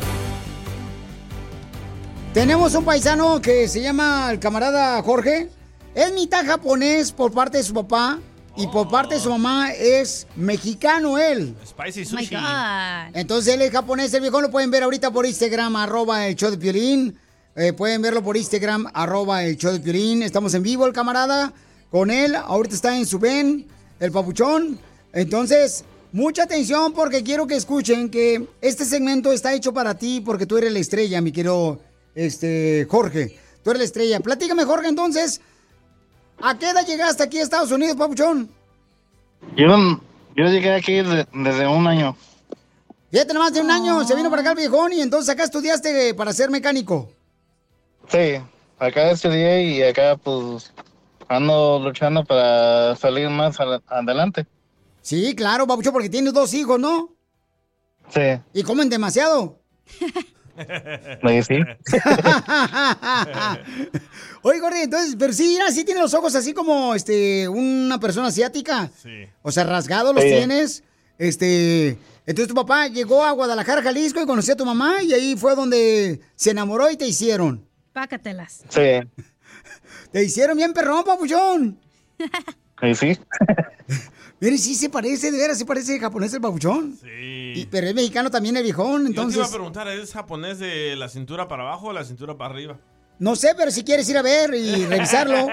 Tenemos 2.33 2.73
un 2.75 2.83
paisano 2.83 3.41
que 3.41 3.67
se 3.67 3.81
llama 3.81 4.29
el 4.31 4.39
camarada 4.39 5.01
Jorge. 5.03 5.49
Es 5.93 6.13
mitad 6.13 6.45
japonés 6.45 7.11
por 7.11 7.31
parte 7.31 7.57
de 7.57 7.63
su 7.63 7.73
papá 7.73 8.19
y 8.57 8.67
por 8.67 8.89
parte 8.89 9.15
de 9.15 9.21
su 9.21 9.29
mamá 9.29 9.71
es 9.71 10.27
mexicano 10.35 11.17
él. 11.17 11.55
Spicy 11.65 12.01
Oh 12.01 12.17
my 12.17 12.25
sushi. 12.25 12.35
God. 12.35 13.15
Entonces 13.15 13.53
él 13.53 13.61
es 13.61 13.71
japonés, 13.71 14.13
el 14.13 14.21
viejo 14.21 14.41
lo 14.41 14.49
pueden 14.51 14.71
ver 14.71 14.83
ahorita 14.83 15.11
por 15.11 15.25
Instagram, 15.25 15.75
arroba 15.75 16.27
el 16.27 16.35
show 16.35 16.49
de 16.51 16.57
Piolín. 16.57 17.17
Eh, 17.55 17.71
pueden 17.71 18.01
verlo 18.01 18.21
por 18.21 18.35
Instagram, 18.35 18.87
arroba 18.93 19.43
el 19.43 19.57
show 19.57 19.71
de 19.71 19.79
Piolín. 19.79 20.23
Estamos 20.23 20.53
en 20.53 20.63
vivo, 20.63 20.85
el 20.85 20.91
camarada, 20.93 21.53
con 21.89 22.09
él. 22.11 22.35
Ahorita 22.35 22.75
está 22.75 22.97
en 22.97 23.05
su 23.05 23.19
ven, 23.19 23.65
el 23.99 24.11
papuchón. 24.11 24.77
Entonces, 25.13 25.85
mucha 26.15 26.43
atención 26.43 26.93
porque 26.93 27.23
quiero 27.23 27.45
que 27.45 27.55
escuchen 27.55 28.09
que 28.09 28.47
este 28.61 28.85
segmento 28.85 29.33
está 29.33 29.53
hecho 29.53 29.73
para 29.73 29.97
ti 29.97 30.21
porque 30.25 30.45
tú 30.45 30.57
eres 30.57 30.71
la 30.71 30.79
estrella, 30.79 31.19
mi 31.19 31.33
querido 31.33 31.77
este, 32.15 32.87
Jorge. 32.89 33.37
Tú 33.63 33.71
eres 33.71 33.79
la 33.79 33.85
estrella. 33.85 34.19
Platícame, 34.21 34.63
Jorge, 34.63 34.87
entonces, 34.87 35.41
¿a 36.41 36.57
qué 36.57 36.69
edad 36.69 36.85
llegaste 36.87 37.23
aquí 37.23 37.39
a 37.39 37.43
Estados 37.43 37.69
Unidos, 37.71 37.97
papuchón? 37.97 38.49
Yo, 39.57 39.67
yo 40.35 40.45
llegué 40.45 40.73
aquí 40.73 40.93
de- 41.01 41.27
desde 41.33 41.67
un 41.67 41.85
año. 41.85 42.15
Fíjate, 43.11 43.33
nomás 43.33 43.53
de 43.53 43.59
un 43.61 43.71
año 43.71 44.03
se 44.05 44.15
vino 44.15 44.29
para 44.29 44.41
acá 44.41 44.51
el 44.51 44.57
viejón 44.57 44.93
y 44.93 45.01
entonces 45.01 45.29
acá 45.29 45.43
estudiaste 45.43 46.13
para 46.13 46.31
ser 46.31 46.49
mecánico. 46.49 47.09
Sí, 48.07 48.41
acá 48.79 49.11
estudié 49.11 49.63
y 49.63 49.81
acá 49.83 50.15
pues 50.15 50.71
ando 51.27 51.79
luchando 51.83 52.23
para 52.23 52.95
salir 52.95 53.29
más 53.29 53.57
adelante. 53.87 54.45
Sí, 55.05 55.35
claro, 55.35 55.67
papuchón, 55.67 55.93
porque 55.93 56.09
tienes 56.09 56.33
dos 56.33 56.51
hijos, 56.55 56.79
¿no? 56.79 57.13
Sí, 58.09 58.21
Y 58.53 58.63
comen 58.63 58.89
demasiado. 58.89 59.59
me 61.21 61.43
sí. 61.43 61.55
Oye, 64.41 64.59
Jorge, 64.59 64.81
entonces, 64.83 65.15
pero 65.19 65.31
sí, 65.31 65.43
mira, 65.49 65.69
sí 65.71 65.83
tiene 65.83 66.01
los 66.01 66.15
ojos 66.15 66.33
así 66.33 66.53
como 66.53 66.95
este 66.95 67.47
una 67.47 67.99
persona 67.99 68.29
asiática. 68.29 68.89
Sí. 68.99 69.27
O 69.43 69.51
sea, 69.51 69.63
rasgados 69.65 70.15
los 70.15 70.23
Sí. 70.23 70.29
tienes. 70.31 70.83
Este. 71.19 71.99
Entonces 72.25 72.47
tu 72.47 72.55
papá 72.55 72.87
llegó 72.87 73.23
a 73.23 73.29
Guadalajara, 73.31 73.83
Jalisco, 73.83 74.19
y 74.21 74.25
conoció 74.25 74.55
a 74.55 74.57
tu 74.57 74.65
mamá, 74.65 75.03
y 75.03 75.13
ahí 75.13 75.35
fue 75.37 75.55
donde 75.55 76.19
se 76.35 76.49
enamoró 76.49 76.89
y 76.89 76.97
te 76.97 77.05
hicieron. 77.07 77.63
Pácatelas. 77.93 78.63
Sí, 78.69 78.81
Te 80.11 80.23
hicieron 80.23 80.57
bien 80.57 80.73
perrón, 80.73 81.03
papuchón. 81.03 81.79
y 82.81 82.95
sí. 82.95 83.19
Mire, 84.41 84.57
sí 84.57 84.75
se 84.75 84.89
parece, 84.89 85.31
de 85.31 85.37
veras, 85.37 85.57
se 85.57 85.65
parece 85.65 85.97
japonés 85.99 86.33
el 86.33 86.41
papuchón. 86.41 86.97
Sí. 87.01 87.53
Y- 87.55 87.67
pero 87.71 87.87
es 87.87 87.95
mexicano 87.95 88.29
también 88.29 88.57
el 88.57 88.63
viejón, 88.63 88.99
Yo 88.99 89.03
te 89.03 89.07
entonces. 89.09 89.37
iba 89.37 89.45
a 89.45 89.49
preguntar, 89.49 89.87
¿es 89.87 90.11
japonés 90.13 90.59
de 90.59 90.95
la 90.97 91.07
cintura 91.09 91.47
para 91.47 91.63
abajo 91.63 91.87
o 91.87 91.93
la 91.93 92.03
cintura 92.03 92.37
para 92.37 92.53
arriba? 92.53 92.79
No 93.17 93.35
sé, 93.35 93.53
pero 93.55 93.71
si 93.71 93.83
quieres 93.83 94.07
ir 94.09 94.17
a 94.17 94.21
ver 94.21 94.53
y 94.53 94.85
revisarlo. 94.89 95.47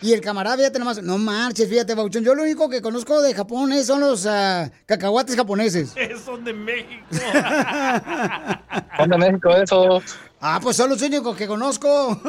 y 0.00 0.12
el 0.12 0.20
camarada, 0.20 0.56
fíjate 0.56 0.78
nomás, 0.78 1.02
no 1.02 1.18
marches, 1.18 1.68
fíjate, 1.68 1.94
Bauchón. 1.94 2.22
Yo 2.24 2.34
lo 2.34 2.42
único 2.42 2.68
que 2.68 2.80
conozco 2.80 3.20
de 3.22 3.34
Japón 3.34 3.72
es- 3.72 3.86
son 3.86 4.00
los 4.00 4.26
ah, 4.26 4.70
cacahuates 4.86 5.34
japoneses. 5.36 5.94
Son 6.24 6.44
de 6.44 6.52
México. 6.52 7.04
Son 8.96 9.10
de 9.10 9.18
México 9.18 9.50
eso. 9.56 10.02
Ah, 10.40 10.58
pues 10.60 10.76
son 10.76 10.90
los 10.90 11.00
únicos 11.02 11.36
que 11.36 11.46
conozco. 11.46 12.20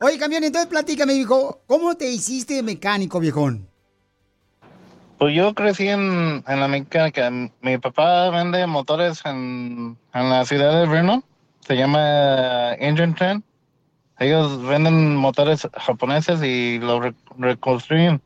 Oye, 0.00 0.18
campeón, 0.18 0.42
entonces 0.44 0.68
platícame, 0.68 1.14
viejo, 1.14 1.62
¿cómo 1.66 1.94
te 1.96 2.08
hiciste 2.10 2.60
mecánico, 2.62 3.20
viejón? 3.20 3.68
Pues 5.22 5.36
yo 5.36 5.54
crecí 5.54 5.86
en, 5.86 6.42
en 6.48 6.58
la 6.58 6.66
mecánica. 6.66 7.30
Mi 7.30 7.78
papá 7.78 8.28
vende 8.30 8.66
motores 8.66 9.24
en, 9.24 9.96
en 10.12 10.28
la 10.30 10.44
ciudad 10.44 10.80
de 10.80 10.88
Vernon. 10.88 11.24
Se 11.60 11.76
llama 11.76 12.74
Engine 12.74 13.14
Trend. 13.16 13.44
Ellos 14.18 14.60
venden 14.66 15.14
motores 15.14 15.68
japoneses 15.74 16.42
y 16.42 16.80
los 16.80 17.00
re- 17.04 17.14
reconstruyen. 17.38 18.20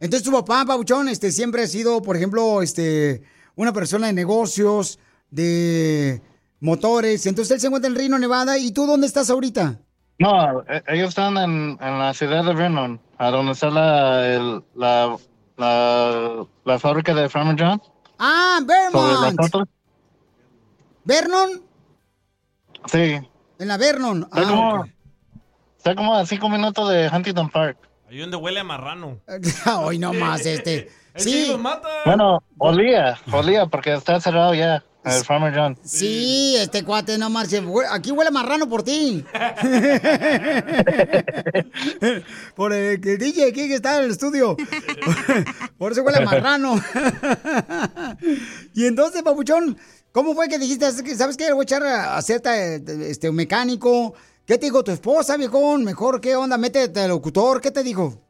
Entonces 0.00 0.22
tu 0.26 0.32
papá, 0.32 0.64
Pabuchón, 0.66 1.08
este, 1.10 1.30
siempre 1.30 1.64
ha 1.64 1.66
sido, 1.66 2.00
por 2.00 2.16
ejemplo, 2.16 2.62
este, 2.62 3.22
una 3.54 3.74
persona 3.74 4.06
de 4.06 4.14
negocios, 4.14 4.98
de 5.30 6.22
motores. 6.60 7.26
Entonces 7.26 7.52
él 7.56 7.60
se 7.60 7.66
encuentra 7.66 7.90
en 7.90 7.96
Reno, 7.96 8.18
Nevada. 8.18 8.56
¿Y 8.56 8.72
tú 8.72 8.86
dónde 8.86 9.06
estás 9.06 9.28
ahorita? 9.28 9.78
No, 10.18 10.62
e- 10.62 10.82
ellos 10.88 11.10
están 11.10 11.36
en, 11.36 11.76
en 11.82 11.98
la 11.98 12.14
ciudad 12.14 12.44
de 12.46 12.54
Vernon, 12.54 12.98
a 13.18 13.28
donde 13.30 13.52
está 13.52 13.68
la, 13.68 14.26
el- 14.26 14.64
la, 14.74 15.14
la, 15.56 16.44
la 16.64 16.78
fábrica 16.78 17.14
de 17.14 17.28
Farmer 17.28 17.56
John. 17.58 17.82
Ah, 18.18 18.58
Sobre 18.92 19.12
las 19.12 19.36
Vermont. 19.36 19.68
¿Vernon? 21.04 21.62
Sí. 22.86 23.20
En 23.58 23.68
la 23.68 23.76
Vernon. 23.76 24.22
Está, 24.22 24.40
Ah, 24.40 24.44
como, 24.48 24.84
está 25.76 25.94
como 25.94 26.14
a 26.14 26.26
cinco 26.26 26.48
minutos 26.48 26.88
de 26.88 27.08
Huntington 27.08 27.50
Park. 27.50 27.78
Ahí 28.08 28.18
donde 28.18 28.36
huele 28.36 28.60
a 28.60 28.64
marrano. 28.64 29.20
Hoy 29.80 29.98
no 29.98 30.12
más, 30.12 30.44
este. 30.46 30.90
Sí, 31.16 31.54
mata. 31.60 31.88
Bueno, 32.04 32.42
olía, 32.58 33.16
olía, 33.30 33.66
porque 33.66 33.92
está 33.94 34.20
cerrado 34.20 34.52
ya, 34.52 34.82
el 35.04 35.24
Farmer 35.24 35.54
John. 35.54 35.78
sí, 35.84 36.56
este 36.58 36.82
cuate 36.82 37.18
no 37.18 37.28
marche. 37.30 37.62
Aquí 37.90 38.10
huele 38.10 38.28
a 38.28 38.32
marrano 38.32 38.68
por 38.68 38.82
ti. 38.82 39.24
por 42.56 42.72
el, 42.72 43.06
el 43.06 43.18
DJ 43.18 43.48
aquí 43.48 43.68
que 43.68 43.74
está 43.74 43.98
en 43.98 44.04
el 44.04 44.10
estudio. 44.12 44.56
por 45.78 45.92
eso 45.92 46.02
huele 46.02 46.18
a 46.18 46.22
marrano. 46.22 46.74
y 48.74 48.86
entonces, 48.86 49.22
papuchón, 49.22 49.76
¿cómo 50.12 50.34
fue 50.34 50.48
que 50.48 50.58
dijiste, 50.58 50.90
sabes 51.14 51.36
qué, 51.36 51.52
voy 51.52 51.62
a 51.62 51.64
echar 51.64 51.82
a 51.82 52.16
hacer 52.16 52.40
este, 52.86 53.28
un 53.28 53.36
mecánico? 53.36 54.14
¿Qué 54.46 54.58
te 54.58 54.66
dijo 54.66 54.84
tu 54.84 54.90
esposa, 54.90 55.36
viejón? 55.36 55.84
Mejor, 55.84 56.20
¿qué 56.20 56.36
onda? 56.36 56.56
Métete 56.56 57.00
al 57.00 57.10
locutor. 57.10 57.60
¿Qué 57.60 57.70
te 57.70 57.82
dijo? 57.82 58.20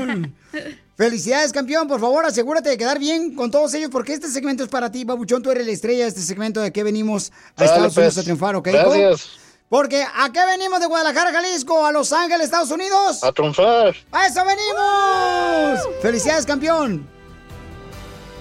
Pabuchón! 0.00 0.36
Felicidades, 0.96 1.52
campeón. 1.52 1.88
Por 1.88 2.00
favor, 2.00 2.24
asegúrate 2.24 2.68
de 2.68 2.78
quedar 2.78 2.98
bien 2.98 3.34
con 3.34 3.50
todos 3.50 3.74
ellos 3.74 3.90
porque 3.90 4.12
este 4.12 4.28
segmento 4.28 4.62
es 4.62 4.68
para 4.68 4.92
ti, 4.92 5.04
Babuchón. 5.04 5.42
Tú 5.42 5.50
eres 5.50 5.66
la 5.66 5.72
estrella 5.72 6.04
de 6.04 6.08
este 6.08 6.20
segmento 6.20 6.60
de 6.60 6.72
que 6.72 6.84
venimos 6.84 7.32
a 7.56 7.64
Dale, 7.64 7.70
Estados 7.72 7.96
Unidos 7.96 8.14
pues. 8.14 8.18
a 8.18 8.22
triunfar, 8.22 8.56
¿ok? 8.56 8.68
Gracias. 8.68 9.30
Porque 9.68 10.04
¿a 10.04 10.30
qué 10.30 10.46
venimos 10.46 10.78
de 10.78 10.86
Guadalajara, 10.86 11.32
Jalisco? 11.32 11.84
¿A 11.84 11.90
Los 11.90 12.12
Ángeles, 12.12 12.44
Estados 12.44 12.70
Unidos? 12.70 13.24
A 13.24 13.32
triunfar. 13.32 13.96
¡A 14.12 14.26
eso 14.26 14.42
venimos! 14.44 15.80
¡Felicidades, 16.00 16.46
campeón! 16.46 17.08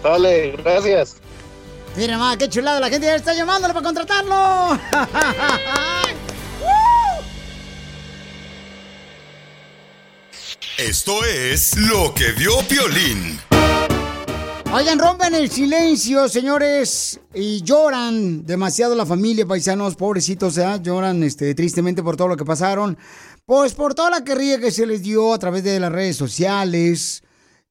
Dale, 0.03 0.51
gracias. 0.51 1.15
Mira, 1.95 2.17
ma, 2.17 2.37
qué 2.37 2.49
chulada. 2.49 2.79
La 2.79 2.89
gente 2.89 3.07
ya 3.07 3.15
está 3.15 3.33
llamándole 3.33 3.73
para 3.73 3.83
contratarlo. 3.83 4.79
Esto 10.77 11.23
es 11.25 11.77
lo 11.77 12.13
que 12.13 12.31
vio 12.31 12.51
Piolín. 12.67 13.39
Oigan, 14.73 14.97
rompen 14.97 15.35
el 15.35 15.51
silencio, 15.51 16.27
señores, 16.27 17.19
y 17.33 17.61
lloran 17.61 18.43
demasiado 18.43 18.95
la 18.95 19.05
familia, 19.05 19.45
paisanos, 19.45 19.95
pobrecitos, 19.95 20.57
¿eh? 20.57 20.79
lloran 20.81 21.21
este, 21.21 21.53
tristemente 21.53 22.01
por 22.01 22.17
todo 22.17 22.27
lo 22.29 22.37
que 22.37 22.43
pasaron, 22.45 22.97
pues 23.45 23.75
por 23.75 23.93
toda 23.93 24.09
la 24.09 24.23
querría 24.23 24.59
que 24.59 24.71
se 24.71 24.87
les 24.87 25.03
dio 25.03 25.31
a 25.33 25.37
través 25.37 25.63
de 25.63 25.79
las 25.79 25.91
redes 25.91 26.15
sociales 26.15 27.21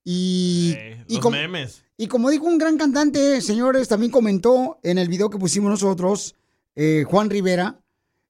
y, 0.05 0.77
y, 1.09 1.15
Los 1.15 1.23
como, 1.23 1.37
memes. 1.37 1.83
y 1.97 2.07
como 2.07 2.31
dijo 2.31 2.45
un 2.45 2.59
gran 2.59 2.79
cantante, 2.79 3.41
señores, 3.41 3.89
también 3.89 4.13
comentó 4.13 4.79
en 4.85 4.99
el 4.99 5.09
video 5.09 5.29
que 5.29 5.39
pusimos 5.39 5.71
nosotros, 5.71 6.37
eh, 6.77 7.05
Juan 7.09 7.31
Rivera, 7.31 7.81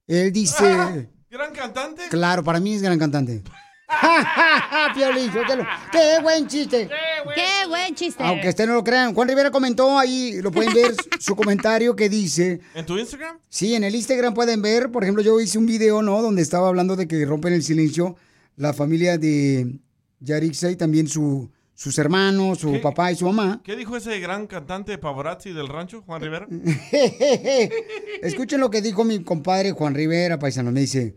él 0.06 0.32
dice, 0.32 1.10
¿Gran 1.30 1.52
cantante? 1.52 2.04
claro, 2.08 2.42
para 2.42 2.58
mí 2.58 2.72
es 2.72 2.80
gran 2.80 2.98
cantante. 2.98 3.42
Piolín, 4.94 5.32
suéltalo. 5.32 5.66
¡Qué 5.90 6.20
buen 6.22 6.46
chiste! 6.46 6.88
¡Qué 7.34 7.68
buen 7.68 7.94
chiste! 7.94 8.22
Aunque 8.22 8.48
usted 8.48 8.66
no 8.66 8.74
lo 8.74 8.84
crean, 8.84 9.14
Juan 9.14 9.28
Rivera 9.28 9.50
comentó 9.50 9.98
ahí, 9.98 10.40
lo 10.42 10.50
pueden 10.50 10.72
ver, 10.74 10.94
su 11.20 11.36
comentario 11.36 11.94
que 11.96 12.08
dice... 12.08 12.60
¿En 12.74 12.86
tu 12.86 12.98
Instagram? 12.98 13.38
Sí, 13.48 13.74
en 13.74 13.84
el 13.84 13.94
Instagram 13.94 14.34
pueden 14.34 14.62
ver, 14.62 14.90
por 14.90 15.02
ejemplo, 15.02 15.22
yo 15.22 15.40
hice 15.40 15.58
un 15.58 15.66
video, 15.66 16.02
¿no? 16.02 16.22
Donde 16.22 16.42
estaba 16.42 16.68
hablando 16.68 16.96
de 16.96 17.06
que 17.06 17.24
rompen 17.24 17.52
el 17.52 17.62
silencio 17.62 18.16
la 18.56 18.72
familia 18.72 19.18
de 19.18 19.78
Yarixa 20.20 20.70
y 20.70 20.76
también 20.76 21.08
su, 21.08 21.50
sus 21.74 21.98
hermanos, 21.98 22.58
su 22.58 22.80
papá 22.80 23.12
y 23.12 23.16
su 23.16 23.26
mamá. 23.26 23.60
¿Qué 23.64 23.76
dijo 23.76 23.96
ese 23.96 24.18
gran 24.20 24.46
cantante 24.46 24.98
Pavarazzi 24.98 25.52
del 25.52 25.68
rancho, 25.68 26.02
Juan 26.02 26.22
Rivera? 26.22 26.46
Escuchen 28.22 28.60
lo 28.60 28.70
que 28.70 28.82
dijo 28.82 29.04
mi 29.04 29.22
compadre 29.22 29.72
Juan 29.72 29.94
Rivera, 29.94 30.38
paisano. 30.38 30.70
Me 30.70 30.80
dice, 30.80 31.16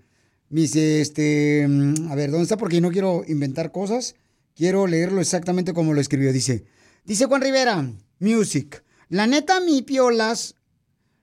me 0.55 0.61
dice, 0.61 1.01
este, 1.01 1.67
mm, 1.67 2.09
a 2.09 2.15
ver, 2.15 2.31
¿dónde 2.31 2.43
está? 2.43 2.55
Porque 2.55 2.79
no 2.79 2.89
quiero 2.89 3.25
inventar 3.27 3.73
cosas. 3.73 4.15
Quiero 4.55 4.87
leerlo 4.87 5.19
exactamente 5.19 5.73
como 5.73 5.93
lo 5.93 5.99
escribió. 5.99 6.31
Dice, 6.31 6.63
dice 7.03 7.25
Juan 7.25 7.41
Rivera, 7.41 7.85
music. 8.19 8.81
La 9.09 9.27
neta, 9.27 9.59
mi 9.59 9.81
piolas, 9.81 10.55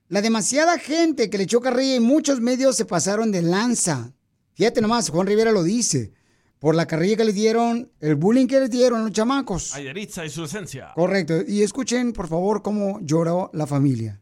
la 0.09 0.21
demasiada 0.21 0.79
gente 0.79 1.31
que 1.31 1.39
le 1.39 1.45
echó 1.45 1.63
carrilla 1.63 1.95
y 1.95 2.01
muchos 2.01 2.43
medios 2.43 2.77
se 2.77 2.85
pasaron 2.85 3.33
de 3.33 3.41
lanza. 3.41 4.13
Fíjate 4.53 4.83
nomás, 4.83 5.09
Juan 5.09 5.27
Rivera 5.27 5.51
lo 5.51 5.63
dice. 5.63 6.13
Por 6.59 6.75
la 6.75 6.85
carrilla 6.85 7.17
que 7.17 7.25
le 7.25 7.33
dieron, 7.33 7.91
el 8.01 8.17
bullying 8.17 8.47
que 8.47 8.61
les 8.61 8.71
dieron 8.71 9.01
a 9.01 9.05
los 9.05 9.13
chamacos. 9.13 9.75
A 9.75 9.81
Yaritza 9.81 10.27
y 10.27 10.29
su 10.29 10.45
esencia. 10.45 10.93
Correcto. 10.95 11.41
Y 11.49 11.63
escuchen, 11.63 12.13
por 12.13 12.29
favor, 12.29 12.61
cómo 12.61 13.01
lloró 13.01 13.49
la 13.55 13.67
familia. 13.67 14.21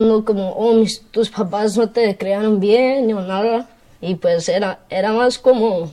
no 0.00 0.24
como, 0.24 0.50
oh, 0.54 0.74
mis, 0.74 1.02
tus 1.12 1.30
papás 1.30 1.76
no 1.76 1.88
te 1.88 2.18
crearon 2.18 2.58
bien 2.58 3.12
o 3.12 3.24
nada. 3.24 3.70
Y 4.00 4.16
pues 4.16 4.48
era, 4.48 4.80
era 4.90 5.12
más 5.12 5.38
como 5.38 5.90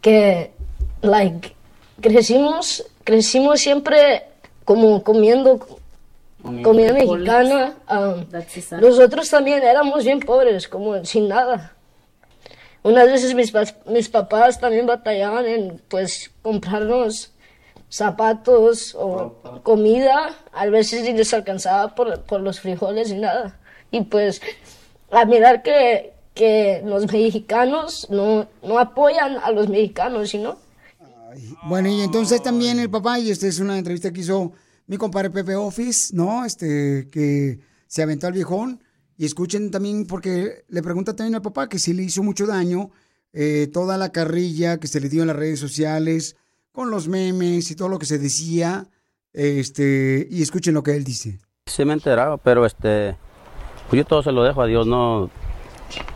que, 0.00 0.52
like, 1.00 1.54
crecimos, 2.00 2.84
crecimos 3.04 3.60
siempre 3.60 4.24
como 4.64 5.02
comiendo 5.02 5.66
comida 6.62 6.92
mexicana. 6.92 7.74
um, 7.90 8.26
nosotros 8.80 9.30
también 9.30 9.62
éramos 9.62 10.04
bien 10.04 10.20
pobres, 10.20 10.68
como 10.68 11.04
sin 11.04 11.28
nada. 11.28 11.72
Unas 12.82 13.06
veces 13.06 13.34
mis, 13.34 13.52
mis 13.86 14.08
papás 14.08 14.58
también 14.58 14.86
batallaban 14.86 15.46
en, 15.46 15.80
pues, 15.88 16.32
comprarnos 16.42 17.32
zapatos 17.88 18.96
o 18.98 19.36
comida. 19.62 20.34
A 20.52 20.66
veces 20.66 21.04
ni 21.04 21.12
les 21.12 21.32
alcanzaba 21.32 21.94
por, 21.94 22.22
por 22.22 22.40
los 22.40 22.58
frijoles 22.58 23.10
y 23.10 23.16
nada. 23.16 23.58
Y 23.92 24.00
pues, 24.00 24.40
a 25.12 25.24
mirar 25.26 25.62
que, 25.62 26.11
que 26.34 26.82
los 26.84 27.10
mexicanos 27.12 28.06
no, 28.10 28.48
no 28.62 28.78
apoyan 28.78 29.36
a 29.38 29.50
los 29.50 29.68
mexicanos, 29.68 30.30
sino 30.30 30.56
Bueno, 31.64 31.88
y 31.88 32.00
entonces 32.00 32.42
también 32.42 32.78
el 32.78 32.90
papá, 32.90 33.18
y 33.18 33.30
esta 33.30 33.46
es 33.46 33.60
una 33.60 33.78
entrevista 33.78 34.12
que 34.12 34.20
hizo 34.20 34.52
mi 34.86 34.96
compadre 34.96 35.30
Pepe 35.30 35.56
Office, 35.56 36.14
¿no? 36.14 36.44
Este, 36.44 37.08
que 37.10 37.60
se 37.86 38.02
aventó 38.02 38.26
al 38.26 38.32
viejón. 38.32 38.82
Y 39.16 39.26
escuchen 39.26 39.70
también, 39.70 40.06
porque 40.06 40.64
le 40.68 40.82
pregunta 40.82 41.14
también 41.14 41.34
al 41.34 41.42
papá 41.42 41.68
que 41.68 41.78
si 41.78 41.92
le 41.92 42.02
hizo 42.02 42.22
mucho 42.22 42.46
daño 42.46 42.90
eh, 43.32 43.68
toda 43.72 43.96
la 43.96 44.10
carrilla 44.10 44.78
que 44.78 44.88
se 44.88 45.00
le 45.00 45.08
dio 45.08 45.22
en 45.22 45.28
las 45.28 45.36
redes 45.36 45.60
sociales, 45.60 46.36
con 46.72 46.90
los 46.90 47.08
memes 47.08 47.70
y 47.70 47.76
todo 47.76 47.88
lo 47.88 47.98
que 47.98 48.06
se 48.06 48.18
decía. 48.18 48.88
Este, 49.32 50.26
y 50.30 50.42
escuchen 50.42 50.74
lo 50.74 50.82
que 50.82 50.96
él 50.96 51.04
dice. 51.04 51.38
Sí 51.66 51.84
me 51.84 51.92
he 51.92 51.94
enterado, 51.94 52.38
pero 52.38 52.66
este, 52.66 53.16
pues 53.88 53.98
yo 53.98 54.04
todo 54.04 54.22
se 54.22 54.32
lo 54.32 54.42
dejo 54.42 54.60
a 54.60 54.66
Dios, 54.66 54.86
no 54.86 55.30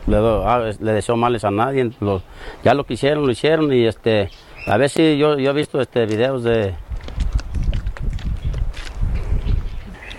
le, 0.06 0.16
ah, 0.16 0.70
le 0.80 0.92
deseo 0.92 1.16
males 1.16 1.44
a 1.44 1.50
nadie. 1.50 1.90
Lo- 2.00 2.22
ya 2.64 2.74
lo 2.74 2.84
que 2.84 2.94
hicieron, 2.94 3.24
lo 3.26 3.30
hicieron 3.32 3.72
y 3.72 3.86
este, 3.86 4.30
a 4.66 4.76
ver 4.76 4.90
si 4.90 5.18
yo, 5.18 5.38
yo 5.38 5.50
he 5.50 5.54
visto 5.54 5.80
este 5.80 6.06
videos 6.06 6.42
de 6.44 6.74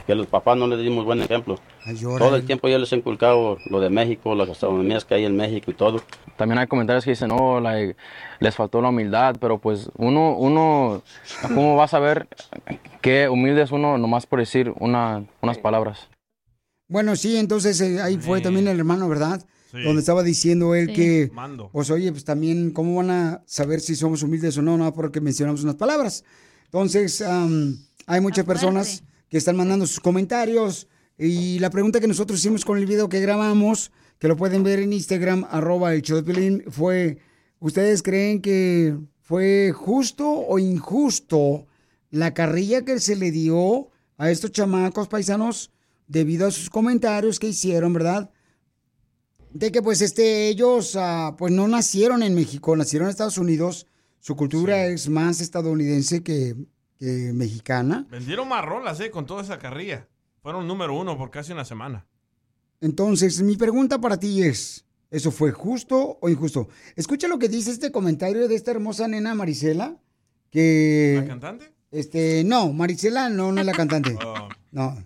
que 0.06 0.16
los 0.16 0.28
papás 0.28 0.58
no 0.58 0.68
les 0.68 0.80
dimos 0.80 1.04
buen 1.04 1.22
ejemplo. 1.22 1.56
Todo 2.18 2.36
el 2.36 2.46
tiempo 2.46 2.68
yo 2.70 2.78
les 2.80 2.92
he 2.94 2.96
inculcado 2.96 3.58
lo 3.70 3.80
de 3.82 3.90
México, 3.90 4.36
las 4.36 4.48
gastronomías 4.48 5.04
que 5.06 5.16
hay 5.16 5.26
en 5.26 5.36
México 5.36 5.70
y 5.72 5.74
todo. 5.74 6.02
También 6.38 6.60
hay 6.60 6.68
comentarios 6.68 7.04
que 7.04 7.10
dicen, 7.12 7.30
no, 7.30 7.60
like, 7.60 7.96
les 8.40 8.56
faltó 8.56 8.82
la 8.82 8.90
humildad, 8.90 9.36
pero 9.40 9.58
pues 9.58 9.90
uno, 9.98 10.36
uno, 10.38 11.02
¿cómo 11.54 11.76
va 11.76 11.86
a 11.86 11.88
saber 11.88 12.28
qué 13.02 13.28
humilde 13.28 13.64
es 13.64 13.72
uno 13.72 13.98
nomás 13.98 14.26
por 14.26 14.40
decir 14.40 14.72
una, 14.80 15.24
unas 15.42 15.58
palabras? 15.58 16.08
Bueno, 16.88 17.16
sí, 17.16 17.36
entonces 17.38 17.80
eh, 17.82 18.02
ahí 18.02 18.18
fue 18.18 18.42
también 18.42 18.68
el 18.68 18.78
hermano, 18.80 19.10
¿verdad? 19.10 19.46
Sí. 19.72 19.84
Donde 19.84 20.00
estaba 20.00 20.24
diciendo 20.24 20.74
él 20.76 20.88
Sí. 20.88 20.94
que, 20.94 21.32
Mando. 21.34 21.70
pues 21.72 21.90
oye, 21.90 22.12
pues 22.12 22.24
también, 22.24 22.72
¿cómo 22.72 22.96
van 22.96 23.12
a 23.12 23.44
saber 23.46 23.82
si 23.82 23.96
somos 23.96 24.24
humildes 24.24 24.58
o 24.58 24.62
no? 24.62 24.78
No, 24.78 24.94
porque 24.94 25.20
mencionamos 25.20 25.64
unas 25.64 25.76
palabras. 25.76 26.24
Entonces, 26.66 27.22
am, 27.22 27.78
hay 28.06 28.22
muchas 28.22 28.46
personas 28.46 29.04
que 29.30 29.38
están 29.38 29.58
mandando 29.58 29.86
sus 29.86 30.00
comentarios 30.00 30.88
y 31.18 31.60
la 31.60 31.70
pregunta 31.70 32.00
que 32.00 32.08
nosotros 32.08 32.40
hicimos 32.40 32.64
con 32.64 32.78
el 32.78 32.86
video 32.86 33.10
que 33.10 33.20
grabamos, 33.20 33.92
que 34.20 34.28
lo 34.28 34.38
pueden 34.38 34.64
ver 34.64 34.80
en 34.80 34.94
Instagram, 34.94 35.46
arroba 35.50 35.94
el 35.94 36.02
show 36.02 36.22
de 36.22 36.64
fue, 36.70 37.18
¿ustedes 37.60 38.02
creen 38.04 38.42
que 38.42 38.96
fue 39.22 39.74
justo 39.76 40.30
o 40.30 40.60
injusto 40.60 41.68
la 42.10 42.34
carrilla 42.34 42.86
que 42.86 43.00
se 43.00 43.18
le 43.18 43.32
dio 43.32 43.90
a 44.18 44.32
estos 44.32 44.52
chamacos 44.52 45.10
paisanos 45.10 45.72
debido 46.08 46.48
a 46.48 46.52
sus 46.52 46.70
comentarios 46.70 47.40
que 47.40 47.48
hicieron, 47.48 47.94
¿verdad? 47.94 48.32
De 49.52 49.72
que 49.72 49.82
pues 49.82 50.02
este 50.02 50.50
ellos 50.50 50.96
ah, 50.96 51.36
pues 51.38 51.52
no 51.52 51.68
nacieron 51.68 52.24
en 52.24 52.36
México, 52.36 52.76
nacieron 52.76 53.08
en 53.08 53.12
Estados 53.12 53.38
Unidos. 53.38 53.88
Su 54.20 54.36
cultura 54.36 54.88
es 54.88 55.10
más 55.10 55.42
estadounidense 55.42 56.24
que, 56.24 56.56
que 56.98 57.32
mexicana. 57.34 58.06
Vendieron 58.10 58.48
más 58.48 58.66
rolas, 58.66 59.00
¿eh? 59.00 59.12
Con 59.12 59.26
toda 59.26 59.44
esa 59.44 59.58
carrilla. 59.60 60.08
Fueron 60.42 60.68
número 60.68 60.94
uno 60.96 61.18
por 61.18 61.30
casi 61.30 61.54
una 61.54 61.66
semana. 61.66 62.06
Entonces, 62.82 63.42
mi 63.42 63.56
pregunta 63.56 64.00
para 64.00 64.20
ti 64.20 64.44
es, 64.44 64.88
¿Eso 65.10 65.32
fue 65.32 65.52
justo 65.52 66.18
o 66.22 66.30
injusto? 66.30 66.68
Escucha 66.96 67.28
lo 67.28 67.40
que 67.40 67.48
dice 67.48 67.72
este 67.72 67.92
comentario 67.92 68.48
de 68.48 68.56
esta 68.56 68.72
hermosa 68.72 69.08
nena 69.08 69.34
Marisela, 69.36 69.98
que... 70.52 71.16
¿La 71.22 71.28
cantante? 71.28 71.74
Este, 71.92 72.44
no, 72.44 72.74
Marisela 72.74 73.30
no, 73.30 73.54
no 73.54 73.62
es 73.62 73.66
la 73.66 73.74
cantante. 73.74 74.18
Oh. 74.26 74.50
No, 74.70 74.98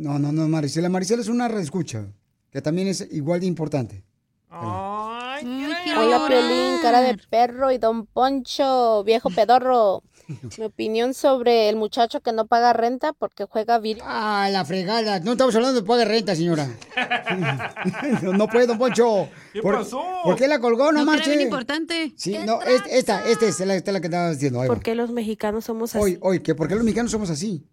no, 0.00 0.18
no, 0.18 0.32
no, 0.32 0.48
Marisela. 0.48 0.88
Marisela 0.88 1.22
es 1.22 1.28
una 1.28 1.48
reescucha, 1.48 2.06
que 2.50 2.60
también 2.62 2.88
es 2.88 3.06
igual 3.12 3.40
de 3.40 3.46
importante. 3.46 4.04
Hola, 4.52 6.26
Piolín, 6.28 6.78
cara 6.82 7.00
de 7.02 7.16
perro 7.30 7.70
y 7.72 7.78
Don 7.78 8.06
Poncho, 8.06 9.04
viejo 9.04 9.30
pedorro. 9.34 10.02
Mi 10.58 10.64
opinión 10.64 11.12
sobre 11.14 11.68
el 11.68 11.76
muchacho 11.76 12.20
que 12.20 12.32
no 12.32 12.46
paga 12.46 12.72
renta 12.72 13.12
porque 13.12 13.44
juega 13.46 13.78
video. 13.78 14.04
Ah, 14.06 14.48
la 14.52 14.64
fregada. 14.64 15.18
No 15.20 15.32
estamos 15.32 15.54
hablando 15.56 15.80
de 15.80 15.86
pagar 15.86 16.08
renta, 16.08 16.36
señora. 16.36 16.68
no, 18.22 18.32
no 18.34 18.46
puede, 18.46 18.66
don 18.66 18.78
Poncho. 18.78 19.28
¿Qué 19.52 19.60
¿Por, 19.60 19.74
pasó? 19.76 20.00
¿Por 20.22 20.36
qué 20.36 20.46
la 20.46 20.60
colgó? 20.60 20.92
No, 20.92 21.00
No, 21.00 21.04
marche. 21.06 21.30
bien 21.30 21.40
importante. 21.42 22.12
Sí, 22.16 22.36
no, 22.46 22.62
es- 22.62 22.82
esta, 22.90 23.26
esta 23.28 23.46
es 23.46 23.58
la, 23.60 23.74
esta 23.74 23.90
es 23.90 23.92
la 23.94 24.00
que 24.00 24.06
estaba 24.06 24.30
diciendo. 24.30 24.60
Ahí 24.60 24.68
va. 24.68 24.74
¿Por 24.74 24.82
qué 24.84 24.94
los 24.94 25.10
mexicanos 25.10 25.64
somos 25.64 25.94
así? 25.94 26.02
Hoy, 26.02 26.18
hoy, 26.20 26.40
que 26.40 26.54
¿por 26.54 26.68
qué 26.68 26.74
los 26.76 26.84
mexicanos 26.84 27.10
somos 27.10 27.30
así? 27.30 27.66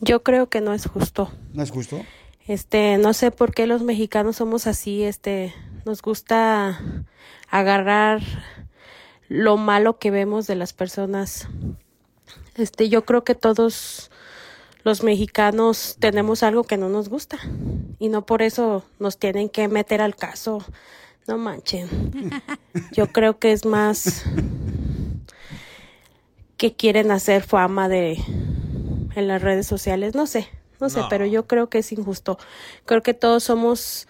Yo 0.00 0.22
creo 0.22 0.48
que 0.48 0.60
no 0.60 0.72
es 0.72 0.86
justo. 0.86 1.30
¿No 1.52 1.62
es 1.62 1.70
justo? 1.70 2.00
Este, 2.46 2.96
no 2.98 3.12
sé 3.12 3.30
por 3.30 3.52
qué 3.52 3.66
los 3.66 3.82
mexicanos 3.82 4.36
somos 4.36 4.66
así, 4.66 5.02
este, 5.02 5.52
nos 5.84 6.00
gusta 6.00 6.80
agarrar 7.50 8.22
lo 9.28 9.56
malo 9.56 9.98
que 9.98 10.10
vemos 10.10 10.46
de 10.46 10.54
las 10.54 10.72
personas. 10.72 11.48
Este, 12.54 12.88
yo 12.88 13.04
creo 13.04 13.24
que 13.24 13.34
todos 13.34 14.10
los 14.84 15.02
mexicanos 15.02 15.96
tenemos 15.98 16.44
algo 16.44 16.62
que 16.62 16.76
no 16.76 16.88
nos 16.88 17.08
gusta 17.08 17.38
y 17.98 18.08
no 18.08 18.24
por 18.24 18.42
eso 18.42 18.84
nos 19.00 19.18
tienen 19.18 19.48
que 19.48 19.66
meter 19.66 20.00
al 20.00 20.14
caso. 20.14 20.64
No 21.26 21.38
manchen. 21.38 21.88
Yo 22.92 23.08
creo 23.08 23.40
que 23.40 23.50
es 23.50 23.64
más 23.64 24.24
que 26.56 26.74
quieren 26.74 27.10
hacer 27.10 27.42
fama 27.42 27.88
de 27.88 28.18
en 29.16 29.26
las 29.26 29.42
redes 29.42 29.66
sociales, 29.66 30.14
no 30.14 30.26
sé, 30.26 30.46
no 30.80 30.88
sé, 30.88 31.00
No. 31.00 31.08
pero 31.08 31.26
yo 31.26 31.46
creo 31.48 31.68
que 31.68 31.78
es 31.78 31.90
injusto. 31.90 32.38
Creo 32.84 33.02
que 33.02 33.14
todos 33.14 33.42
somos 33.42 34.06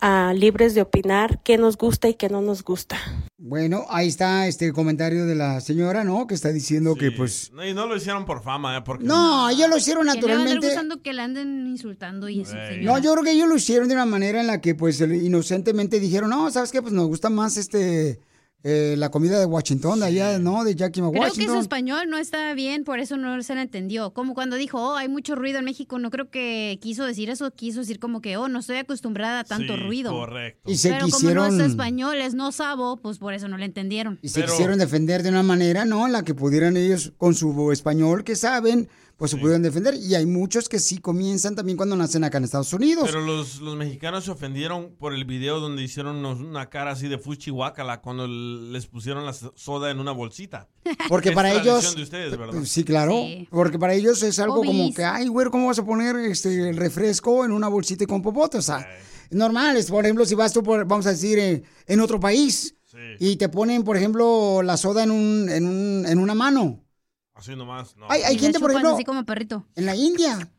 ah, 0.00 0.32
libres 0.36 0.74
de 0.74 0.82
opinar 0.82 1.40
qué 1.42 1.58
nos 1.58 1.76
gusta 1.76 2.08
y 2.08 2.14
qué 2.14 2.28
no 2.28 2.40
nos 2.40 2.62
gusta. 2.62 2.96
Bueno, 3.38 3.84
ahí 3.88 4.06
está 4.08 4.46
este 4.46 4.72
comentario 4.72 5.26
de 5.26 5.34
la 5.34 5.60
señora, 5.60 6.04
¿no? 6.04 6.26
Que 6.26 6.34
está 6.34 6.50
diciendo 6.52 6.94
que 6.94 7.10
pues... 7.10 7.50
No, 7.52 7.66
y 7.66 7.72
no 7.72 7.86
lo 7.86 7.96
hicieron 7.96 8.24
por 8.24 8.42
fama, 8.42 8.76
¿eh? 8.76 8.82
Porque 8.84 9.04
No, 9.04 9.48
ellos 9.48 9.68
lo 9.68 9.76
hicieron 9.76 10.06
naturalmente. 10.06 10.66
gustando 10.66 11.02
que 11.02 11.12
le 11.12 11.22
anden 11.22 11.66
insultando 11.66 12.28
y 12.28 12.42
eso. 12.42 12.54
No, 12.82 12.98
yo 12.98 13.12
creo 13.12 13.24
que 13.24 13.32
ellos 13.32 13.48
lo 13.48 13.56
hicieron 13.56 13.88
de 13.88 13.94
una 13.94 14.06
manera 14.06 14.40
en 14.40 14.46
la 14.46 14.60
que 14.60 14.74
pues 14.74 15.00
inocentemente 15.00 15.98
dijeron, 16.00 16.30
no, 16.30 16.50
¿sabes 16.50 16.70
qué? 16.70 16.82
Pues 16.82 16.92
nos 16.92 17.06
gusta 17.08 17.30
más 17.30 17.56
este... 17.56 18.20
eh, 18.64 18.96
la 18.98 19.10
comida 19.10 19.38
de 19.38 19.46
Washington, 19.46 20.00
de 20.00 20.06
allá, 20.06 20.38
¿no? 20.38 20.64
De 20.64 20.74
Jackie 20.74 21.00
Creo 21.00 21.12
que 21.12 21.18
su 21.18 21.22
Washington. 21.22 21.58
español 21.58 22.10
no 22.10 22.18
está 22.18 22.52
bien, 22.54 22.82
por 22.84 22.98
eso 22.98 23.16
no 23.16 23.40
se 23.42 23.54
le 23.54 23.62
entendió. 23.62 24.12
Como 24.12 24.34
cuando 24.34 24.56
dijo, 24.56 24.78
oh, 24.82 24.96
hay 24.96 25.08
mucho 25.08 25.36
ruido 25.36 25.60
en 25.60 25.64
México, 25.64 25.98
no 25.98 26.10
creo 26.10 26.28
que 26.28 26.78
quiso 26.82 27.04
decir 27.04 27.30
eso, 27.30 27.50
quiso 27.52 27.80
decir 27.80 28.00
como 28.00 28.20
que, 28.20 28.36
oh, 28.36 28.48
no 28.48 28.58
estoy 28.58 28.76
acostumbrada 28.78 29.40
a 29.40 29.44
tanto 29.44 29.74
Sí, 29.76 29.80
ruido. 29.82 30.10
correcto. 30.12 30.70
Y 30.70 30.76
se 30.76 30.90
Pero 30.90 31.06
quisieron- 31.06 31.44
como 31.46 31.56
no 31.58 31.64
es 31.64 31.70
español, 31.70 32.16
es 32.20 32.34
no 32.34 32.50
sabo, 32.52 32.96
pues 32.96 33.18
por 33.18 33.32
eso 33.32 33.46
no 33.48 33.56
le 33.58 33.64
entendieron. 33.66 34.18
Y 34.22 34.28
se 34.30 34.44
quisieron 34.44 34.78
defender 34.78 35.22
de 35.22 35.28
una 35.28 35.42
manera, 35.44 35.84
¿no? 35.84 36.08
La 36.08 36.24
que 36.24 36.34
pudieran 36.34 36.76
ellos, 36.76 37.12
con 37.16 37.34
su 37.34 37.70
español 37.70 38.24
que 38.24 38.34
saben, 38.34 38.88
pues 39.18 39.32
se 39.32 39.36
pudieran 39.36 39.62
defender. 39.62 39.94
Y 39.96 40.14
hay 40.14 40.24
muchos 40.26 40.68
que 40.68 40.78
sí 40.78 40.98
comienzan 40.98 41.56
también 41.56 41.76
cuando 41.76 41.96
nacen 41.96 42.22
acá 42.22 42.38
en 42.38 42.44
Estados 42.44 42.72
Unidos. 42.72 43.02
Pero 43.06 43.20
los, 43.20 43.60
los 43.60 43.74
mexicanos 43.76 44.24
se 44.24 44.30
ofendieron 44.30 44.94
por 44.96 45.12
el 45.12 45.24
video 45.24 45.58
donde 45.58 45.82
hicieron 45.82 46.24
una 46.24 46.70
cara 46.70 46.92
así 46.92 47.08
de 47.08 47.18
fuchihuacala 47.18 48.00
cuando 48.00 48.28
les 48.28 48.86
pusieron 48.86 49.26
la 49.26 49.32
so- 49.32 49.52
soda 49.56 49.90
en 49.90 49.98
una 49.98 50.12
bolsita. 50.12 50.68
Porque 51.08 51.30
Es 51.30 51.34
para 51.34 51.52
ellos. 51.52 51.96
de 51.96 52.02
ustedes, 52.02 52.38
¿verdad? 52.38 52.62
Sí, 52.64 52.84
claro. 52.84 53.14
Porque 53.50 53.76
para 53.76 53.92
ellos 53.94 54.22
es 54.22 54.38
algo 54.38 54.62
como 54.62 54.94
que, 54.94 55.04
ay, 55.04 55.26
güey, 55.26 55.48
¿cómo 55.50 55.66
vas 55.66 55.80
a 55.80 55.84
poner 55.84 56.14
este, 56.16 56.70
el 56.70 56.76
refresco 56.76 57.44
en 57.44 57.50
una 57.50 57.66
bolsita 57.66 58.04
y 58.04 58.06
con 58.06 58.22
popote? 58.22 58.58
O 58.58 58.62
sea, 58.62 58.88
es 59.28 59.36
normal. 59.36 59.76
Es, 59.76 59.90
por 59.90 60.04
ejemplo, 60.04 60.24
si 60.26 60.36
vas 60.36 60.52
tú, 60.52 60.62
por, 60.62 60.86
vamos 60.86 61.06
a 61.06 61.10
decir, 61.10 61.38
eh, 61.40 61.64
en 61.88 62.00
otro 62.00 62.20
país 62.20 62.76
y 63.18 63.34
te 63.36 63.48
ponen, 63.48 63.82
por 63.82 63.96
ejemplo, 63.96 64.62
la 64.62 64.76
soda 64.76 65.02
en, 65.02 65.10
un, 65.10 65.48
en, 65.48 65.66
un, 65.66 66.06
en 66.06 66.18
una 66.20 66.34
mano. 66.34 66.84
Así 67.38 67.54
nomás. 67.54 67.96
No. 67.96 68.06
Hay, 68.10 68.22
hay 68.22 68.34
Y 68.34 68.38
gente, 68.38 68.58
por 68.58 68.70
ejemplo, 68.70 68.94
así 68.94 69.04
como 69.04 69.24
perrito. 69.24 69.64
en 69.76 69.86
la 69.86 69.94
India, 69.94 70.50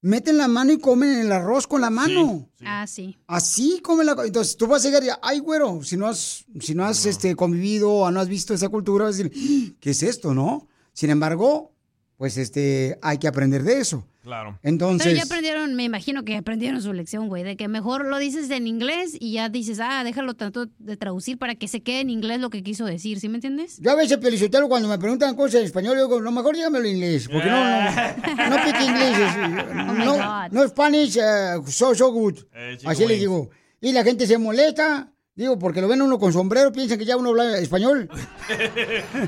meten 0.00 0.36
la 0.36 0.48
mano 0.48 0.72
y 0.72 0.78
comen 0.78 1.16
el 1.18 1.30
arroz 1.30 1.66
con 1.68 1.80
la 1.80 1.90
mano. 1.90 2.48
Ah, 2.64 2.86
sí. 2.88 3.16
Así 3.28 3.80
come 3.82 4.04
la 4.04 4.16
Entonces 4.24 4.56
tú 4.56 4.66
vas 4.66 4.84
a 4.84 4.88
llegar 4.88 5.04
y, 5.04 5.08
ay, 5.22 5.38
güero, 5.38 5.82
si 5.84 5.96
no 5.96 6.08
has, 6.08 6.44
si 6.60 6.74
no 6.74 6.84
has 6.84 7.06
este, 7.06 7.36
convivido 7.36 7.90
o 7.90 8.10
no 8.10 8.18
has 8.20 8.28
visto 8.28 8.52
esa 8.52 8.68
cultura, 8.68 9.04
vas 9.04 9.14
a 9.14 9.22
decir, 9.22 9.32
"¡Ah! 9.34 9.76
¿qué 9.80 9.90
es 9.90 10.02
esto, 10.02 10.34
no? 10.34 10.66
Sin 10.92 11.10
embargo, 11.10 11.72
pues 12.16 12.36
este, 12.38 12.98
hay 13.02 13.18
que 13.18 13.28
aprender 13.28 13.62
de 13.62 13.78
eso. 13.80 14.06
Claro. 14.22 14.58
Entonces. 14.62 15.06
Pero 15.06 15.16
ya 15.18 15.24
aprendieron, 15.24 15.74
me 15.74 15.84
imagino 15.84 16.24
que 16.24 16.36
aprendieron 16.36 16.80
su 16.80 16.94
lección, 16.94 17.28
güey, 17.28 17.42
de 17.42 17.56
que 17.56 17.68
mejor 17.68 18.06
lo 18.06 18.16
dices 18.18 18.48
en 18.48 18.66
inglés 18.66 19.14
y 19.20 19.32
ya 19.32 19.50
dices, 19.50 19.80
ah, 19.82 20.02
déjalo 20.02 20.32
tanto 20.34 20.66
de 20.78 20.96
traducir 20.96 21.36
para 21.36 21.56
que 21.56 21.68
se 21.68 21.82
quede 21.82 22.00
en 22.00 22.08
inglés 22.10 22.40
lo 22.40 22.48
que 22.48 22.62
quiso 22.62 22.86
decir, 22.86 23.20
¿sí 23.20 23.28
me 23.28 23.34
entiendes? 23.34 23.78
Yo 23.80 23.90
a 23.90 23.96
veces, 23.96 24.16
Pelicotelo, 24.16 24.68
cuando 24.68 24.88
me 24.88 24.98
preguntan 24.98 25.36
cosas 25.36 25.56
en 25.56 25.66
español, 25.66 25.96
yo 25.96 26.04
digo, 26.04 26.20
lo 26.20 26.32
mejor 26.32 26.56
dígamelo 26.56 26.86
en 26.86 26.94
inglés, 26.94 27.28
porque 27.30 27.50
no, 27.50 27.64
no, 27.64 28.48
no 28.50 28.64
pique 28.64 28.84
inglés. 28.84 29.18
No, 30.04 30.48
no 30.48 30.68
Spanish, 30.68 31.18
eh, 31.18 31.56
so, 31.66 31.94
so 31.94 32.10
good. 32.10 32.38
Eh, 32.54 32.76
chico, 32.78 32.90
Así 32.90 33.00
le 33.02 33.06
güey. 33.08 33.18
digo. 33.18 33.50
Y 33.80 33.92
la 33.92 34.02
gente 34.04 34.26
se 34.26 34.38
molesta, 34.38 35.12
digo, 35.34 35.58
porque 35.58 35.80
lo 35.82 35.88
ven 35.88 36.00
uno 36.00 36.18
con 36.18 36.32
sombrero, 36.32 36.72
piensan 36.72 36.98
que 36.98 37.04
ya 37.04 37.16
uno 37.16 37.30
habla 37.30 37.58
español. 37.58 38.08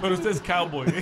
Pero 0.01 0.14
usted 0.14 0.30
es 0.30 0.41
cowboy. 0.41 0.87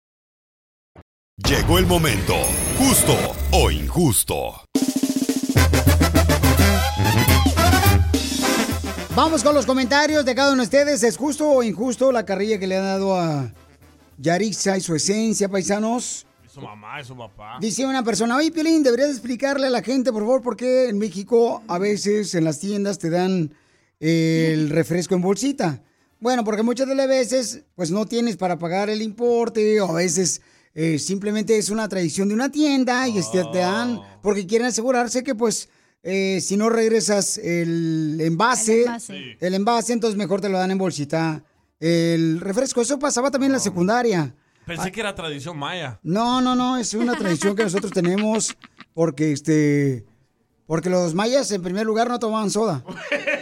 Llegó 1.37 1.79
el 1.79 1.87
momento, 1.87 2.35
justo 2.77 3.15
o 3.51 3.71
injusto. 3.71 4.53
Vamos 9.15 9.43
con 9.43 9.55
los 9.55 9.65
comentarios 9.65 10.23
de 10.23 10.35
cada 10.35 10.51
uno 10.51 10.61
de 10.61 10.65
ustedes. 10.65 11.03
¿Es 11.03 11.17
justo 11.17 11.49
o 11.49 11.63
injusto 11.63 12.11
la 12.11 12.25
carrilla 12.25 12.59
que 12.59 12.67
le 12.67 12.77
han 12.77 12.83
dado 12.83 13.17
a 13.17 13.51
Yarixa 14.17 14.77
y 14.77 14.81
su 14.81 14.95
esencia, 14.95 15.49
paisanos? 15.49 16.27
Es 16.45 16.51
su 16.51 16.61
mamá, 16.61 16.99
es 16.99 17.07
su 17.07 17.17
papá. 17.17 17.57
Dice 17.59 17.85
una 17.85 18.03
persona, 18.03 18.35
oye 18.35 18.51
Piolín, 18.51 18.83
deberías 18.83 19.09
explicarle 19.09 19.67
a 19.67 19.71
la 19.71 19.81
gente, 19.81 20.11
por 20.11 20.21
favor, 20.23 20.41
por 20.41 20.57
qué 20.57 20.89
en 20.89 20.99
México 20.99 21.63
a 21.67 21.77
veces 21.79 22.35
en 22.35 22.43
las 22.43 22.59
tiendas 22.59 22.99
te 22.99 23.09
dan 23.09 23.53
eh, 23.99 24.51
el 24.53 24.69
refresco 24.69 25.15
en 25.15 25.21
bolsita. 25.21 25.81
Bueno, 26.19 26.43
porque 26.43 26.61
muchas 26.61 26.87
de 26.87 26.95
las 26.95 27.07
veces 27.07 27.63
pues 27.75 27.89
no 27.89 28.05
tienes 28.05 28.37
para 28.37 28.59
pagar 28.59 28.89
el 28.89 29.01
importe 29.01 29.81
o 29.81 29.89
a 29.89 29.93
veces 29.93 30.41
eh, 30.73 30.99
simplemente 30.99 31.57
es 31.57 31.69
una 31.69 31.87
tradición 31.89 32.27
de 32.29 32.33
una 32.33 32.51
tienda 32.51 33.07
y 33.07 33.17
este, 33.17 33.43
te 33.51 33.59
dan, 33.59 33.99
porque 34.21 34.47
quieren 34.47 34.67
asegurarse 34.67 35.23
que, 35.23 35.35
pues, 35.35 35.69
eh, 36.03 36.39
si 36.41 36.57
no 36.57 36.69
regresas 36.69 37.37
el 37.37 38.17
envase, 38.21 38.81
El 38.81 38.87
envase. 38.87 39.37
el 39.39 39.53
envase, 39.53 39.93
entonces 39.93 40.17
mejor 40.17 40.41
te 40.41 40.49
lo 40.49 40.57
dan 40.57 40.71
en 40.71 40.77
bolsita. 40.77 41.43
El 41.79 42.39
refresco, 42.39 42.81
eso 42.81 42.99
pasaba 42.99 43.31
también 43.31 43.49
en 43.49 43.53
la 43.53 43.59
secundaria. 43.59 44.35
Pensé 44.65 44.91
que 44.91 44.99
era 44.99 45.15
tradición 45.15 45.57
maya. 45.57 45.99
No, 46.03 46.39
no, 46.41 46.55
no, 46.55 46.77
es 46.77 46.93
una 46.93 47.17
tradición 47.17 47.55
que 47.55 47.63
nosotros 47.63 47.91
tenemos 47.91 48.55
porque 48.93 49.31
este 49.31 50.05
porque 50.67 50.89
los 50.89 51.13
mayas 51.13 51.51
en 51.51 51.61
primer 51.61 51.85
lugar 51.85 52.07
no 52.07 52.17
tomaban 52.19 52.49
soda. 52.49 52.83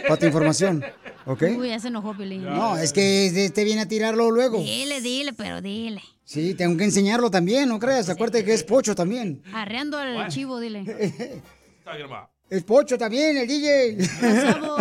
Para 0.08 0.18
tu 0.18 0.26
información, 0.26 0.82
¿ok? 1.26 1.42
Uy, 1.58 1.68
ya 1.68 1.78
se 1.78 1.88
enojó. 1.88 2.14
No, 2.14 2.76
es 2.76 2.92
que 2.92 3.26
este 3.44 3.62
viene 3.62 3.82
a 3.82 3.88
tirarlo 3.88 4.30
luego. 4.30 4.58
Dile, 4.58 5.00
dile, 5.00 5.32
pero 5.32 5.60
dile. 5.60 6.02
Sí, 6.30 6.54
tengo 6.54 6.76
que 6.76 6.84
enseñarlo 6.84 7.28
también, 7.28 7.68
no 7.68 7.80
creas, 7.80 8.08
acuérdate 8.08 8.44
que 8.44 8.54
es 8.54 8.62
pocho 8.62 8.94
también. 8.94 9.42
Arreando 9.52 9.98
al 9.98 10.28
chivo, 10.28 10.60
dile. 10.60 10.84
Está. 10.86 12.30
Es 12.48 12.64
pocho 12.64 12.98
también, 12.98 13.36
el 13.36 13.48
DJ. 13.48 13.96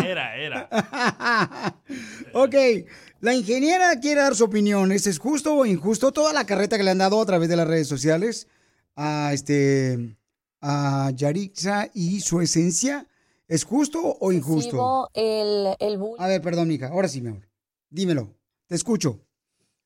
Era, 0.04 0.36
era. 0.36 0.70
ok, 2.34 2.56
la 3.22 3.36
ingeniera 3.36 4.00
quiere 4.00 4.22
dar 4.22 4.36
su 4.36 4.44
opinión. 4.46 4.92
¿Es 4.92 5.20
justo 5.20 5.56
o 5.56 5.66
injusto 5.68 6.12
toda 6.12 6.34
la 6.34 6.46
carreta 6.46 6.78
que 6.78 6.84
le 6.84 6.92
han 6.92 6.98
dado 6.98 7.22
a 7.22 7.26
través 7.28 7.48
de 7.48 7.56
las 7.56 7.68
redes 7.68 7.88
sociales 7.88 8.48
a 8.96 9.32
este 9.34 10.18
a 10.62 11.12
Yarixa 11.16 11.90
y 11.94 12.22
su 12.22 12.42
esencia? 12.42 13.08
¿Es 13.48 13.64
justo 13.64 14.18
o 14.20 14.32
injusto? 14.32 14.72
Sigo 14.72 15.10
el, 15.14 15.76
el. 15.80 16.00
A 16.18 16.28
ver, 16.28 16.42
perdón, 16.42 16.72
hija. 16.72 16.88
Ahora 16.88 17.08
sí, 17.08 17.22
mi 17.22 17.30
amor. 17.30 17.48
Dímelo. 17.90 18.36
Te 18.68 18.76
escucho. 18.76 19.22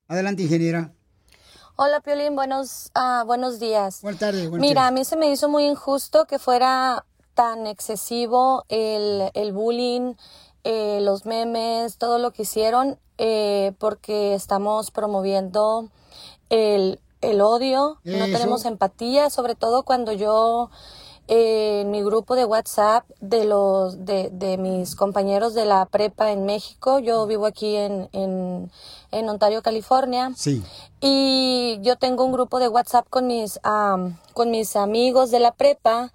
Adelante, 0.08 0.44
ingeniera. 0.44 0.94
Hola, 1.76 2.02
Piolín, 2.02 2.36
buenos, 2.36 2.92
ah, 2.94 3.24
buenos 3.26 3.60
días. 3.60 4.04
Buenas 4.04 4.20
tardes. 4.20 4.48
Mira, 4.52 4.86
a 4.86 4.92
mí 4.92 5.04
se 5.06 5.16
me 5.16 5.32
hizo 5.32 5.50
muy 5.50 5.66
injusto 5.66 6.26
que 6.26 6.38
fuera 6.38 7.04
tan 7.34 7.66
excesivo 7.66 8.64
el, 8.70 9.32
el 9.34 9.54
bullying, 9.54 10.14
eh, 10.64 11.00
los 11.02 11.26
memes, 11.26 11.98
todo 11.98 12.20
lo 12.20 12.30
que 12.32 12.44
hicieron, 12.44 13.00
eh, 13.18 13.74
porque 13.80 14.36
estamos 14.36 14.92
promoviendo 14.92 15.90
el, 16.50 17.00
el 17.22 17.42
odio, 17.42 17.98
no 18.04 18.26
tenemos 18.26 18.66
empatía, 18.66 19.32
sobre 19.32 19.56
todo 19.56 19.82
cuando 19.82 20.12
yo 20.12 20.70
eh, 21.28 21.82
en 21.82 21.90
mi 21.92 22.04
grupo 22.04 22.36
de 22.36 22.46
WhatsApp 22.46 23.10
de 23.20 23.46
los 23.46 24.06
de, 24.06 24.30
de 24.32 24.58
mis 24.58 24.96
compañeros 24.96 25.54
de 25.54 25.66
la 25.66 25.86
prepa 25.88 26.32
en 26.32 26.46
México, 26.46 27.00
yo 27.00 27.26
vivo 27.26 27.46
aquí 27.46 27.76
en, 27.78 28.10
en, 28.12 28.70
en 29.12 29.30
Ontario, 29.30 29.64
California. 29.64 30.32
Sí. 30.36 30.62
Y 31.06 31.80
yo 31.82 31.98
tengo 31.98 32.24
un 32.24 32.32
grupo 32.32 32.60
de 32.60 32.70
WhatsApp 32.70 33.06
con 33.10 33.28
mis, 33.28 33.60
am, 33.64 34.18
con 34.34 34.52
mis 34.52 34.78
amigos 34.78 35.32
de 35.32 35.42
la 35.42 35.52
prepa 35.52 36.14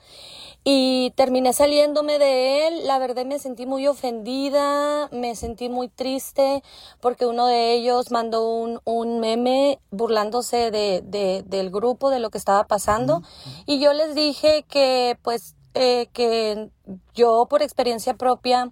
y 0.64 1.10
terminé 1.14 1.52
saliéndome 1.52 2.18
de 2.18 2.66
él. 2.68 2.86
La 2.86 2.98
verdad 2.98 3.26
me 3.26 3.38
sentí 3.38 3.66
muy 3.66 3.86
ofendida, 3.86 5.08
me 5.12 5.36
sentí 5.36 5.68
muy 5.68 5.88
triste 5.88 6.62
porque 7.00 7.26
uno 7.26 7.46
de 7.46 7.74
ellos 7.74 8.10
mandó 8.10 8.48
un, 8.50 8.80
un 8.84 9.20
meme 9.20 9.78
burlándose 9.90 10.70
de, 10.70 11.02
de- 11.04 11.42
del 11.46 11.70
grupo, 11.70 12.08
de 12.08 12.20
lo 12.20 12.30
que 12.30 12.38
estaba 12.38 12.64
pasando. 12.66 13.22
Y 13.66 13.80
yo 13.80 13.92
les 13.92 14.14
dije 14.14 14.64
que 14.70 15.18
pues 15.22 15.54
eh, 15.74 16.08
que 16.14 16.70
yo 17.14 17.46
por 17.50 17.60
experiencia 17.62 18.14
propia 18.14 18.70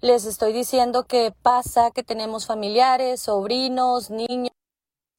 les 0.00 0.24
estoy 0.24 0.54
diciendo 0.54 1.04
que 1.04 1.34
pasa, 1.42 1.90
que 1.90 2.02
tenemos 2.02 2.46
familiares, 2.46 3.20
sobrinos, 3.20 4.08
niños. 4.10 4.48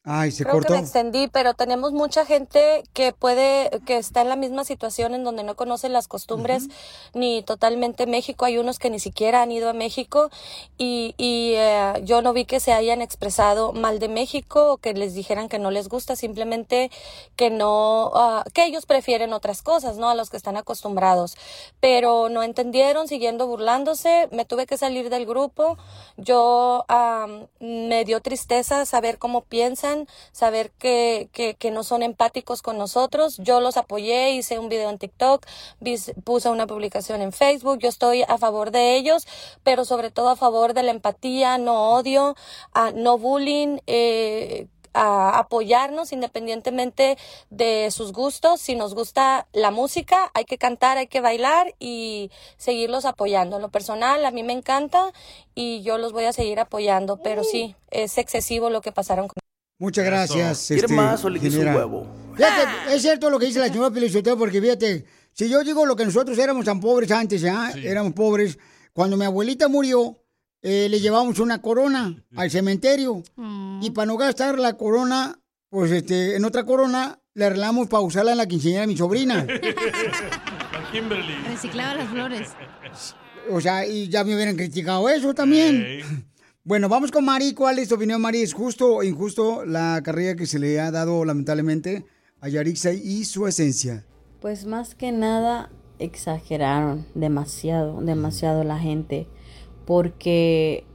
Ay, 0.05 0.31
se 0.31 0.43
Creo 0.43 0.55
cortó. 0.55 0.69
que 0.69 0.73
me 0.75 0.79
extendí, 0.79 1.27
pero 1.27 1.55
tenemos 1.55 1.91
mucha 1.91 2.25
gente 2.25 2.83
que 2.93 3.11
puede, 3.11 3.69
que 3.85 3.97
está 3.97 4.21
en 4.21 4.29
la 4.29 4.37
misma 4.37 4.63
situación 4.63 5.13
en 5.13 5.25
donde 5.25 5.43
no 5.43 5.55
conoce 5.57 5.89
las 5.89 6.07
costumbres 6.07 6.67
ni 7.13 7.43
totalmente 7.43 8.07
México. 8.07 8.45
Hay 8.45 8.57
unos 8.57 8.79
que 8.79 8.89
ni 8.89 8.99
siquiera 8.99 9.41
han 9.41 9.51
ido 9.51 9.69
a 9.69 9.73
México 9.73 10.29
y, 10.77 11.15
y 11.17 11.53
eh, 11.57 12.01
yo 12.05 12.21
no 12.21 12.31
vi 12.31 12.45
que 12.45 12.61
se 12.61 12.71
hayan 12.71 13.01
expresado 13.01 13.73
mal 13.73 13.99
de 13.99 14.07
México 14.07 14.71
o 14.71 14.77
que 14.77 14.93
les 14.93 15.13
dijeran 15.13 15.49
que 15.49 15.59
no 15.59 15.69
les 15.69 15.89
gusta, 15.89 16.15
simplemente 16.15 16.91
que 17.35 17.49
no, 17.49 18.11
ah, 18.15 18.45
que 18.53 18.63
ellos 18.65 18.85
prefieren 18.85 19.33
otras 19.33 19.61
cosas, 19.61 19.97
¿no? 19.97 20.09
A 20.09 20.15
los 20.15 20.29
que 20.29 20.37
están 20.37 20.55
acostumbrados. 20.55 21.35
Pero 21.81 22.29
no 22.29 22.41
entendieron, 22.41 23.09
siguiendo 23.09 23.47
burlándose, 23.47 24.29
me 24.31 24.45
tuve 24.45 24.65
que 24.65 24.77
salir 24.77 25.09
del 25.09 25.25
grupo. 25.25 25.77
Yo 26.15 26.85
am, 26.87 27.47
me 27.59 28.05
dio 28.05 28.21
tristeza 28.21 28.85
saber 28.85 29.17
cómo 29.17 29.41
piensan, 29.41 29.88
saber 30.31 30.71
que, 30.71 31.29
que, 31.33 31.55
que 31.55 31.71
no 31.71 31.83
son 31.83 32.03
empáticos 32.03 32.61
con 32.61 32.77
nosotros. 32.77 33.37
Yo 33.37 33.59
los 33.61 33.77
apoyé, 33.77 34.31
hice 34.31 34.59
un 34.59 34.69
video 34.69 34.89
en 34.89 34.97
TikTok, 34.97 35.45
puse 36.23 36.49
una 36.49 36.67
publicación 36.67 37.21
en 37.21 37.31
Facebook. 37.31 37.79
Yo 37.79 37.89
estoy 37.89 38.23
a 38.23 38.37
favor 38.37 38.71
de 38.71 38.95
ellos, 38.95 39.27
pero 39.63 39.85
sobre 39.85 40.11
todo 40.11 40.29
a 40.29 40.35
favor 40.35 40.73
de 40.73 40.83
la 40.83 40.91
empatía, 40.91 41.57
no 41.57 41.93
odio, 41.93 42.35
ah, 42.73 42.91
no 42.93 43.17
bullying. 43.17 43.79
Eh, 43.87 44.67
a 44.93 45.37
apoyarnos 45.37 46.11
independientemente 46.11 47.17
de 47.49 47.89
sus 47.91 48.11
gustos. 48.11 48.61
Si 48.61 48.75
nos 48.75 48.95
gusta 48.95 49.47
la 49.53 49.71
música, 49.71 50.31
hay 50.33 50.45
que 50.45 50.57
cantar, 50.57 50.97
hay 50.97 51.07
que 51.07 51.21
bailar 51.21 51.75
y 51.79 52.31
seguirlos 52.57 53.05
apoyando. 53.05 53.57
En 53.57 53.61
lo 53.61 53.69
personal, 53.69 54.25
a 54.25 54.31
mí 54.31 54.43
me 54.43 54.53
encanta 54.53 55.11
y 55.55 55.81
yo 55.81 55.97
los 55.97 56.13
voy 56.13 56.25
a 56.25 56.33
seguir 56.33 56.59
apoyando, 56.59 57.17
pero 57.17 57.43
sí, 57.43 57.75
es 57.91 58.17
excesivo 58.17 58.69
lo 58.69 58.81
que 58.81 58.91
pasaron 58.91 59.27
con 59.27 59.39
Muchas 59.79 60.05
gracias. 60.05 60.67
¿Quiere 60.67 60.81
este, 60.81 60.93
más 60.93 61.23
o 61.23 61.29
le 61.29 61.39
quiso 61.39 61.61
un 61.61 61.67
huevo? 61.67 62.05
Fíjate, 62.35 62.95
es 62.95 63.01
cierto 63.01 63.29
lo 63.29 63.39
que 63.39 63.47
dice 63.47 63.59
la 63.59 63.67
señora 63.67 63.89
Pelizotero, 63.89 64.37
porque 64.37 64.61
fíjate, 64.61 65.05
si 65.33 65.49
yo 65.49 65.63
digo 65.63 65.85
lo 65.85 65.95
que 65.95 66.05
nosotros 66.05 66.37
éramos 66.37 66.65
tan 66.65 66.81
pobres 66.81 67.09
antes, 67.11 67.43
¿ah? 67.45 67.71
éramos 67.81 68.13
pobres, 68.13 68.59
cuando 68.93 69.15
mi 69.15 69.23
abuelita 69.23 69.69
murió, 69.69 70.21
eh, 70.61 70.87
le 70.89 70.99
llevamos 70.99 71.39
una 71.39 71.61
corona 71.61 72.25
al 72.35 72.51
cementerio. 72.51 73.23
Y 73.81 73.91
para 73.91 74.05
no 74.05 74.17
gastar 74.17 74.59
la 74.59 74.73
corona, 74.75 75.39
pues 75.69 75.91
este, 75.91 76.35
en 76.35 76.43
otra 76.43 76.65
corona, 76.65 77.19
le 77.33 77.45
arreglamos 77.45 77.87
para 77.87 78.01
usarla 78.01 78.33
en 78.33 78.37
la 78.37 78.47
quinceañera 78.47 78.81
de 78.81 78.87
mi 78.87 78.97
sobrina. 78.97 79.45
La 80.73 80.91
Kimberly. 80.91 81.35
Reciclaba 81.47 81.95
las 81.95 82.09
flores. 82.09 82.49
O 83.49 83.61
sea, 83.61 83.85
y 83.85 84.09
ya 84.09 84.23
me 84.23 84.35
hubieran 84.35 84.55
criticado 84.55 85.07
eso 85.09 85.33
también. 85.33 86.28
Bueno, 86.69 86.87
vamos 86.87 87.09
con 87.09 87.25
Mari. 87.25 87.55
¿Cuál 87.55 87.79
es 87.79 87.89
tu 87.89 87.95
opinión, 87.95 88.21
Mari? 88.21 88.43
¿Es 88.43 88.53
justo 88.53 88.97
o 88.97 89.03
injusto 89.03 89.65
la 89.65 89.99
carrera 90.03 90.35
que 90.35 90.45
se 90.45 90.59
le 90.59 90.79
ha 90.79 90.91
dado 90.91 91.25
lamentablemente 91.25 92.05
a 92.41 92.47
Yarixa 92.47 92.93
y 92.93 93.25
su 93.25 93.47
esencia? 93.47 94.05
Pues 94.39 94.67
más 94.67 94.93
que 94.93 95.11
nada 95.11 95.71
exageraron 95.97 97.07
demasiado, 97.15 98.01
demasiado 98.01 98.63
la 98.63 98.77
gente, 98.77 99.27
porque 99.87 100.85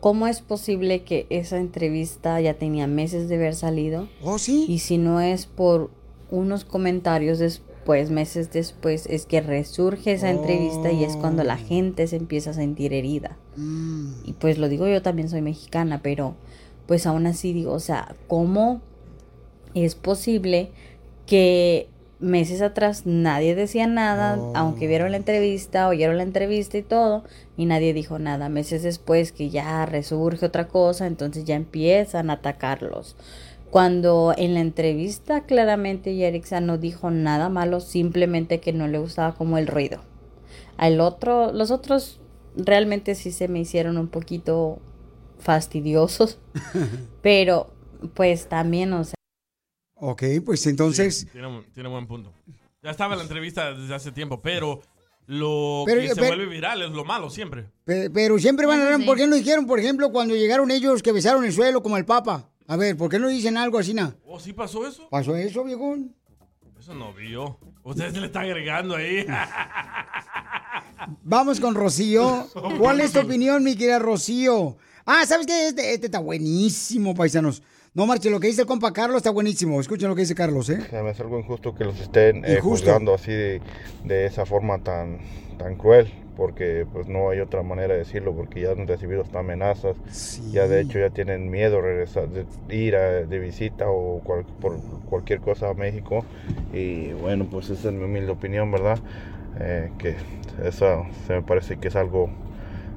¿cómo 0.00 0.26
es 0.26 0.40
posible 0.40 1.04
que 1.04 1.26
esa 1.28 1.58
entrevista 1.58 2.40
ya 2.40 2.54
tenía 2.54 2.86
meses 2.86 3.28
de 3.28 3.34
haber 3.34 3.54
salido? 3.54 4.08
¿Oh, 4.22 4.38
sí? 4.38 4.64
Y 4.66 4.78
si 4.78 4.96
no 4.96 5.20
es 5.20 5.44
por 5.44 5.90
unos 6.30 6.64
comentarios 6.64 7.38
después, 7.88 8.10
meses 8.10 8.52
después, 8.52 9.06
es 9.06 9.24
que 9.24 9.40
resurge 9.40 10.12
esa 10.12 10.28
entrevista 10.28 10.92
y 10.92 11.04
es 11.04 11.16
cuando 11.16 11.42
la 11.42 11.56
gente 11.56 12.06
se 12.06 12.16
empieza 12.16 12.50
a 12.50 12.52
sentir 12.52 12.92
herida. 12.92 13.38
Y 14.24 14.34
pues 14.34 14.58
lo 14.58 14.68
digo 14.68 14.86
yo 14.86 15.00
también 15.00 15.30
soy 15.30 15.40
mexicana, 15.40 16.00
pero 16.02 16.34
pues 16.86 17.06
aún 17.06 17.26
así 17.26 17.54
digo, 17.54 17.72
o 17.72 17.80
sea, 17.80 18.14
¿cómo 18.26 18.82
es 19.72 19.94
posible 19.94 20.70
que 21.26 21.88
meses 22.20 22.60
atrás 22.60 23.06
nadie 23.06 23.54
decía 23.54 23.86
nada, 23.86 24.38
aunque 24.54 24.86
vieron 24.86 25.12
la 25.12 25.16
entrevista, 25.16 25.88
oyeron 25.88 26.18
la 26.18 26.24
entrevista 26.24 26.76
y 26.76 26.82
todo, 26.82 27.24
y 27.56 27.64
nadie 27.64 27.94
dijo 27.94 28.18
nada. 28.18 28.50
Meses 28.50 28.82
después 28.82 29.32
que 29.32 29.48
ya 29.48 29.86
resurge 29.86 30.44
otra 30.44 30.68
cosa, 30.68 31.06
entonces 31.06 31.44
ya 31.44 31.54
empiezan 31.54 32.28
a 32.28 32.34
atacarlos. 32.34 33.16
Cuando 33.70 34.34
en 34.36 34.54
la 34.54 34.60
entrevista 34.60 35.44
claramente 35.44 36.14
Yerixa 36.14 36.60
no 36.60 36.78
dijo 36.78 37.10
nada 37.10 37.48
malo, 37.48 37.80
simplemente 37.80 38.60
que 38.60 38.72
no 38.72 38.88
le 38.88 38.98
gustaba 38.98 39.34
como 39.34 39.58
el 39.58 39.66
ruido. 39.66 40.00
Al 40.78 41.00
otro, 41.00 41.52
los 41.52 41.70
otros 41.70 42.20
realmente 42.56 43.14
sí 43.14 43.30
se 43.30 43.46
me 43.48 43.60
hicieron 43.60 43.98
un 43.98 44.08
poquito 44.08 44.80
fastidiosos, 45.38 46.38
pero 47.22 47.70
pues 48.14 48.48
también, 48.48 48.92
o 48.92 49.04
sea, 49.04 49.14
Ok, 50.00 50.22
pues 50.44 50.64
entonces... 50.68 51.26
Tiene, 51.32 51.62
tiene 51.74 51.88
buen 51.88 52.06
punto. 52.06 52.32
Ya 52.82 52.90
estaba 52.90 53.16
la 53.16 53.22
entrevista 53.22 53.74
desde 53.74 53.92
hace 53.94 54.12
tiempo, 54.12 54.40
pero 54.40 54.80
Lo 55.26 55.82
Pero- 55.86 56.00
que 56.00 56.08
se 56.10 56.14
pero- 56.14 56.28
vuelve 56.28 56.46
viral 56.46 56.80
es 56.82 56.90
lo 56.92 57.04
malo 57.04 57.28
siempre. 57.28 57.66
Pe- 57.84 58.08
Pero 58.08 58.38
siempre 58.38 58.64
van 58.66 58.80
a 58.80 58.96
sí. 58.96 59.02
¿por 59.04 59.16
qué 59.18 59.26
no 59.26 59.34
dijeron, 59.36 59.66
por 59.66 59.78
ejemplo, 59.80 60.10
cuando 60.12 60.34
llegaron 60.36 60.70
ellos 60.70 61.02
que 61.02 61.10
besaron 61.12 61.44
el 61.44 61.52
suelo 61.52 61.82
como 61.82 61.96
el 61.98 62.04
Papa? 62.06 62.48
A 62.70 62.76
ver, 62.76 62.98
¿por 62.98 63.10
qué 63.10 63.18
no 63.18 63.28
dicen 63.28 63.56
algo 63.56 63.78
así, 63.78 63.94
na? 63.94 64.14
¿Oh, 64.26 64.38
sí 64.38 64.52
pasó 64.52 64.86
eso? 64.86 65.08
¿Pasó 65.08 65.34
eso, 65.34 65.64
viejón? 65.64 66.14
Eso 66.78 66.94
no 66.94 67.14
vio. 67.14 67.58
Ustedes 67.82 68.12
le 68.18 68.26
están 68.26 68.44
agregando 68.44 68.94
ahí. 68.94 69.24
Vamos 71.22 71.60
con 71.60 71.74
Rocío. 71.74 72.46
¿Cuál 72.78 73.00
es 73.00 73.12
tu 73.12 73.20
opinión, 73.20 73.64
mi 73.64 73.74
querida 73.74 73.98
Rocío? 73.98 74.76
Ah, 75.06 75.24
¿sabes 75.26 75.46
qué? 75.46 75.68
Este, 75.68 75.94
este 75.94 76.06
está 76.08 76.18
buenísimo, 76.18 77.14
paisanos. 77.14 77.62
No 77.94 78.04
marche, 78.04 78.28
lo 78.28 78.38
que 78.38 78.48
dice 78.48 78.60
el 78.60 78.66
compa 78.66 78.92
Carlos 78.92 79.16
está 79.16 79.30
buenísimo. 79.30 79.80
Escuchen 79.80 80.10
lo 80.10 80.14
que 80.14 80.20
dice 80.20 80.34
Carlos, 80.34 80.68
¿eh? 80.68 80.86
Se 80.90 81.02
me 81.02 81.08
hace 81.08 81.22
algo 81.22 81.38
injusto 81.38 81.74
que 81.74 81.84
los 81.84 81.98
estén 81.98 82.44
eh, 82.44 82.56
Injusto. 82.58 82.84
juzgando 82.84 83.14
así 83.14 83.32
de, 83.32 83.62
de 84.04 84.26
esa 84.26 84.44
forma 84.44 84.78
tan, 84.84 85.20
tan 85.58 85.74
cruel, 85.76 86.08
porque 86.36 86.86
pues 86.92 87.08
no 87.08 87.30
hay 87.30 87.40
otra 87.40 87.62
manera 87.62 87.94
de 87.94 88.00
decirlo, 88.00 88.32
porque 88.34 88.60
ya 88.60 88.70
han 88.70 88.86
recibido 88.86 89.22
hasta 89.22 89.40
amenazas, 89.40 89.96
ya 90.52 90.68
de 90.68 90.80
hecho 90.80 90.98
ya 91.00 91.10
tienen 91.10 91.50
miedo 91.50 91.80
regresar, 91.80 92.28
de 92.28 92.46
ir 92.74 92.94
a- 92.96 93.24
de 93.26 93.38
visita 93.38 93.90
o 93.90 94.20
cual- 94.22 94.46
por 94.60 94.78
cualquier 95.10 95.40
cosa 95.40 95.68
a 95.70 95.74
México, 95.74 96.24
y 96.72 97.12
bueno, 97.12 97.46
pues 97.50 97.70
esa 97.70 97.88
es 97.88 97.94
mi 97.94 98.04
humilde 98.04 98.30
opinión, 98.32 98.70
¿verdad? 98.70 98.98
Eh, 99.60 99.90
que 99.98 100.14
eso 100.64 101.06
se 101.26 101.32
me 101.34 101.42
parece 101.42 101.78
que 101.78 101.88
es 101.88 101.96
algo 101.96 102.30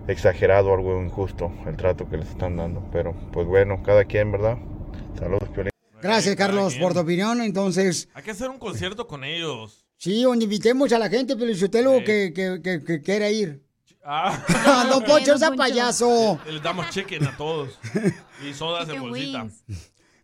exagerado, 0.07 0.73
algo 0.73 1.01
injusto 1.01 1.51
el 1.65 1.75
trato 1.77 2.07
que 2.09 2.17
les 2.17 2.29
están 2.29 2.57
dando, 2.57 2.83
pero 2.91 3.13
pues 3.31 3.47
bueno, 3.47 3.81
cada 3.83 4.05
quien, 4.05 4.31
¿verdad? 4.31 4.57
Saludos, 5.17 5.49
Piolín. 5.49 5.71
Gracias, 6.01 6.35
Carlos, 6.35 6.75
por 6.75 6.93
tu 6.93 6.99
opinión. 6.99 7.41
Entonces, 7.41 8.09
Hay 8.15 8.23
que 8.23 8.31
hacer 8.31 8.49
un 8.49 8.57
concierto 8.57 9.07
con 9.07 9.23
ellos. 9.23 9.85
Sí, 10.01 10.23
donde 10.23 10.45
invitemos 10.45 10.91
a 10.91 10.99
la 10.99 11.09
gente, 11.09 11.35
pero 11.35 11.53
que, 12.03 12.33
que, 12.33 12.59
que, 12.63 12.83
que 12.83 13.01
quiera 13.01 13.29
ir. 13.29 13.63
Ah. 14.03 14.43
no, 14.89 15.03
Poncho, 15.03 15.35
esa 15.35 15.51
payaso. 15.51 16.39
Les 16.47 16.61
damos 16.61 16.89
chicken 16.89 17.25
a 17.27 17.37
todos. 17.37 17.79
Y 18.43 18.53
sodas 18.53 18.89
en 18.89 18.99
bolsita. 19.01 19.47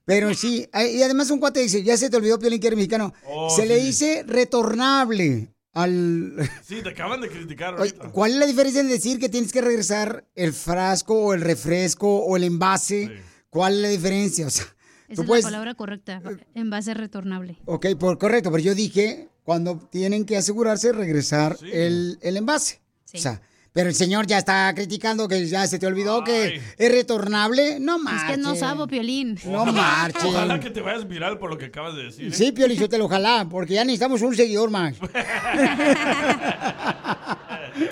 Pero 0.03 0.33
sí, 0.33 0.67
y 0.73 1.01
además 1.03 1.29
un 1.29 1.39
cuate 1.39 1.59
dice, 1.59 1.83
ya 1.83 1.97
se 1.97 2.09
te 2.09 2.17
olvidó, 2.17 2.39
Piolín, 2.39 2.59
que 2.59 2.67
eres 2.67 2.77
mexicano. 2.77 3.13
Oh, 3.25 3.49
se 3.49 3.65
le 3.65 3.79
sí. 3.79 3.85
dice 3.87 4.23
retornable 4.25 5.53
al... 5.73 6.33
Sí, 6.63 6.81
te 6.81 6.89
acaban 6.89 7.21
de 7.21 7.29
criticar 7.29 7.75
ahorita. 7.77 8.09
¿Cuál 8.11 8.31
es 8.31 8.37
la 8.37 8.45
diferencia 8.45 8.81
en 8.81 8.87
decir 8.87 9.19
que 9.19 9.29
tienes 9.29 9.51
que 9.51 9.61
regresar 9.61 10.25
el 10.33 10.53
frasco 10.53 11.13
o 11.13 11.33
el 11.33 11.41
refresco 11.41 12.23
o 12.23 12.37
el 12.37 12.45
envase? 12.45 13.21
¿Cuál 13.49 13.75
es 13.75 13.81
la 13.81 13.87
diferencia? 13.89 14.47
O 14.47 14.49
sea, 14.49 14.65
Esa 15.09 15.15
tú 15.17 15.21
es 15.21 15.27
puedes... 15.27 15.43
la 15.43 15.49
palabra 15.49 15.75
correcta. 15.75 16.21
Envase 16.55 16.93
retornable. 16.93 17.57
Ok, 17.65 17.87
por 17.99 18.17
correcto, 18.17 18.49
pero 18.49 18.63
yo 18.63 18.73
dije 18.73 19.29
cuando 19.47 19.77
tienen 19.89 20.25
que 20.25 20.35
asegurarse 20.35 20.87
de 20.87 20.93
regresar 20.93 21.55
el, 21.71 22.19
el 22.21 22.35
envase. 22.35 22.81
O 23.13 23.17
sea, 23.17 23.39
pero 23.71 23.87
el 23.87 23.95
señor 23.95 24.27
ya 24.27 24.39
está 24.39 24.73
criticando 24.75 25.29
que 25.29 25.47
ya 25.47 25.65
se 25.67 25.79
te 25.79 25.87
olvidó 25.87 26.25
que 26.25 26.61
es 26.77 26.91
retornable. 26.91 27.79
No 27.79 27.95
Es 27.95 28.01
marchen. 28.03 28.35
que 28.35 28.41
no 28.41 28.57
sabo, 28.57 28.87
Piolín. 28.87 29.39
No 29.45 29.65
marchen. 29.67 30.25
Ojalá 30.25 30.59
que 30.59 30.69
te 30.69 30.81
vayas 30.81 31.07
viral 31.07 31.39
por 31.39 31.49
lo 31.49 31.57
que 31.57 31.67
acabas 31.67 31.95
de 31.95 32.03
decir. 32.03 32.27
¿eh? 32.27 32.31
Sí, 32.35 32.51
Piolín, 32.51 32.77
yo 32.77 32.89
te 32.89 32.97
lo 32.97 33.05
ojalá, 33.05 33.47
porque 33.49 33.75
ya 33.75 33.85
necesitamos 33.85 34.21
un 34.21 34.35
seguidor 34.35 34.69
más. 34.69 34.95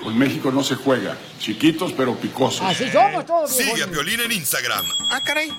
Con 0.03 0.17
México 0.17 0.51
no 0.51 0.61
se 0.61 0.75
juega. 0.75 1.15
Chiquitos 1.39 1.93
pero 1.93 2.17
picosos. 2.17 2.63
Así 2.65 2.89
somos 2.91 3.25
todos. 3.25 3.49
Sigue 3.49 3.81
a 3.81 3.87
Piolín 3.87 4.19
en 4.19 4.33
Instagram, 4.33 4.83
Ah, 5.09 5.21
caray. 5.25 5.49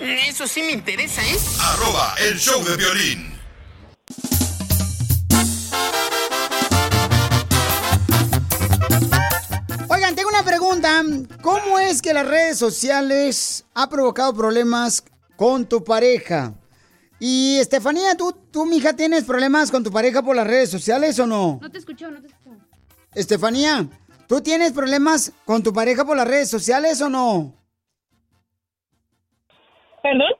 Eso 0.00 0.46
sí 0.46 0.62
me 0.62 0.72
interesa, 0.72 1.20
¿eh? 1.22 1.36
arroba 1.60 2.14
el 2.26 2.38
show 2.38 2.64
de 2.64 2.74
violín. 2.76 3.31
¿Cómo 11.42 11.80
es 11.80 12.00
que 12.00 12.14
las 12.14 12.26
redes 12.26 12.56
sociales 12.56 13.66
ha 13.74 13.88
provocado 13.88 14.32
problemas 14.32 15.04
con 15.36 15.68
tu 15.68 15.82
pareja? 15.82 16.54
Y 17.18 17.58
Estefanía, 17.58 18.16
¿tú, 18.16 18.32
tú, 18.52 18.64
mija, 18.64 18.92
tienes 18.94 19.24
problemas 19.24 19.68
con 19.72 19.82
tu 19.82 19.90
pareja 19.90 20.22
por 20.22 20.36
las 20.36 20.46
redes 20.46 20.70
sociales 20.70 21.18
o 21.18 21.26
no? 21.26 21.58
No 21.60 21.68
te 21.68 21.78
escuchó, 21.78 22.12
no 22.12 22.20
te 22.20 22.28
escuchó. 22.28 22.50
Estefanía, 23.12 23.88
¿tú 24.28 24.40
tienes 24.40 24.72
problemas 24.72 25.32
con 25.44 25.64
tu 25.64 25.72
pareja 25.72 26.04
por 26.04 26.16
las 26.16 26.28
redes 26.28 26.48
sociales 26.48 27.00
o 27.00 27.08
no? 27.08 27.52
¿Perdón? 30.00 30.32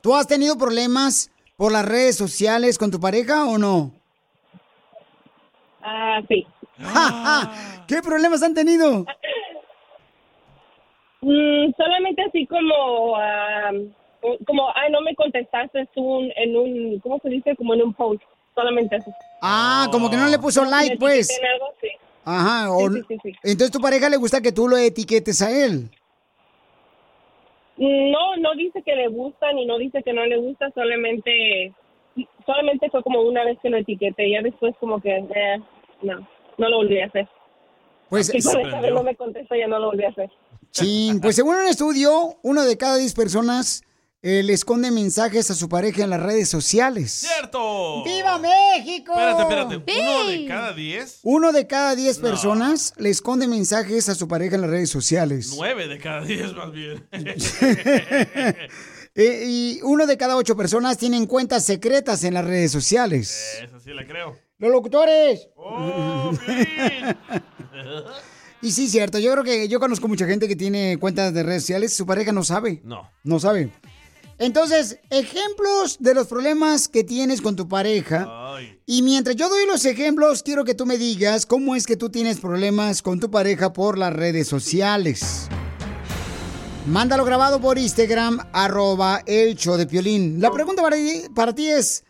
¿Tú 0.00 0.14
has 0.14 0.26
tenido 0.26 0.56
problemas 0.56 1.30
por 1.56 1.70
las 1.70 1.84
redes 1.84 2.16
sociales 2.16 2.78
con 2.78 2.90
tu 2.90 2.98
pareja 2.98 3.44
o 3.44 3.58
no? 3.58 3.92
Ah, 5.82 6.20
sí. 6.28 6.46
¿Qué 7.86 8.00
problemas 8.00 8.42
han 8.42 8.54
tenido? 8.54 9.04
Mm, 11.24 11.72
solamente 11.76 12.22
así 12.22 12.46
como, 12.46 13.16
ah, 13.16 13.70
como, 14.46 14.68
ay, 14.74 14.90
no 14.92 15.00
me 15.00 15.14
contestaste 15.14 15.88
un- 15.96 16.30
en 16.36 16.54
un, 16.56 17.00
¿cómo 17.00 17.18
se 17.20 17.30
dice? 17.30 17.56
Como 17.56 17.72
en 17.74 17.82
un 17.82 17.94
post. 17.94 18.22
Solamente 18.54 18.96
eso. 18.96 19.10
Ah, 19.40 19.88
como 19.90 20.10
que 20.10 20.16
no 20.16 20.28
le 20.28 20.38
puso 20.38 20.64
like, 20.64 20.96
pues. 20.98 21.38
En 21.40 21.46
algo, 21.46 21.66
sí. 21.80 21.88
Ajá, 22.26 22.72
o- 22.72 22.88
Sí, 22.90 23.00
sí, 23.00 23.02
sí, 23.08 23.18
sí. 23.22 23.38
entonces 23.42 23.70
tu 23.70 23.80
pareja 23.80 24.08
le 24.08 24.16
gusta 24.18 24.40
que 24.42 24.52
tú 24.52 24.68
lo 24.68 24.76
etiquetes 24.76 25.40
a 25.42 25.50
él. 25.50 25.90
No, 27.76 28.36
no 28.36 28.54
dice 28.54 28.82
que 28.82 28.94
le 28.94 29.08
gusta 29.08 29.52
ni 29.52 29.66
no 29.66 29.78
dice 29.78 30.02
que 30.02 30.12
no 30.12 30.24
le 30.26 30.36
gusta, 30.36 30.70
solamente, 30.74 31.72
solamente 32.46 32.88
fue 32.90 33.02
como 33.02 33.22
una 33.22 33.44
vez 33.44 33.58
que 33.60 33.68
lo 33.70 33.78
etiqueté, 33.78 34.30
ya 34.30 34.42
después 34.42 34.74
como 34.78 35.00
que, 35.00 35.16
eh, 35.16 35.58
no, 36.02 36.26
no 36.58 36.68
lo 36.68 36.76
volví 36.76 37.00
a 37.00 37.06
hacer. 37.06 37.26
Pues 38.08 38.26
se 38.28 38.38
no 38.92 39.02
me 39.02 39.16
contesta, 39.16 39.56
ya 39.56 39.66
no 39.66 39.78
lo 39.80 39.86
volví 39.88 40.04
a 40.04 40.10
hacer. 40.10 40.30
Sí, 40.74 41.12
pues 41.22 41.36
según 41.36 41.54
un 41.54 41.66
estudio, 41.66 42.36
uno 42.42 42.64
de 42.64 42.76
cada 42.76 42.96
diez 42.96 43.14
personas 43.14 43.82
eh, 44.22 44.42
le 44.42 44.54
esconde 44.54 44.90
mensajes 44.90 45.48
a 45.50 45.54
su 45.54 45.68
pareja 45.68 46.02
en 46.02 46.10
las 46.10 46.20
redes 46.20 46.48
sociales. 46.48 47.12
¡Cierto! 47.12 48.02
¡Viva 48.02 48.38
México! 48.38 49.12
Espérate, 49.12 49.42
espérate. 49.42 50.00
¿Uno 50.00 50.26
de 50.26 50.46
cada 50.46 50.72
diez? 50.72 51.20
Uno 51.22 51.52
de 51.52 51.66
cada 51.68 51.94
diez 51.94 52.18
personas 52.18 52.92
le 52.96 53.10
esconde 53.10 53.46
mensajes 53.46 54.08
a 54.08 54.16
su 54.16 54.26
pareja 54.26 54.56
en 54.56 54.62
las 54.62 54.70
redes 54.70 54.90
sociales. 54.90 55.52
Nueve 55.56 55.86
de 55.86 55.98
cada 55.98 56.22
diez 56.22 56.52
más 56.54 56.72
bien. 56.72 57.06
Eh, 59.16 59.44
y 59.46 59.80
uno 59.84 60.08
de 60.08 60.16
cada 60.16 60.34
ocho 60.34 60.56
personas 60.56 60.98
tienen 60.98 61.26
cuentas 61.26 61.64
secretas 61.64 62.24
en 62.24 62.34
las 62.34 62.44
redes 62.44 62.72
sociales. 62.72 63.60
Eso 63.62 63.78
sí 63.78 63.94
la 63.94 64.04
creo. 64.08 64.36
¡Los 64.58 64.72
locutores! 64.72 65.50
Oh, 65.54 66.32
Y 68.64 68.72
sí, 68.72 68.88
cierto. 68.88 69.18
Yo 69.18 69.30
creo 69.32 69.44
que 69.44 69.68
yo 69.68 69.78
conozco 69.78 70.08
mucha 70.08 70.26
gente 70.26 70.48
que 70.48 70.56
tiene 70.56 70.96
cuentas 70.98 71.34
de 71.34 71.42
redes 71.42 71.64
sociales. 71.64 71.92
Su 71.92 72.06
pareja 72.06 72.32
no 72.32 72.42
sabe. 72.42 72.80
No. 72.82 73.10
No 73.22 73.38
sabe. 73.38 73.70
Entonces, 74.38 75.00
ejemplos 75.10 75.98
de 76.00 76.14
los 76.14 76.28
problemas 76.28 76.88
que 76.88 77.04
tienes 77.04 77.42
con 77.42 77.56
tu 77.56 77.68
pareja. 77.68 78.26
Y 78.86 79.02
mientras 79.02 79.36
yo 79.36 79.50
doy 79.50 79.66
los 79.66 79.84
ejemplos, 79.84 80.42
quiero 80.42 80.64
que 80.64 80.74
tú 80.74 80.86
me 80.86 80.96
digas 80.96 81.44
cómo 81.44 81.76
es 81.76 81.86
que 81.86 81.98
tú 81.98 82.08
tienes 82.08 82.40
problemas 82.40 83.02
con 83.02 83.20
tu 83.20 83.30
pareja 83.30 83.74
por 83.74 83.98
las 83.98 84.14
redes 84.14 84.48
sociales. 84.48 85.46
Mándalo 86.86 87.26
grabado 87.26 87.60
por 87.60 87.76
Instagram, 87.76 88.48
arroba 88.54 89.22
el 89.26 89.56
show 89.56 89.76
de 89.76 89.86
Piolín. 89.86 90.40
La 90.40 90.50
pregunta 90.50 90.80
para 90.80 90.96
ti, 90.96 91.24
para 91.34 91.54
ti 91.54 91.68
es, 91.68 92.02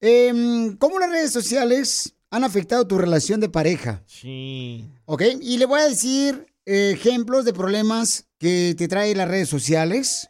em, 0.00 0.76
¿cómo 0.76 0.98
las 0.98 1.10
redes 1.10 1.30
sociales 1.30 2.16
han 2.30 2.44
afectado 2.44 2.86
tu 2.86 2.98
relación 2.98 3.40
de 3.40 3.48
pareja? 3.48 4.02
Sí. 4.06 4.88
¿Ok? 5.04 5.22
Y 5.40 5.58
le 5.58 5.66
voy 5.66 5.80
a 5.80 5.88
decir 5.88 6.46
eh, 6.64 6.92
ejemplos 6.94 7.44
de 7.44 7.52
problemas 7.52 8.28
que 8.38 8.74
te 8.78 8.88
trae 8.88 9.14
las 9.14 9.28
redes 9.28 9.48
sociales 9.48 10.28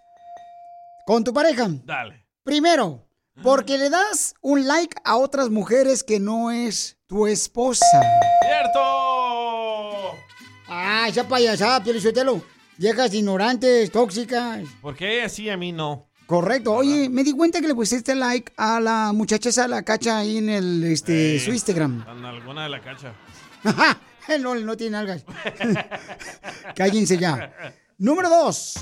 con 1.07 1.25
tu 1.25 1.33
pareja. 1.33 1.69
Dale. 1.85 2.27
Primero, 2.43 3.07
porque 3.43 3.79
le 3.79 3.91
das 3.91 4.35
un 4.41 4.67
like 4.67 4.97
a 5.05 5.17
otras 5.17 5.51
mujeres 5.51 6.03
que 6.03 6.19
no 6.19 6.51
es 6.51 6.99
tu 7.07 7.27
esposa. 7.27 8.01
¡Cierto! 8.43 8.81
Ah, 10.69 11.07
esa 11.09 11.29
payasada, 11.29 11.83
Pielichotelo. 11.83 12.43
Viejas 12.79 13.13
ignorantes, 13.13 13.91
tóxicas. 13.91 14.63
¿Por 14.81 14.97
qué 14.97 15.19
ella 15.19 15.29
sí 15.29 15.51
a 15.51 15.57
mí 15.57 15.71
no? 15.73 16.10
Correcto. 16.31 16.75
Oye, 16.75 17.09
me 17.09 17.25
di 17.25 17.33
cuenta 17.33 17.61
que 17.61 17.67
le 17.67 17.75
pusiste 17.75 18.15
like 18.15 18.53
a 18.57 18.79
la 18.79 19.13
muchacha 19.13 19.49
esa, 19.49 19.67
la 19.67 19.83
cacha 19.83 20.19
ahí 20.19 20.39
en 20.39 20.49
el, 20.49 20.85
este, 20.85 21.41
su 21.41 21.51
Instagram. 21.51 22.05
Alguna 22.25 22.63
de 22.63 22.69
la 22.69 22.81
cacha. 22.81 23.13
no, 24.41 24.55
no 24.55 24.77
tiene 24.77 24.97
algas. 24.97 25.25
Cállense 26.77 27.19
ya. 27.19 27.53
Número 27.99 28.29
dos. 28.31 28.75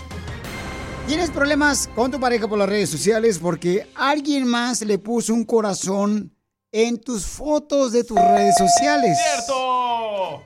Tienes 1.06 1.30
problemas 1.30 1.88
con 1.94 2.10
tu 2.10 2.20
pareja 2.20 2.46
por 2.46 2.58
las 2.58 2.68
redes 2.68 2.90
sociales 2.90 3.38
porque 3.38 3.88
alguien 3.94 4.46
más 4.46 4.82
le 4.82 4.98
puso 4.98 5.32
un 5.32 5.46
corazón 5.46 6.30
en 6.70 7.00
tus 7.00 7.24
fotos 7.24 7.92
de 7.92 8.04
tus 8.04 8.18
redes 8.18 8.56
sociales. 8.58 9.16
¡Cierto! 9.36 10.44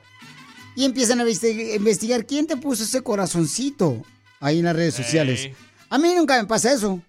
Y 0.77 0.85
empiezan 0.85 1.21
a 1.21 1.25
investi- 1.25 1.75
investigar 1.75 2.25
quién 2.27 2.47
te 2.47 2.57
puso 2.57 2.85
ese 2.85 3.03
corazoncito 3.03 4.03
ahí 4.39 4.61
en 4.61 4.67
las 4.67 4.77
redes 4.77 4.95
sociales. 4.95 5.51
A 5.93 5.99
mí 5.99 6.15
nunca 6.15 6.41
me 6.41 6.47
pasa 6.49 6.73
eso. 6.73 7.01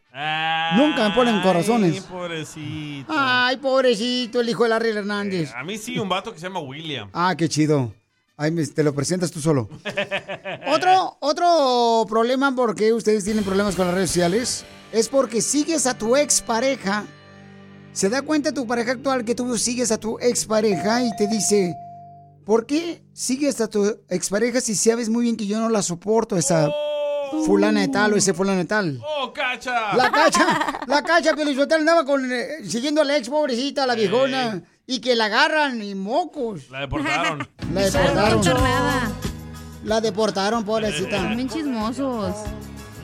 Nunca 0.76 1.08
me 1.10 1.16
ponen 1.16 1.42
corazones. 1.42 1.94
Ay, 1.96 2.02
pobrecito. 2.12 3.14
Ay, 3.16 3.58
pobrecito, 3.58 4.42
el 4.42 4.50
hijo 4.50 4.64
de 4.64 4.70
Larry 4.70 4.90
Hernández. 4.90 5.52
A 5.56 5.64
mí 5.64 5.78
sí, 5.78 5.98
un 5.98 6.10
vato 6.10 6.34
que 6.34 6.40
se 6.40 6.48
llama 6.48 6.60
William. 6.60 7.10
Ah, 7.14 7.34
qué 7.38 7.48
chido. 7.48 7.94
Ay, 8.36 8.52
me- 8.52 8.68
te 8.68 8.84
lo 8.84 8.94
presentas 8.94 9.32
tú 9.32 9.40
solo. 9.40 9.70
Otro, 10.68 11.18
otro 11.22 12.06
problema 12.10 12.54
porque 12.56 12.92
ustedes 12.92 13.24
tienen 13.24 13.44
problemas 13.46 13.76
con 13.76 13.86
las 13.86 13.96
redes 13.96 14.10
sociales 14.10 14.66
es 14.92 15.08
porque 15.08 15.42
sigues 15.42 15.86
a 15.88 15.98
tu 15.98 16.16
expareja. 16.18 17.06
Se 17.94 18.10
da 18.10 18.22
cuenta 18.22 18.52
tu 18.52 18.68
pareja 18.68 18.92
actual 18.92 19.24
que 19.24 19.34
tú 19.34 19.58
sigues 19.58 19.92
a 19.92 19.98
tu 19.98 20.20
expareja 20.20 21.04
y 21.04 21.16
te 21.16 21.28
dice, 21.28 21.74
¿por 22.46 22.66
qué 22.66 23.02
sigues 23.14 23.62
a 23.62 23.68
tu 23.68 23.98
expareja 24.10 24.60
si 24.62 24.76
sabes 24.76 25.10
muy 25.10 25.24
bien 25.24 25.38
que 25.38 25.46
yo 25.48 25.60
no 25.60 25.70
la 25.70 25.82
soporto, 25.84 26.36
esa 26.38 26.70
fulana 27.46 27.82
de 27.82 27.88
tal 27.88 28.14
o 28.14 28.16
ese 28.18 28.34
fulano 28.34 28.60
de 28.60 28.66
tal? 28.66 29.00
¡Oh, 29.04 29.34
cacha! 29.34 29.96
La 29.96 30.12
cacha, 30.12 30.82
la 30.88 31.04
cacha, 31.04 31.36
Pelizotel 31.36 31.82
andaba 31.82 32.06
con, 32.06 32.32
eh, 32.32 32.60
siguiendo 32.68 33.02
a 33.02 33.04
la 33.04 33.18
ex 33.18 33.30
pobrecita, 33.30 33.86
la 33.86 33.96
viejona, 33.96 34.62
y 34.86 35.00
que 35.00 35.16
la 35.16 35.26
agarran 35.26 35.82
y 35.82 35.96
mocos. 35.96 36.70
La 36.70 36.82
deportaron. 36.82 37.48
La 37.74 37.82
deportaron. 37.82 38.42
La 39.84 40.02
deportaron, 40.02 40.66
pobrecita. 40.66 41.18
Son 41.18 41.36
bien 41.36 41.50
chismosos. 41.50 42.36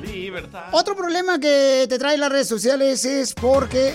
Libertad. 0.02 0.70
Otro 0.72 0.96
problema 0.96 1.40
que 1.40 1.86
te 1.90 2.00
trae 2.00 2.18
las 2.18 2.32
redes 2.32 2.48
sociales 2.48 3.04
es 3.04 3.34
porque 3.34 3.94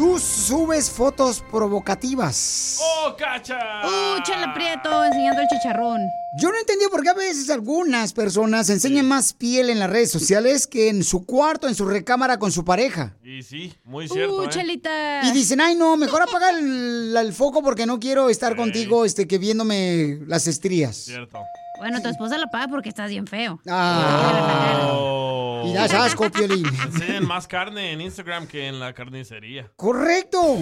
tú 0.00 0.18
subes 0.18 0.90
fotos 0.90 1.44
provocativas. 1.50 2.80
¡Oh, 2.82 3.14
cacha! 3.14 3.58
Uh, 3.84 4.22
chela 4.22 4.54
prieto 4.54 5.04
enseñando 5.04 5.42
el 5.42 5.48
chicharrón. 5.48 6.00
Yo 6.40 6.48
no 6.48 6.58
entendí 6.58 6.86
por 6.90 7.02
qué 7.02 7.10
a 7.10 7.14
veces 7.14 7.50
algunas 7.50 8.14
personas 8.14 8.70
enseñan 8.70 9.06
más 9.06 9.34
piel 9.34 9.68
en 9.68 9.78
las 9.78 9.90
redes 9.90 10.10
sociales 10.10 10.66
que 10.66 10.88
en 10.88 11.04
su 11.04 11.26
cuarto, 11.26 11.68
en 11.68 11.74
su 11.74 11.84
recámara 11.84 12.38
con 12.38 12.50
su 12.50 12.64
pareja. 12.64 13.14
Y 13.22 13.42
sí, 13.42 13.74
muy 13.84 14.08
cierto. 14.08 14.36
Uh, 14.38 14.44
¿eh? 14.44 14.48
chelita. 14.48 15.20
Y 15.28 15.32
dicen, 15.32 15.60
ay 15.60 15.74
no, 15.74 15.98
mejor 15.98 16.22
apaga 16.22 16.48
el, 16.48 17.14
el 17.14 17.32
foco 17.34 17.62
porque 17.62 17.84
no 17.84 18.00
quiero 18.00 18.30
estar 18.30 18.56
contigo 18.56 19.04
este, 19.04 19.28
que 19.28 19.36
viéndome 19.36 20.20
las 20.26 20.46
estrías. 20.46 20.96
Cierto. 20.96 21.40
Bueno, 21.80 22.02
tu 22.02 22.08
esposa 22.10 22.36
la 22.36 22.46
paga 22.48 22.68
porque 22.68 22.90
estás 22.90 23.08
bien 23.08 23.26
feo. 23.26 23.58
Oh. 23.66 25.64
Y 25.66 25.72
das 25.72 25.94
asco, 25.94 26.30
Piolín. 26.30 26.66
Enseñan 26.66 27.26
más 27.26 27.46
carne 27.48 27.92
en 27.92 28.02
Instagram 28.02 28.46
que 28.46 28.68
en 28.68 28.78
la 28.78 28.92
carnicería. 28.92 29.72
Correcto. 29.76 30.58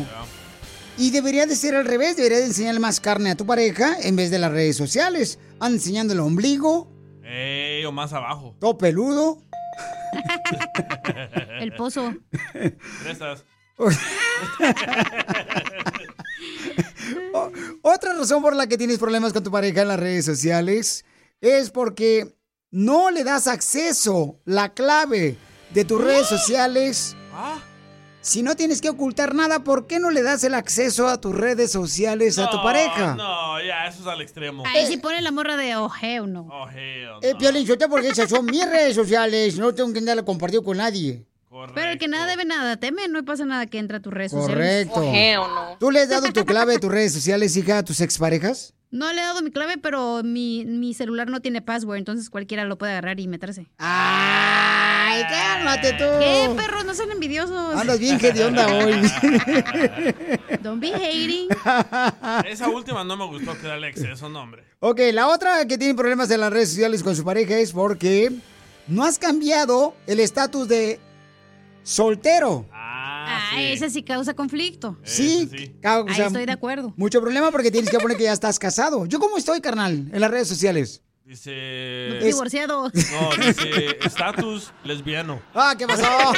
Y 0.97 1.11
debería 1.11 1.47
de 1.47 1.57
ser 1.57 1.75
al 1.75 1.87
revés, 1.87 2.17
debería 2.17 2.39
de 2.39 2.45
enseñarle 2.47 2.79
más 2.79 3.01
carne 3.01 3.31
a 3.33 3.37
tu 3.37 3.45
pareja 3.47 3.97
en 4.01 4.15
vez 4.15 4.31
de 4.31 4.39
las 4.39 4.53
redes 4.53 4.77
sociales. 4.77 5.41
Anda 5.59 5.75
enseñando 5.79 6.13
el 6.15 6.21
ombligo, 6.21 6.89
Ey, 7.25 7.85
o 7.85 7.91
más 7.91 8.13
abajo. 8.13 8.57
todo 8.61 8.79
peludo. 8.79 9.43
El 11.61 11.73
pozo. 11.73 12.15
Prestas. 13.03 13.45
Otra 17.83 18.15
razón 18.15 18.43
por 18.43 18.55
la 18.57 18.67
que 18.67 18.77
tienes 18.79 18.99
problemas 18.99 19.33
con 19.33 19.43
tu 19.45 19.51
pareja 19.51 19.83
en 19.83 19.89
las 19.89 20.01
redes 20.01 20.25
sociales 20.25 21.05
es 21.41 21.71
porque 21.71 22.35
no 22.71 23.11
le 23.11 23.25
das 23.25 23.47
acceso, 23.47 24.41
la 24.45 24.75
clave 24.75 25.37
de 25.71 25.85
tus 25.85 26.03
redes 26.03 26.27
sociales. 26.27 27.17
Si 28.21 28.43
no 28.43 28.57
tienes 28.57 28.81
que 28.83 28.91
ocultar 28.91 29.35
nada, 29.35 29.61
¿por 29.61 29.87
qué 29.87 30.01
no 30.01 30.11
le 30.11 30.23
das 30.23 30.43
el 30.45 30.55
acceso 30.55 31.07
a 31.09 31.21
tus 31.21 31.35
redes 31.35 31.71
sociales 31.71 32.39
a 32.39 32.51
tu 32.51 32.57
No, 32.59 32.63
pareja? 32.63 33.15
No, 33.15 33.63
ya, 33.63 33.87
eso 33.87 34.03
es 34.03 34.07
al 34.07 34.21
extremo. 34.21 34.65
Ahí 34.67 34.87
sí 34.87 34.97
pone 34.99 35.23
la 35.23 35.31
morra 35.31 35.57
de 35.57 35.77
ojeo, 35.77 36.27
no. 36.27 36.49
Oh, 36.51 36.69
hell. 36.69 37.11
Eh, 37.23 37.35
Piolín, 37.39 37.65
yo 37.65 37.79
te 37.79 37.89
porque 37.89 38.09
esas 38.09 38.29
son 38.29 38.45
mis 38.45 38.69
redes 38.69 38.97
sociales, 38.97 39.57
no 39.57 39.73
tengo 39.73 39.93
que 39.93 40.01
andarla 40.01 40.25
compartido 40.25 40.63
con 40.65 40.77
nadie. 40.79 41.25
Pero 41.75 41.91
el 41.91 41.99
que 41.99 42.09
nada 42.09 42.27
debe 42.27 42.45
nada 42.45 42.77
teme, 42.77 43.09
no 43.09 43.25
pasa 43.25 43.45
nada 43.45 43.67
que 43.67 43.79
entra 43.79 43.99
a 43.99 44.01
tus 44.01 44.13
redes 44.13 44.33
sociales. 44.33 44.89
Correcto. 44.89 45.77
¿Tú 45.81 45.91
le 45.91 46.01
has 46.01 46.09
dado 46.09 46.33
tu 46.33 46.45
clave 46.45 46.75
de 46.75 46.79
tus 46.79 46.91
redes 46.91 47.13
sociales, 47.13 47.57
hija, 47.57 47.79
a 47.79 47.83
tus 47.85 48.01
exparejas? 48.01 48.75
No 48.91 49.13
le 49.13 49.21
he 49.21 49.25
dado 49.25 49.43
mi 49.43 49.51
clave, 49.51 49.77
pero 49.77 50.23
mi, 50.23 50.65
mi 50.65 50.95
celular 50.95 51.29
no 51.29 51.41
tiene 51.41 51.61
password, 51.61 51.99
entonces 51.99 52.31
cualquiera 52.31 52.65
lo 52.65 52.79
puede 52.79 52.93
agarrar 52.93 53.21
y 53.21 53.29
meterse. 53.29 53.67
¡Ay, 53.77 55.25
cálmate 55.29 55.93
tú! 55.93 56.05
¿Qué, 56.19 56.51
perros? 56.57 56.87
No 56.87 56.95
sean 56.95 57.11
envidiosos. 57.11 57.75
Andas 57.75 57.99
bien 57.99 58.19
onda 58.41 58.67
hoy. 58.67 58.93
Don't 60.63 60.81
be 60.81 60.91
hating. 60.95 61.49
Esa 62.47 62.71
última 62.71 63.05
no 63.05 63.19
me 63.19 63.27
gustó 63.27 63.59
que 63.61 63.67
darle 63.67 63.89
exceso, 63.89 64.31
no, 64.31 64.41
hombre. 64.41 64.65
Ok, 64.81 65.01
la 65.13 65.29
otra 65.29 65.67
que 65.67 65.77
tiene 65.77 65.95
problemas 65.95 66.31
en 66.31 66.41
las 66.41 66.51
redes 66.51 66.71
sociales 66.71 67.03
con 67.03 67.15
su 67.15 67.25
pareja 67.25 67.59
es 67.59 67.73
porque 67.73 68.33
no 68.87 69.05
has 69.05 69.19
cambiado 69.19 69.95
el 70.07 70.19
estatus 70.19 70.67
de 70.67 70.99
soltero. 71.89 72.67
Ah, 72.73 73.53
ese 73.59 73.89
sí 73.91 74.03
causa 74.03 74.35
conflicto. 74.35 74.99
Sí, 75.05 75.75
causa 75.81 76.15
Ahí 76.15 76.27
estoy 76.27 76.47
de 76.47 76.53
acuerdo. 76.53 76.93
Mucho 76.97 77.21
problema 77.21 77.51
porque 77.51 77.71
tienes 77.71 77.91
que 77.91 77.99
poner 77.99 78.17
que 78.17 78.25
ya 78.25 78.33
estás 78.33 78.59
casado. 78.59 79.07
¿Yo 79.07 79.19
cómo 79.19 79.39
estoy, 79.39 79.61
carnal, 79.61 80.09
en 80.13 80.21
las 80.21 80.31
redes 80.31 80.49
sociales? 80.49 81.03
Dice. 81.25 82.21
Divorciado. 82.23 82.85
No, 82.85 83.47
dice 83.47 83.99
estatus 84.03 84.73
lesbiano. 84.83 85.43
Ah, 85.55 85.75
¿qué 85.77 85.87
pasó? 85.87 86.33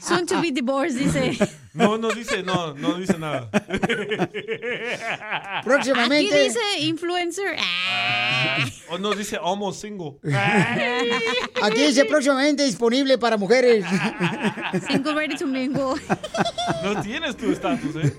Soon 0.00 0.26
to 0.26 0.40
be 0.40 0.50
divorced, 0.50 0.98
dice. 0.98 1.36
No, 1.76 1.98
no 1.98 2.08
dice, 2.10 2.42
no, 2.42 2.74
no 2.74 2.94
dice 2.94 3.18
nada. 3.18 3.50
Próximamente. 5.62 6.34
Aquí 6.34 6.44
dice 6.44 6.58
influencer. 6.80 7.56
Ah. 7.58 8.58
O 8.90 8.98
no 8.98 9.14
dice 9.14 9.36
almost 9.36 9.82
single. 9.82 10.18
Aquí 11.62 11.86
dice 11.86 12.04
próximamente 12.06 12.64
disponible 12.64 13.18
para 13.18 13.36
mujeres. 13.36 13.84
Single 14.88 15.14
ready 15.14 15.36
to 15.36 15.46
mingle. 15.46 15.94
No 16.82 17.02
tienes 17.02 17.36
tu 17.36 17.50
estatus, 17.50 17.96
¿eh? 17.96 18.12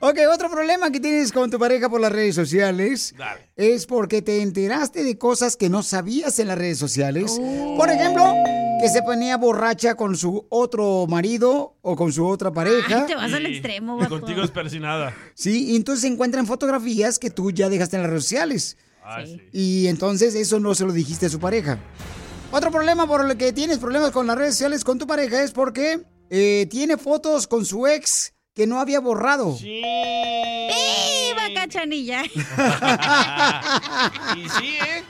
Ok, 0.00 0.18
otro 0.32 0.50
problema 0.50 0.90
que 0.90 1.00
tienes 1.00 1.32
con 1.32 1.50
tu 1.50 1.58
pareja 1.58 1.88
por 1.88 2.00
las 2.00 2.12
redes 2.12 2.34
sociales 2.34 3.14
Dale. 3.16 3.48
es 3.56 3.86
porque 3.86 4.22
te 4.22 4.42
enteraste 4.42 5.02
de 5.02 5.18
cosas 5.18 5.56
que 5.56 5.68
no 5.68 5.82
sabías 5.82 6.38
en 6.38 6.48
las 6.48 6.58
redes 6.58 6.78
sociales. 6.78 7.40
Por 7.76 7.90
ejemplo, 7.90 8.34
que 8.80 8.88
se 8.88 9.02
ponía 9.02 9.36
borracha 9.36 9.94
con 9.96 10.16
su 10.16 10.46
otro 10.50 11.06
marido 11.08 11.76
o 11.82 11.96
con 11.96 12.12
su 12.12 12.26
otra 12.26 12.52
pareja. 12.52 12.97
Ay, 13.00 13.06
te 13.06 13.14
vas 13.14 13.32
al 13.32 13.46
extremo, 13.46 13.96
Y 13.98 14.02
vato. 14.02 14.20
contigo 14.20 14.42
es 14.42 14.50
persinada. 14.50 15.14
Sí, 15.34 15.70
y 15.72 15.76
entonces 15.76 16.02
se 16.02 16.08
encuentran 16.08 16.46
fotografías 16.46 17.18
que 17.18 17.30
tú 17.30 17.50
ya 17.50 17.68
dejaste 17.68 17.96
en 17.96 18.02
las 18.02 18.10
redes 18.10 18.24
sociales. 18.24 18.76
Ah, 19.04 19.22
sí. 19.24 19.40
Y 19.52 19.86
entonces 19.88 20.34
eso 20.34 20.60
no 20.60 20.74
se 20.74 20.84
lo 20.84 20.92
dijiste 20.92 21.26
a 21.26 21.28
su 21.30 21.38
pareja. 21.40 21.78
Otro 22.50 22.70
problema 22.70 23.06
por 23.06 23.28
el 23.30 23.36
que 23.36 23.52
tienes 23.52 23.78
problemas 23.78 24.10
con 24.10 24.26
las 24.26 24.36
redes 24.36 24.54
sociales 24.54 24.84
con 24.84 24.98
tu 24.98 25.06
pareja 25.06 25.42
es 25.42 25.52
porque 25.52 26.00
eh, 26.30 26.66
tiene 26.70 26.96
fotos 26.96 27.46
con 27.46 27.64
su 27.64 27.86
ex 27.86 28.32
que 28.54 28.66
no 28.66 28.80
había 28.80 29.00
borrado. 29.00 29.56
¡Viva 29.58 31.42
cachanilla! 31.54 32.22
Y 34.36 34.48
sí, 34.48 34.66
¿eh? 34.80 35.02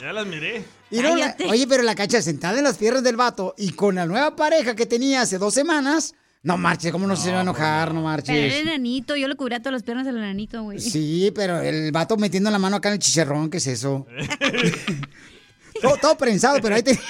Ya 0.00 0.12
las 0.12 0.26
miré. 0.26 0.64
Y 0.90 0.98
no 1.00 1.16
la- 1.16 1.36
oye, 1.48 1.66
pero 1.66 1.82
la 1.82 1.94
cacha 1.94 2.20
sentada 2.22 2.58
en 2.58 2.64
las 2.64 2.76
piernas 2.76 3.02
del 3.02 3.16
vato 3.16 3.54
y 3.56 3.70
con 3.72 3.94
la 3.96 4.06
nueva 4.06 4.36
pareja 4.36 4.74
que 4.76 4.86
tenía 4.86 5.22
hace 5.22 5.38
dos 5.38 5.54
semanas. 5.54 6.14
No 6.44 6.58
marches, 6.58 6.92
¿cómo 6.92 7.06
no, 7.06 7.16
se 7.16 7.32
va 7.32 7.38
a 7.38 7.40
enojar? 7.40 7.88
No 7.88 8.00
Pero 8.00 8.04
marches. 8.04 8.36
el 8.36 8.68
enanito, 8.68 9.16
yo 9.16 9.28
le 9.28 9.34
cubría 9.34 9.60
todas 9.60 9.72
las 9.72 9.82
piernas 9.82 10.06
al 10.06 10.18
enanito, 10.18 10.62
güey. 10.62 10.78
Sí, 10.78 11.32
pero 11.34 11.58
el 11.60 11.90
vato 11.90 12.18
metiendo 12.18 12.50
la 12.50 12.58
mano 12.58 12.76
acá 12.76 12.90
en 12.90 12.94
el 12.94 12.98
chicharrón, 12.98 13.48
¿qué 13.48 13.56
es 13.56 13.66
eso? 13.66 14.06
todo, 15.80 15.96
todo 15.96 16.18
prensado, 16.18 16.58
pero 16.60 16.74
ahí 16.74 16.82
te... 16.82 17.00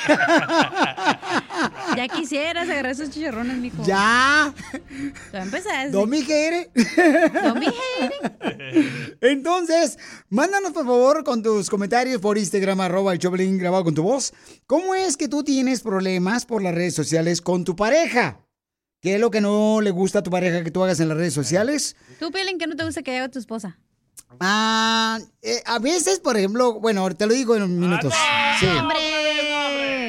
Ya 1.96 2.06
quisieras 2.06 2.68
agarrar 2.68 2.92
esos 2.92 3.10
chicharrones, 3.10 3.56
mijo. 3.56 3.82
¡Ya! 3.84 4.54
Tú 4.70 5.36
empezaste. 5.36 5.90
Domi 5.90 6.22
Jere. 6.22 6.70
Domi 7.42 7.66
Jere. 7.66 9.16
Entonces, 9.20 9.98
mándanos 10.28 10.70
por 10.70 10.86
favor 10.86 11.24
con 11.24 11.42
tus 11.42 11.68
comentarios 11.68 12.20
por 12.20 12.38
Instagram, 12.38 12.80
arroba 12.82 13.12
el 13.12 13.18
Choplin 13.18 13.58
grabado 13.58 13.82
con 13.82 13.94
tu 13.94 14.04
voz. 14.04 14.32
¿Cómo 14.66 14.94
es 14.94 15.16
que 15.16 15.26
tú 15.26 15.42
tienes 15.42 15.80
problemas 15.80 16.46
por 16.46 16.62
las 16.62 16.74
redes 16.74 16.94
sociales 16.94 17.40
con 17.40 17.64
tu 17.64 17.74
pareja? 17.74 18.43
¿Qué 19.04 19.16
es 19.16 19.20
lo 19.20 19.30
que 19.30 19.42
no 19.42 19.82
le 19.82 19.90
gusta 19.90 20.20
a 20.20 20.22
tu 20.22 20.30
pareja 20.30 20.64
que 20.64 20.70
tú 20.70 20.82
hagas 20.82 20.98
en 20.98 21.08
las 21.08 21.18
redes 21.18 21.34
sociales? 21.34 21.94
Tú, 22.18 22.32
Pielen, 22.32 22.56
que 22.56 22.66
no 22.66 22.74
te 22.74 22.86
gusta 22.86 23.02
que 23.02 23.14
haga 23.14 23.28
tu 23.28 23.38
esposa. 23.38 23.76
Ah, 24.40 25.18
eh, 25.42 25.62
a 25.66 25.78
veces, 25.78 26.20
por 26.20 26.38
ejemplo, 26.38 26.80
bueno, 26.80 27.14
te 27.14 27.26
lo 27.26 27.34
digo 27.34 27.54
en 27.54 27.64
unos 27.64 27.76
minutos. 27.76 28.14
Sí. 28.58 28.66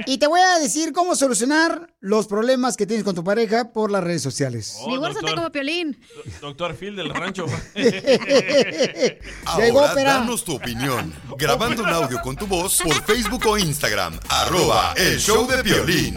Y 0.08 0.18
te 0.18 0.28
voy 0.28 0.40
a 0.40 0.60
decir 0.60 0.94
cómo 0.94 1.14
solucionar 1.18 1.94
los 2.00 2.28
problemas 2.28 2.78
que 2.78 2.88
tienes 2.88 3.04
con 3.04 3.16
tu 3.16 3.24
pareja 3.24 3.74
por 3.74 3.92
las 3.92 4.02
redes 4.02 4.22
sociales. 4.22 4.78
Oh, 4.80 4.92
Divórzate 4.92 5.36
como 5.36 5.52
Piolín. 5.52 6.00
Doctor 6.40 6.74
Phil 6.74 6.96
del 6.96 7.14
rancho. 7.14 7.48
Llegó 7.76 9.82
Ahora 9.82 10.04
danos 10.04 10.46
tu 10.46 10.56
opinión, 10.56 11.14
grabando 11.38 11.84
un 11.84 11.90
audio 11.90 12.22
con 12.22 12.38
tu 12.38 12.48
voz 12.48 12.80
por 12.82 13.04
Facebook 13.04 13.46
o 13.46 13.58
Instagram, 13.58 14.18
arroba 14.30 14.94
el 14.96 15.20
show 15.20 15.46
de 15.48 15.62
violín. 15.64 16.16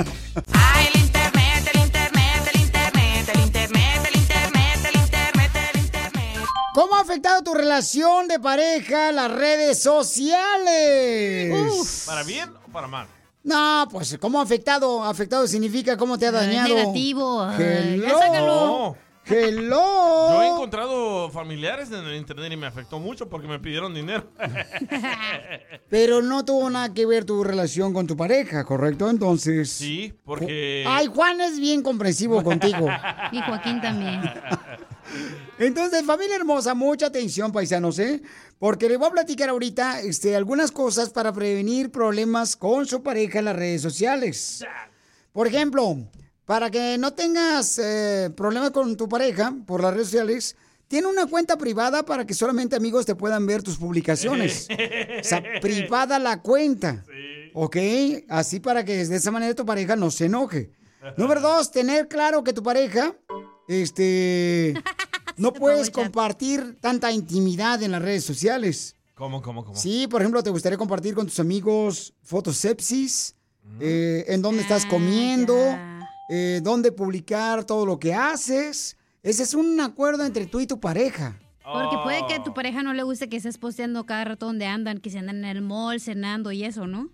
Afectado 7.08 7.42
tu 7.42 7.54
relación 7.54 8.28
de 8.28 8.38
pareja 8.38 9.12
las 9.12 9.30
redes 9.32 9.82
sociales? 9.82 10.44
¿Para 12.06 12.22
bien 12.22 12.50
o 12.66 12.70
para 12.70 12.86
mal? 12.86 13.06
No, 13.42 13.88
pues, 13.90 14.18
¿cómo 14.20 14.38
afectado? 14.42 15.02
Afectado 15.02 15.46
significa 15.46 15.96
cómo 15.96 16.18
te 16.18 16.26
ha 16.26 16.32
dañado. 16.32 16.68
negativo. 16.68 17.42
Ay, 17.42 17.94
Hello. 17.94 18.06
ya 18.06 18.18
sácalo. 18.18 18.96
Hello. 19.24 20.28
Yo 20.32 20.42
he 20.42 20.48
encontrado 20.48 21.30
familiares 21.30 21.90
en 21.90 22.04
el 22.04 22.16
internet 22.16 22.52
y 22.52 22.56
me 22.58 22.66
afectó 22.66 22.98
mucho 22.98 23.26
porque 23.30 23.46
me 23.48 23.58
pidieron 23.58 23.94
dinero. 23.94 24.30
Pero 25.88 26.20
no 26.20 26.44
tuvo 26.44 26.68
nada 26.68 26.92
que 26.92 27.06
ver 27.06 27.24
tu 27.24 27.42
relación 27.42 27.94
con 27.94 28.06
tu 28.06 28.18
pareja, 28.18 28.64
¿correcto? 28.64 29.08
Entonces... 29.08 29.70
Sí, 29.70 30.12
porque... 30.26 30.84
Ay, 30.86 31.06
Juan 31.06 31.40
es 31.40 31.58
bien 31.58 31.82
comprensivo 31.82 32.42
contigo. 32.42 32.86
Y 33.32 33.40
Joaquín 33.40 33.80
también. 33.80 34.20
Entonces, 35.58 36.04
familia 36.04 36.36
hermosa, 36.36 36.74
mucha 36.74 37.06
atención, 37.06 37.52
paisanos, 37.52 37.98
¿eh? 37.98 38.22
Porque 38.58 38.88
les 38.88 38.98
voy 38.98 39.08
a 39.08 39.12
platicar 39.12 39.48
ahorita 39.48 40.00
este, 40.00 40.36
algunas 40.36 40.70
cosas 40.70 41.10
para 41.10 41.32
prevenir 41.32 41.90
problemas 41.90 42.56
con 42.56 42.86
su 42.86 43.02
pareja 43.02 43.38
en 43.38 43.46
las 43.46 43.56
redes 43.56 43.82
sociales. 43.82 44.64
Por 45.32 45.46
ejemplo, 45.46 45.96
para 46.44 46.70
que 46.70 46.96
no 46.98 47.12
tengas 47.12 47.78
eh, 47.78 48.30
problemas 48.36 48.70
con 48.70 48.96
tu 48.96 49.08
pareja 49.08 49.54
por 49.66 49.82
las 49.82 49.92
redes 49.94 50.08
sociales, 50.08 50.56
tiene 50.88 51.06
una 51.06 51.26
cuenta 51.26 51.58
privada 51.58 52.02
para 52.02 52.26
que 52.26 52.34
solamente 52.34 52.74
amigos 52.74 53.04
te 53.04 53.14
puedan 53.14 53.46
ver 53.46 53.62
tus 53.62 53.76
publicaciones. 53.76 54.66
O 55.20 55.24
sea, 55.24 55.42
privada 55.60 56.18
la 56.18 56.40
cuenta. 56.40 57.04
¿Ok? 57.52 57.76
Así 58.28 58.60
para 58.60 58.84
que 58.84 59.04
de 59.04 59.16
esa 59.16 59.30
manera 59.30 59.54
tu 59.54 59.66
pareja 59.66 59.96
no 59.96 60.10
se 60.10 60.26
enoje. 60.26 60.70
Número 61.16 61.40
dos, 61.40 61.70
tener 61.70 62.08
claro 62.08 62.42
que 62.42 62.52
tu 62.52 62.62
pareja, 62.62 63.14
este, 63.68 64.74
no 65.36 65.52
puedes 65.52 65.90
compartir 65.90 66.76
tanta 66.80 67.12
intimidad 67.12 67.82
en 67.82 67.92
las 67.92 68.02
redes 68.02 68.24
sociales. 68.24 68.96
¿Cómo, 69.14 69.42
cómo, 69.42 69.64
cómo? 69.64 69.76
Sí, 69.76 70.06
por 70.08 70.22
ejemplo, 70.22 70.42
te 70.42 70.50
gustaría 70.50 70.78
compartir 70.78 71.14
con 71.14 71.26
tus 71.26 71.38
amigos 71.38 72.14
fotos 72.22 72.56
sepsis, 72.56 73.34
eh, 73.80 74.24
en 74.28 74.42
dónde 74.42 74.62
estás 74.62 74.86
comiendo, 74.86 75.54
eh, 76.30 76.60
dónde 76.62 76.92
publicar 76.92 77.64
todo 77.64 77.84
lo 77.84 77.98
que 77.98 78.14
haces. 78.14 78.96
Ese 79.22 79.42
es 79.42 79.54
un 79.54 79.80
acuerdo 79.80 80.24
entre 80.24 80.46
tú 80.46 80.60
y 80.60 80.66
tu 80.66 80.80
pareja. 80.80 81.38
Porque 81.70 81.96
puede 82.02 82.26
que 82.26 82.34
a 82.34 82.42
tu 82.42 82.54
pareja 82.54 82.82
no 82.82 82.94
le 82.94 83.02
guste 83.02 83.28
que 83.28 83.36
estés 83.36 83.58
posteando 83.58 84.06
cada 84.06 84.24
rato 84.24 84.46
donde 84.46 84.64
andan, 84.64 84.98
que 84.98 85.10
se 85.10 85.18
andan 85.18 85.38
en 85.38 85.44
el 85.44 85.62
mall, 85.62 86.00
cenando 86.00 86.50
y 86.50 86.64
eso, 86.64 86.86
¿no? 86.86 87.10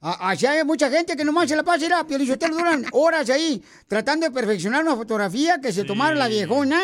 Allá 0.00 0.52
hay 0.52 0.64
mucha 0.64 0.90
gente 0.90 1.14
que 1.14 1.24
nomás 1.24 1.48
se 1.48 1.56
la 1.56 1.62
pasa, 1.62 1.84
mira, 1.84 2.06
Piolichotelo 2.06 2.56
duran 2.56 2.86
horas 2.92 3.28
ahí 3.28 3.62
tratando 3.86 4.26
de 4.26 4.32
perfeccionar 4.32 4.82
una 4.82 4.96
fotografía 4.96 5.60
que 5.60 5.72
se 5.72 5.84
tomaron 5.84 6.18
la 6.18 6.28
viejona. 6.28 6.80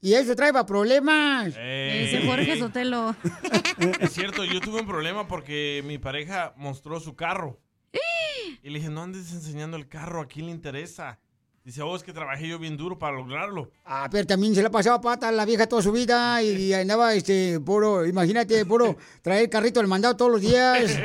Y 0.00 0.14
eso 0.14 0.34
trae 0.36 0.52
problemas. 0.64 1.46
Dice 1.46 2.22
Jorge 2.26 2.58
Sotelo. 2.58 3.16
Es 4.00 4.12
cierto, 4.12 4.44
yo 4.44 4.60
tuve 4.60 4.80
un 4.80 4.86
problema 4.86 5.26
porque 5.26 5.82
mi 5.86 5.98
pareja 5.98 6.52
mostró 6.56 7.00
su 7.00 7.14
carro. 7.14 7.58
Y 8.62 8.70
le 8.70 8.78
dije, 8.78 8.90
no 8.90 9.02
andes 9.02 9.30
enseñando 9.32 9.76
el 9.76 9.88
carro, 9.88 10.22
¿a 10.22 10.26
quién 10.26 10.46
le 10.46 10.52
interesa? 10.52 11.18
Dice, 11.64 11.82
oh, 11.82 11.96
es 11.96 12.02
que 12.02 12.12
trabajé 12.12 12.48
yo 12.48 12.58
bien 12.58 12.78
duro 12.78 12.98
para 12.98 13.16
lograrlo. 13.16 13.70
Ah, 13.84 14.08
pero 14.10 14.26
también 14.26 14.54
se 14.54 14.62
la 14.62 14.70
pasaba 14.70 15.00
pata 15.00 15.28
a 15.28 15.32
la 15.32 15.44
vieja 15.44 15.66
toda 15.66 15.82
su 15.82 15.92
vida 15.92 16.42
y 16.42 16.72
andaba, 16.74 17.14
este, 17.14 17.60
puro, 17.60 18.06
imagínate, 18.06 18.64
puro 18.64 18.96
traer 19.22 19.50
carrito 19.50 19.80
del 19.80 19.88
mandado 19.88 20.16
todos 20.16 20.32
los 20.32 20.40
días. 20.40 20.98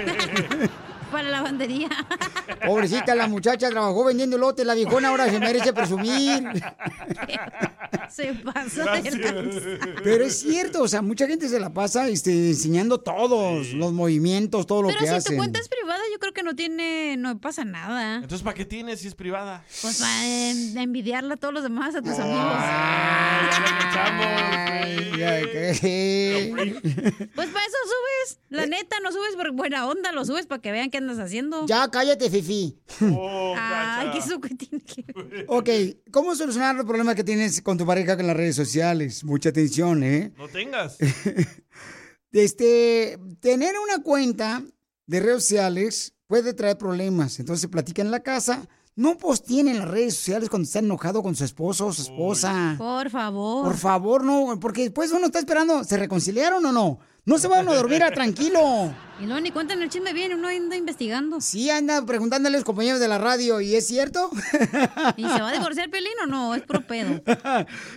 Para 1.12 1.24
la 1.24 1.30
lavandería. 1.38 1.90
Pobrecita, 2.66 3.16
la 3.16 3.28
muchacha 3.28 3.70
trabajó 3.70 4.06
vendiendo 4.06 4.38
lotes, 4.38 4.66
la 4.66 4.74
viejona 4.76 5.10
ahora 5.10 5.30
se 5.30 5.40
merece 5.40 5.74
presumir. 5.74 6.44
Se 8.10 8.34
pasó 8.34 8.84
de 8.86 9.12
lanza. 9.12 9.60
Pero 10.04 10.26
es 10.26 10.40
cierto, 10.40 10.82
o 10.82 10.88
sea, 10.88 11.02
mucha 11.04 11.28
gente 11.28 11.48
se 11.48 11.60
la 11.60 11.72
pasa 11.72 12.08
este, 12.08 12.32
enseñando 12.50 13.00
todos 13.00 13.72
los 13.74 13.94
movimientos, 13.94 14.66
todo 14.66 14.82
lo 14.82 14.88
Pero 14.88 15.00
que 15.02 15.06
si 15.08 15.14
hacen. 15.14 15.34
tu 15.34 15.38
cuenta 15.38 15.60
es 15.60 15.70
privada, 15.70 16.00
yo 16.12 16.18
creo 16.20 16.34
que 16.34 16.42
no 16.44 16.56
tiene, 16.56 17.18
no 17.18 17.40
pasa 17.40 17.66
nada. 17.66 18.16
Entonces, 18.16 18.42
¿para 18.42 18.56
qué 18.56 18.66
tienes 18.66 19.02
si 19.02 19.08
es 19.08 19.16
privada? 19.16 19.64
Pues 19.82 20.00
para 20.00 20.26
en- 20.26 20.78
envidiarla 20.78 21.36
a 21.36 21.38
todos 21.38 21.54
los 21.54 21.62
demás, 21.64 21.94
a 21.96 22.02
tus 22.02 22.14
Ay, 22.18 23.39
ay, 25.24 25.44
qué- 25.52 26.52
amigos. 26.54 26.82
Pues 27.36 27.50
para 27.50 27.66
eso 27.66 27.78
subes. 27.86 28.40
La 28.50 28.66
neta, 28.66 28.98
no 29.04 29.12
subes 29.12 29.36
por 29.36 29.52
buena 29.52 29.88
onda, 29.88 30.12
lo 30.12 30.26
subes 30.26 30.46
para 30.48 30.62
que 30.62 30.72
vean 30.72 30.90
qué 30.90 30.98
andas 30.98 31.20
haciendo. 31.20 31.66
Ya, 31.68 31.90
cállate, 31.90 32.30
Fifi. 32.30 32.80
Ay, 33.02 34.10
¿qué 34.12 34.40
que 34.42 34.56
tiene 34.56 34.84
que 34.84 35.06
ver? 35.14 35.46
Ok, 35.48 35.70
¿cómo 36.12 36.36
solucionar 36.36 36.76
los 36.76 36.86
problemas 36.86 37.16
que 37.16 37.24
tienes 37.24 37.62
con 37.62 37.78
tu 37.78 37.86
pareja 37.86 38.16
con 38.18 38.28
las 38.28 38.36
redes 38.36 38.56
sociales? 38.56 39.24
Mucha 39.24 39.50
atención, 39.50 40.04
¿eh? 40.04 40.32
No 40.38 40.48
tengas. 40.48 40.98
Este, 42.32 43.18
tener 43.40 43.74
una 43.80 44.04
cuenta 44.04 44.64
de 45.08 45.20
redes 45.20 45.44
sociales 45.44 46.14
puede 46.28 46.54
traer 46.54 46.78
problemas. 46.78 47.40
Entonces, 47.40 47.68
platican 47.70 48.06
en 48.08 48.12
la 48.12 48.22
casa. 48.22 48.68
No 49.00 49.18
posteen 49.18 49.70
en 49.70 49.80
las 49.80 49.88
redes 49.88 50.18
sociales 50.18 50.50
cuando 50.50 50.66
está 50.66 50.80
enojado 50.80 51.24
con 51.24 51.34
su 51.34 51.46
esposo 51.46 51.86
o 51.86 51.94
su 51.94 52.02
esposa. 52.02 52.76
Por 52.78 53.10
favor. 53.10 53.64
Por 53.64 53.78
favor, 53.78 54.26
no, 54.26 54.60
porque 54.60 54.82
después 54.82 55.10
uno 55.14 55.28
está 55.28 55.40
esperando, 55.40 55.86
¿se 55.86 55.96
reconciliaron 55.96 56.66
o 56.66 56.74
no? 56.74 57.00
No 57.24 57.38
se 57.38 57.48
van 57.48 57.66
a 57.70 57.74
dormir 57.76 58.04
a 58.04 58.12
tranquilo. 58.12 58.94
Y 59.22 59.26
no, 59.26 59.40
ni 59.40 59.52
cuentan 59.52 59.82
el 59.82 59.88
chisme 59.88 60.12
bien, 60.12 60.34
uno 60.34 60.50
anda 60.50 60.76
investigando. 60.76 61.40
Sí, 61.40 61.70
anda 61.70 62.06
preguntándole 62.06 62.58
a 62.58 62.60
los 62.60 62.66
compañeros 62.66 63.00
de 63.00 63.08
la 63.08 63.18
radio, 63.18 63.62
¿y 63.62 63.74
es 63.74 63.88
cierto? 63.88 64.32
¿Y 65.16 65.22
se 65.22 65.42
va 65.42 65.48
a 65.48 65.54
divorciar 65.54 65.90
Pelín 65.90 66.12
o 66.22 66.28
no? 66.28 66.54
Es 66.54 66.64
pro 66.64 66.86
pedo. 66.86 67.22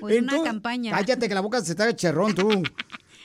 O 0.01 0.09
es 0.09 0.23
una 0.23 0.41
campaña. 0.45 0.93
Cállate 0.93 1.29
que 1.29 1.35
la 1.35 1.41
boca 1.41 1.65
se 1.65 1.73
está 1.73 1.85
de 1.85 1.97
cherrón 1.97 2.37
tú. 2.37 2.49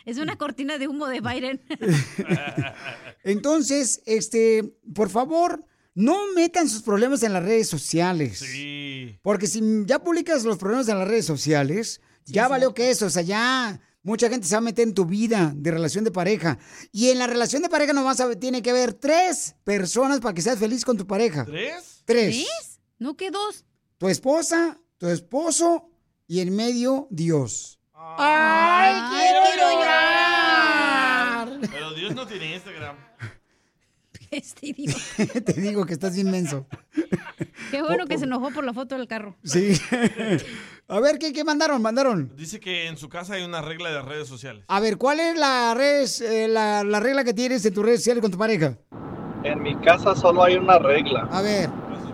Es 0.08 0.20
una 0.20 0.38
cortina 0.38 0.78
de 0.78 0.88
humo 0.88 1.06
de 1.08 1.20
Biden. 1.20 1.62
Entonces, 3.26 4.02
este, 4.06 4.74
por 4.96 5.10
favor, 5.10 5.66
no 5.98 6.32
metan 6.36 6.70
sus 6.70 6.84
problemas 6.84 7.24
en 7.24 7.34
las 7.34 7.44
redes 7.44 7.68
sociales. 7.68 8.38
Sí. 8.38 9.18
Porque 9.24 9.48
si 9.48 9.64
ya 9.86 9.98
publicas 9.98 10.44
los 10.44 10.60
problemas 10.60 10.88
en 10.90 11.00
las 11.00 11.08
redes 11.08 11.26
sociales, 11.26 12.02
ya 12.28 12.48
valió 12.48 12.76
que 12.76 12.92
eso, 12.92 13.08
o 13.08 13.10
sea, 13.10 13.24
ya 13.24 13.82
mucha 14.04 14.30
gente 14.30 14.46
se 14.48 14.54
va 14.54 14.60
a 14.60 14.62
meter 14.62 14.88
en 14.88 14.94
tu 14.94 15.06
vida 15.06 15.52
de 15.56 15.72
relación 15.72 16.04
de 16.04 16.12
pareja. 16.12 16.60
Y 16.92 17.10
en 17.10 17.18
la 17.18 17.26
relación 17.26 17.64
de 17.64 17.70
pareja 17.70 17.94
nomás 17.94 18.22
tiene 18.40 18.62
que 18.62 18.70
haber 18.70 18.94
tres 18.94 19.56
personas 19.64 20.20
para 20.20 20.36
que 20.36 20.44
seas 20.44 20.60
feliz 20.60 20.86
con 20.86 20.98
tu 20.98 21.08
pareja. 21.08 21.46
¿Tres? 21.46 22.04
Tres. 22.06 22.36
¿Tres? 22.36 22.80
¿No 23.00 23.18
que 23.18 23.32
dos? 23.32 23.66
Tu 23.98 24.08
esposa, 24.08 24.80
tu 25.00 25.08
esposo 25.08 25.90
y 26.28 26.42
en 26.42 26.56
medio 26.56 27.08
Dios. 27.10 27.80
¡Ay, 27.96 28.94
quiero 29.18 29.72
llorar! 29.72 31.60
Pero 31.72 31.94
Dios 31.96 32.14
no 32.14 32.28
tiene 32.28 32.54
Instagram. 32.54 32.96
Este 34.32 34.68
idiota. 34.68 35.00
Te 35.46 35.54
digo 35.54 35.86
que 35.86 35.94
estás 35.94 36.18
inmenso. 36.18 36.66
Qué 37.72 37.82
bueno 37.82 38.06
que 38.08 38.18
se 38.18 38.26
enojó 38.26 38.52
por 38.52 38.64
la 38.64 38.74
foto 38.74 38.96
del 38.98 39.08
carro. 39.08 39.36
Sí. 39.44 39.74
A 40.88 41.00
ver, 41.00 41.18
¿qué, 41.20 41.34
qué 41.34 41.44
mandaron? 41.44 41.82
Mandaron. 41.82 42.32
Dice 42.38 42.60
que 42.60 42.88
en 42.88 42.98
su 42.98 43.10
casa 43.10 43.34
hay 43.36 43.44
una 43.44 43.62
regla 43.62 43.90
de 43.92 44.02
redes 44.02 44.28
sociales. 44.28 44.64
A 44.68 44.80
ver, 44.80 44.98
¿cuál 44.98 45.20
es 45.20 45.38
la, 45.38 45.74
res- 45.76 46.22
eh, 46.22 46.48
la, 46.48 46.84
la 46.84 47.00
regla 47.00 47.24
que 47.24 47.34
tienes 47.34 47.66
en 47.66 47.74
tus 47.74 47.84
redes 47.86 48.00
sociales 48.00 48.22
con 48.22 48.32
tu 48.32 48.38
pareja? 48.38 48.78
En 49.44 49.62
mi 49.62 49.76
casa 49.78 50.16
solo 50.16 50.44
hay 50.44 50.56
una 50.56 50.80
regla. 50.80 51.28
A 51.32 51.42
ver. 51.42 51.70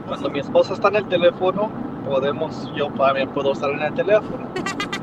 Cuando 0.08 0.30
mi 0.30 0.40
esposa 0.40 0.74
está 0.74 0.88
en 0.90 0.96
el 0.98 1.08
teléfono, 1.08 1.72
podemos, 2.06 2.70
yo 2.76 2.88
también 2.94 3.30
puedo 3.30 3.54
estar 3.54 3.70
en 3.70 3.82
el 3.82 3.94
teléfono. 3.94 4.52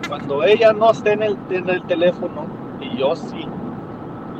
Cuando 0.08 0.42
ella 0.44 0.72
no 0.72 0.90
esté 0.90 1.12
en 1.12 1.22
el, 1.22 1.38
en 1.50 1.68
el 1.70 1.86
teléfono 1.86 2.46
y 2.80 2.98
yo 2.98 3.14
sí, 3.14 3.38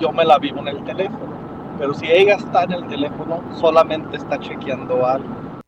yo 0.01 0.11
me 0.13 0.25
la 0.25 0.39
vivo 0.39 0.59
en 0.61 0.69
el 0.69 0.85
teléfono. 0.85 1.40
Pero 1.81 1.95
si 1.95 2.05
ella 2.07 2.35
está 2.35 2.65
en 2.65 2.73
el 2.73 2.87
teléfono, 2.89 3.43
solamente 3.59 4.19
está 4.19 4.39
chequeando 4.39 5.07
algo. 5.07 5.63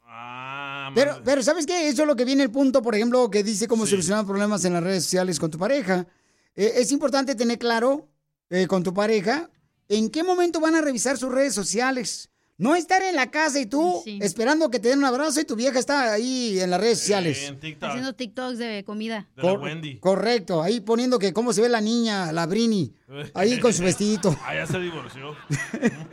Pero, 0.95 1.23
pero 1.25 1.43
¿sabes 1.43 1.65
qué? 1.65 1.89
Eso 1.89 2.03
es 2.03 2.07
lo 2.07 2.15
que 2.15 2.27
viene 2.27 2.43
el 2.43 2.51
punto, 2.51 2.83
por 2.83 2.95
ejemplo, 2.95 3.31
que 3.31 3.43
dice 3.43 3.67
cómo 3.67 3.87
solucionar 3.87 4.27
problemas 4.27 4.63
en 4.67 4.75
las 4.75 4.83
redes 4.83 5.05
sociales 5.05 5.41
con 5.41 5.51
tu 5.51 5.57
pareja. 5.57 6.07
Eh, 6.55 6.75
es 6.77 6.93
importante 6.93 7.35
tener 7.35 7.59
claro 7.59 8.09
eh, 8.51 8.67
con 8.67 8.83
tu 8.83 8.93
pareja 8.93 9.49
en 9.89 10.11
qué 10.11 10.23
momento 10.23 10.61
van 10.61 10.75
a 10.75 10.83
revisar 10.83 11.17
sus 11.17 11.33
redes 11.33 11.55
sociales. 11.55 12.29
No 12.59 12.77
estar 12.77 13.03
en 13.03 13.17
la 13.17 13.31
casa 13.31 13.59
y 13.59 13.67
tú 13.67 14.05
esperando 14.21 14.71
que 14.71 14.79
te 14.79 14.91
den 14.91 14.99
un 14.99 15.05
abrazo 15.07 15.41
y 15.41 15.45
tu 15.45 15.57
vieja 15.57 15.79
está 15.81 16.13
ahí 16.13 16.61
en 16.61 16.71
las 16.71 16.81
redes 16.81 16.99
sociales. 17.01 17.43
En 17.49 17.59
TikTok. 17.59 17.89
Haciendo 17.89 18.13
TikToks 18.15 18.59
de 18.59 18.85
comida. 18.85 19.29
De 19.35 19.43
la 19.43 19.55
Wendy. 19.55 19.99
Correcto, 19.99 20.63
ahí 20.63 20.81
poniendo 20.81 21.19
que 21.19 21.33
cómo 21.33 21.53
se 21.53 21.63
ve 21.63 21.69
la 21.69 21.81
niña, 21.81 22.31
la 22.31 22.47
Brini, 22.47 22.95
ahí 23.35 23.59
con 23.59 23.73
su 23.73 23.83
vestidito. 23.83 24.37
Ah, 24.45 24.55
ya 24.55 24.67
se 24.67 24.79
divorció. 24.79 25.35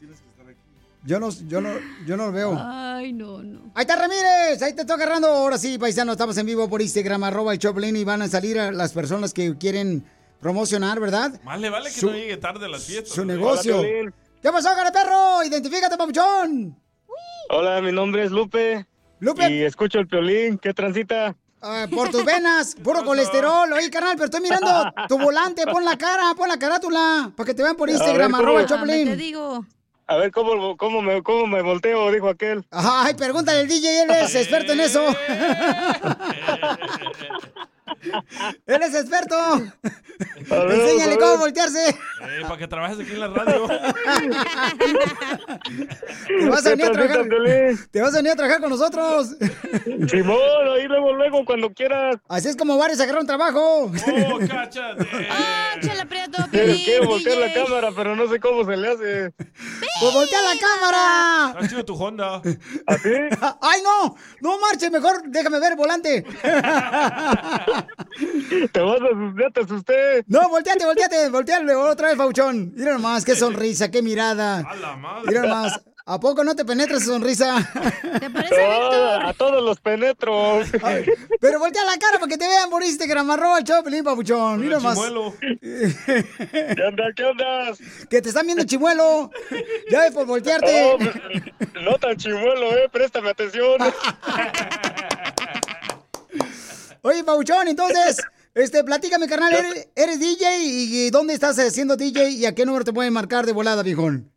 Yo 1.03 1.19
no, 1.19 1.31
yo 1.31 1.63
no, 1.63 1.71
yo 2.07 2.17
no 2.17 2.27
lo 2.27 2.33
veo. 2.33 2.59
Ay, 2.61 3.15
no, 3.15 3.43
no. 3.43 3.73
Ahí 3.75 3.83
está 3.83 3.97
Ramírez, 3.97 4.63
ahí 4.63 4.75
te 4.75 4.83
estoy 4.83 4.97
agarrando. 4.97 5.29
Ahora 5.29 5.57
sí, 5.57 5.79
paisano, 5.79 6.13
estamos 6.13 6.37
en 6.37 6.45
vivo 6.45 6.69
por 6.69 6.83
Instagram, 6.83 7.25
arroba 7.25 7.55
el 7.55 7.59
Choplin 7.59 7.97
y 7.97 8.05
van 8.05 8.21
a 8.21 8.29
salir 8.29 8.59
a 8.59 8.71
las 8.71 8.93
personas 8.93 9.33
que 9.33 9.57
quieren 9.57 10.05
promocionar, 10.41 10.99
¿verdad? 11.01 11.41
Más 11.45 11.61
le 11.61 11.71
vale 11.71 11.91
que 11.91 12.01
Su- 12.01 12.07
no 12.11 12.17
llegue 12.17 12.37
tarde 12.37 12.67
a 12.67 12.69
las 12.69 12.85
fiestas. 12.85 13.15
Su 13.15 13.25
negocio. 13.25 13.83
¿Qué 13.83 14.51
pasó, 14.51 14.71
cara 14.75 14.91
perro? 14.91 15.43
Identifícate, 15.45 15.97
papuchón. 15.97 16.77
Hola, 17.51 17.81
mi 17.83 17.93
nombre 17.93 18.25
es 18.25 18.31
Lupe. 18.31 18.87
Lupe. 19.19 19.51
Y 19.51 19.63
escucho 19.63 19.99
el 19.99 20.07
piolín. 20.07 20.57
¿Qué 20.59 20.73
transita? 20.73 21.37
Ah, 21.61 21.87
por 21.95 22.09
tus 22.09 22.25
venas, 22.25 22.75
puro 22.83 23.05
colesterol. 23.05 23.71
Oye, 23.73 23.91
carnal, 23.91 24.15
pero 24.15 24.25
estoy 24.27 24.41
mirando 24.41 24.71
tu 25.09 25.19
volante. 25.19 25.65
Pon 25.67 25.85
la 25.85 25.99
cara, 25.99 26.33
pon 26.35 26.49
la 26.49 26.59
carátula. 26.59 27.31
Para 27.37 27.47
que 27.47 27.55
te 27.55 27.63
vean 27.63 27.77
por 27.77 27.91
Instagram, 27.91 28.33
ver, 28.33 28.41
arroba. 28.41 28.65
Choplin. 28.67 29.09
Te 29.09 29.17
digo. 29.17 29.65
A 30.07 30.17
ver, 30.17 30.33
¿cómo, 30.33 30.77
cómo, 30.77 31.03
me, 31.03 31.23
¿cómo 31.23 31.47
me 31.47 31.61
volteo? 31.63 32.11
Dijo 32.11 32.29
aquel. 32.31 32.67
Ay, 32.71 33.15
pregúntale 33.15 33.61
al 33.61 33.69
DJ, 33.69 34.03
él 34.03 34.11
es 34.11 34.35
experto 34.35 34.73
en 34.73 34.81
eso. 34.81 35.05
él 38.67 38.83
es 38.83 38.95
experto. 38.95 39.37
ver, 40.51 40.71
Enséñale 40.71 41.19
cómo 41.19 41.39
voltearse. 41.39 41.89
Eh, 41.89 42.43
para 42.43 42.57
que 42.57 42.69
trabajes 42.69 43.01
aquí 43.01 43.13
en 43.13 43.21
la 43.21 43.29
radio. 43.29 43.67
Te 46.27 46.49
vas 46.49 46.67
a 46.67 46.71
venir 46.71 46.87
a 46.87 46.91
¿Qué 46.91 46.95
transita, 46.95 47.29
trabajar. 47.29 47.89
Te 47.91 48.01
vas 48.01 48.15
a 48.15 48.17
venir 48.17 48.33
a 48.33 48.37
trabajar 48.37 48.61
con 48.61 48.71
nosotros. 48.71 49.37
Simón, 50.09 50.39
ahí 50.77 50.87
luego, 50.87 51.13
luego, 51.15 51.45
cuando 51.45 51.71
quieras. 51.73 52.17
Así 52.29 52.49
es 52.49 52.57
como 52.57 52.77
varios 52.77 53.01
agarraron 53.01 53.27
trabajo. 53.27 53.85
Oh, 53.85 54.39
cáchate. 54.49 55.07
Ah, 55.31 55.75
chela 55.81 56.05
prieto, 56.05 56.39
Quiero, 56.51 57.07
voltear 57.07 57.39
la 57.39 57.53
cámara, 57.53 57.91
pero 57.95 58.17
no 58.17 58.29
sé 58.29 58.41
cómo 58.41 58.65
se 58.65 58.77
le 58.77 58.89
hace. 58.89 59.33
Pues 60.01 60.15
voltea 60.15 60.41
la 60.43 60.55
cámara. 60.59 61.69
Sido 61.69 61.85
tu 61.85 61.95
Honda. 61.95 62.43
¿Así? 62.87 63.09
Ay, 63.61 63.81
no. 63.83 64.17
No 64.41 64.59
marche, 64.59 64.91
mejor 64.91 65.23
déjame 65.27 65.61
ver 65.61 65.73
el 65.73 65.77
volante. 65.77 66.25
Te 68.73 68.81
vas 68.81 69.01
a 69.01 69.05
asustar, 69.05 69.53
te 69.53 69.61
asusté. 69.61 70.25
No, 70.27 70.49
volteate, 70.49 70.85
volteate, 70.85 71.29
volteale 71.31 71.75
otra 71.75 72.09
vez, 72.09 72.17
Pauchón. 72.17 72.73
Mira 72.77 72.93
nomás, 72.95 73.25
qué 73.25 73.35
sonrisa, 73.37 73.91
qué 73.91 74.03
mirada. 74.03 74.67
Mira 75.27 75.43
nomás, 75.43 75.81
¿a 76.07 76.19
poco 76.21 76.43
no 76.45 76.55
te 76.57 76.65
penetra 76.65 76.97
esa 76.97 77.07
sonrisa? 77.07 77.57
¿Te 78.21 78.31
parece 78.31 78.57
Ah, 78.65 79.29
a 79.29 79.33
todos 79.35 79.63
los 79.65 79.81
penetro. 79.81 80.61
Pero 81.41 81.59
voltea 81.59 81.85
la 81.85 81.99
cara 81.99 82.19
para 82.19 82.29
que 82.29 82.37
te 82.39 82.47
vean 82.47 82.69
por 82.71 82.83
Instagram, 82.83 83.31
arroba 83.31 83.59
el 83.59 83.65
Choplin, 83.65 84.05
Papuchón. 84.05 84.61
Mira 84.61 84.77
nomás. 84.77 84.95
chimuelo. 84.95 85.35
¿Qué 85.41 86.83
onda? 86.89 87.05
¿Qué 87.15 87.25
andas? 87.25 87.79
Que 88.09 88.21
te 88.21 88.29
están 88.29 88.47
viendo 88.47 88.65
chimuelo. 88.65 89.31
Ya 89.91 90.01
ves 90.01 90.13
por 90.13 90.27
voltearte. 90.27 90.85
Oh, 90.85 90.99
no 91.81 91.99
tan 91.99 92.17
chimuelo, 92.17 92.77
eh. 92.77 92.89
Préstame 92.91 93.31
atención. 93.31 93.79
Oye, 97.03 97.25
Pauchón, 97.25 97.69
entonces, 97.69 98.23
este, 98.55 98.85
platícame, 98.85 99.27
carnal, 99.29 99.53
¿eres, 99.55 99.89
eres 99.97 100.21
DJ 100.21 100.59
y 100.63 101.11
dónde 101.11 101.35
estás 101.35 101.59
haciendo 101.59 101.97
DJ 101.97 102.31
y 102.31 102.47
a 102.47 102.55
qué 102.55 102.65
número 102.67 102.85
te 102.85 102.93
pueden 102.93 103.13
marcar 103.13 103.47
de 103.47 103.53
volada, 103.53 103.83
viejón? 103.83 104.31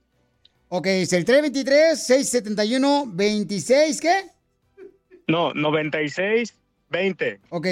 Ok, 0.69 0.87
es 0.87 1.13
el 1.13 1.27
323-671-26, 1.27 4.01
¿qué? 4.01 4.31
No, 5.27 5.53
9620. 6.91 7.41
Ok, 7.51 7.67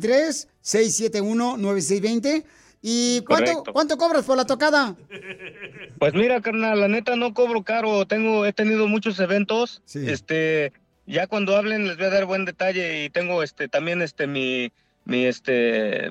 323-671-9620. 0.63 2.45
¿Y 2.83 3.23
cuánto, 3.23 3.51
Correcto. 3.53 3.73
cuánto 3.73 3.97
cobras 3.97 4.25
por 4.25 4.37
la 4.37 4.45
tocada? 4.45 4.95
Pues 5.99 6.15
mira, 6.15 6.41
carnal, 6.41 6.81
la 6.81 6.89
neta 6.89 7.17
no 7.17 7.35
cobro 7.35 7.63
caro. 7.63 8.07
Tengo, 8.07 8.47
he 8.47 8.53
tenido 8.53 8.87
muchos 8.87 9.19
eventos. 9.19 9.83
Este, 9.95 10.73
ya 11.07 11.27
cuando 11.27 11.57
hablen 11.57 11.87
les 11.87 11.97
voy 11.97 12.07
a 12.07 12.11
dar 12.11 12.25
buen 12.27 12.45
detalle 12.45 13.05
y 13.05 13.11
tengo 13.11 13.43
este 13.43 13.69
también 13.69 14.03
este 14.03 14.27
mi 14.27 14.73
mi 15.05 15.25
este 15.25 16.11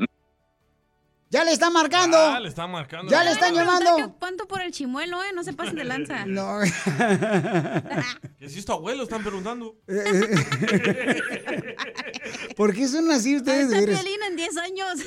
Ya 1.36 1.44
le 1.44 1.52
están 1.52 1.74
marcando. 1.74 2.18
Ah, 2.18 2.40
le 2.40 2.50
están 2.50 2.72
marcando. 2.72 3.12
Ya 3.12 3.24
le 3.24 3.32
están 3.32 3.54
llamando. 3.54 3.96
¿Qué- 3.98 4.08
¿Cuánto 4.20 4.48
por 4.48 4.62
el 4.62 4.72
chimuelo, 4.72 5.22
eh? 5.24 5.28
No 5.34 5.44
se 5.44 5.54
pasen 5.54 5.76
de 5.76 5.84
lanza. 5.84 6.26
No. 6.36 6.60
Que 8.40 8.50
si 8.50 8.60
es 8.60 8.66
tu 8.66 8.74
abuelo, 8.74 9.04
están 9.04 9.24
preguntando. 9.24 9.76
¿Por 12.56 12.74
qué 12.74 12.88
son 12.88 13.10
así 13.12 13.36
ustedes? 13.38 13.70
de 13.70 13.80
Está? 13.80 13.92
Piolín 13.92 14.20
en 14.30 14.36
10 14.36 14.58
años. 14.58 15.00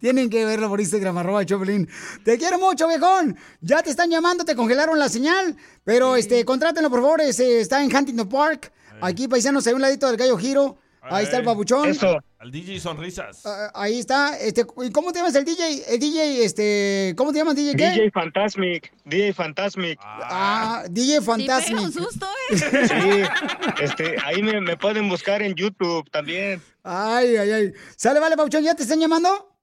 Tienen 0.00 0.30
que 0.30 0.44
verlo 0.44 0.68
por 0.68 0.80
Instagram, 0.80 1.18
arroba 1.18 1.44
Choplin. 1.44 1.88
Te 2.24 2.38
quiero 2.38 2.58
mucho, 2.58 2.88
viejón. 2.88 3.36
Ya 3.60 3.82
te 3.82 3.90
están 3.90 4.10
llamando, 4.10 4.44
te 4.44 4.56
congelaron 4.56 4.98
la 4.98 5.08
señal. 5.08 5.56
Pero 5.84 6.16
este, 6.16 6.44
contrátenlo, 6.44 6.90
por 6.90 7.00
favor. 7.02 7.20
ese, 7.20 7.60
está 7.60 7.82
en 7.82 7.94
Huntington 7.94 8.28
Park. 8.28 8.72
Aquí, 9.00 9.28
paisanos, 9.28 9.66
hay 9.66 9.74
un 9.74 9.80
ladito 9.82 10.06
del 10.08 10.16
gallo 10.16 10.36
giro. 10.36 10.78
Ahí 11.10 11.24
está 11.24 11.38
el 11.38 11.44
babuchón. 11.44 11.92
Al 12.38 12.52
DJ 12.52 12.78
Sonrisas. 12.78 13.44
Ah, 13.44 13.70
ahí 13.74 13.98
está. 13.98 14.38
Este, 14.38 14.64
¿y 14.84 14.90
¿Cómo 14.90 15.12
te 15.12 15.18
llamas 15.18 15.34
el 15.34 15.44
DJ? 15.44 15.92
El 15.94 15.98
DJ, 15.98 16.44
este, 16.44 17.14
¿cómo 17.16 17.32
te 17.32 17.38
llamas 17.38 17.56
DJ 17.56 17.74
qué? 17.74 17.90
DJ 17.90 18.10
Fantasmic, 18.12 18.92
DJ 19.04 19.32
Fantasmic. 19.32 19.98
Ah, 20.02 20.84
DJ 20.88 21.20
Fantasmic. 21.20 21.80
un 21.80 21.92
susto, 21.92 22.26
¿eh? 22.50 22.56
Sí, 22.56 23.82
este, 23.82 24.16
ahí 24.24 24.42
me, 24.42 24.60
me 24.60 24.76
pueden 24.76 25.08
buscar 25.08 25.42
en 25.42 25.54
YouTube 25.54 26.08
también. 26.10 26.62
Ay, 26.84 27.36
ay, 27.36 27.50
ay. 27.50 27.72
Sale, 27.96 28.20
vale, 28.20 28.36
Pauchón, 28.36 28.62
¿ya 28.62 28.74
te 28.74 28.82
están 28.84 29.00
llamando? 29.00 29.56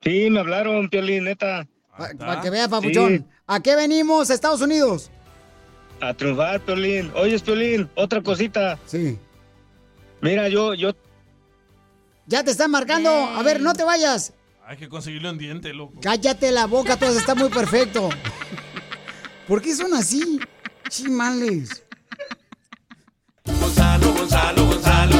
Sí, 0.00 0.30
me 0.30 0.40
hablaron, 0.40 0.88
Piolín, 0.88 1.24
neta. 1.24 1.66
Para 2.18 2.40
que 2.40 2.50
vea, 2.50 2.68
papuchón. 2.68 3.26
¿A 3.46 3.60
qué 3.60 3.74
venimos, 3.74 4.30
a 4.30 4.34
Estados 4.34 4.60
Unidos? 4.60 5.10
A 6.00 6.14
triunfar, 6.14 6.60
Piolín. 6.60 7.10
Oye, 7.16 7.38
Piolín, 7.40 7.90
otra 7.96 8.22
cosita. 8.22 8.78
Sí. 8.86 9.18
Mira, 10.20 10.48
yo, 10.48 10.74
yo, 10.74 10.92
Ya 12.26 12.42
te 12.44 12.50
están 12.50 12.70
marcando. 12.70 13.10
A 13.10 13.42
ver, 13.42 13.60
no 13.60 13.72
te 13.74 13.84
vayas. 13.84 14.32
Hay 14.66 14.76
que 14.76 14.88
conseguirle 14.88 15.30
un 15.30 15.38
diente, 15.38 15.72
loco. 15.72 15.98
Cállate 16.02 16.52
la 16.52 16.66
boca, 16.66 16.98
todo 16.98 17.16
está 17.18 17.34
muy 17.34 17.48
perfecto. 17.48 18.10
¿Por 19.46 19.62
qué 19.62 19.74
son 19.74 19.94
así? 19.94 20.38
Chimales. 20.90 21.84
Gonzalo, 23.46 24.12
Gonzalo, 24.12 24.66
Gonzalo. 24.66 25.17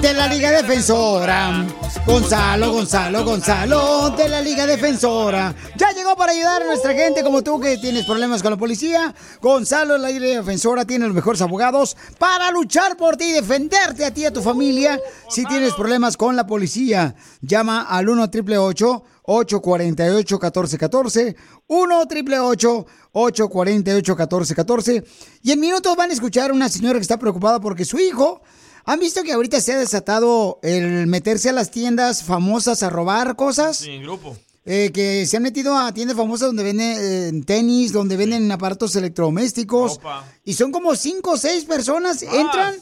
De 0.00 0.14
la 0.14 0.26
Liga 0.26 0.50
Defensora. 0.50 1.66
Gonzalo, 2.06 2.72
Gonzalo, 2.72 3.24
Gonzalo. 3.24 4.10
De 4.10 4.28
la 4.28 4.40
Liga 4.40 4.66
Defensora. 4.66 5.54
Ya 5.76 5.92
llegó 5.92 6.16
para 6.16 6.32
ayudar 6.32 6.62
a 6.62 6.66
nuestra 6.66 6.94
gente 6.94 7.22
como 7.22 7.42
tú 7.42 7.60
que 7.60 7.78
tienes 7.78 8.04
problemas 8.04 8.42
con 8.42 8.50
la 8.50 8.56
policía. 8.56 9.14
Gonzalo, 9.40 9.96
la 9.98 10.10
Liga 10.10 10.40
Defensora, 10.40 10.84
tiene 10.84 11.06
los 11.06 11.14
mejores 11.14 11.40
abogados 11.42 11.96
para 12.18 12.50
luchar 12.50 12.96
por 12.96 13.16
ti 13.16 13.26
y 13.26 13.32
defenderte 13.32 14.04
a 14.04 14.12
ti 14.12 14.22
y 14.22 14.24
a 14.26 14.32
tu 14.32 14.42
familia 14.42 15.00
si 15.28 15.44
tienes 15.44 15.74
problemas 15.74 16.16
con 16.16 16.34
la 16.34 16.46
policía. 16.46 17.14
Llama 17.40 17.82
al 17.82 18.08
1 18.08 18.22
888 18.22 19.04
848 19.24 20.34
1414 20.36 21.36
1 21.68 22.00
888 22.00 22.86
848 23.12 24.16
1414 24.16 25.04
Y 25.42 25.52
en 25.52 25.60
minutos 25.60 25.96
van 25.96 26.10
a 26.10 26.12
escuchar 26.12 26.50
a 26.50 26.54
una 26.54 26.68
señora 26.68 26.98
que 26.98 27.02
está 27.02 27.18
preocupada 27.18 27.60
porque 27.60 27.84
su 27.84 27.98
hijo. 27.98 28.42
¿Han 28.84 28.98
visto 28.98 29.22
que 29.22 29.32
ahorita 29.32 29.60
se 29.60 29.72
ha 29.72 29.78
desatado 29.78 30.58
el 30.62 31.06
meterse 31.06 31.50
a 31.50 31.52
las 31.52 31.70
tiendas 31.70 32.24
famosas 32.24 32.82
a 32.82 32.90
robar 32.90 33.36
cosas? 33.36 33.78
Sí, 33.78 33.90
en 33.90 34.02
grupo. 34.02 34.36
Eh, 34.64 34.90
que 34.94 35.26
se 35.26 35.36
han 35.36 35.42
metido 35.42 35.76
a 35.76 35.92
tiendas 35.92 36.16
famosas 36.16 36.48
donde 36.48 36.62
venden 36.62 36.96
eh, 36.98 37.42
tenis, 37.44 37.92
donde 37.92 38.16
venden 38.16 38.50
aparatos 38.50 38.94
electrodomésticos. 38.94 40.00
Y 40.44 40.54
son 40.54 40.70
como 40.70 40.94
cinco 40.94 41.32
o 41.32 41.36
seis 41.36 41.64
personas, 41.64 42.22
entran 42.22 42.76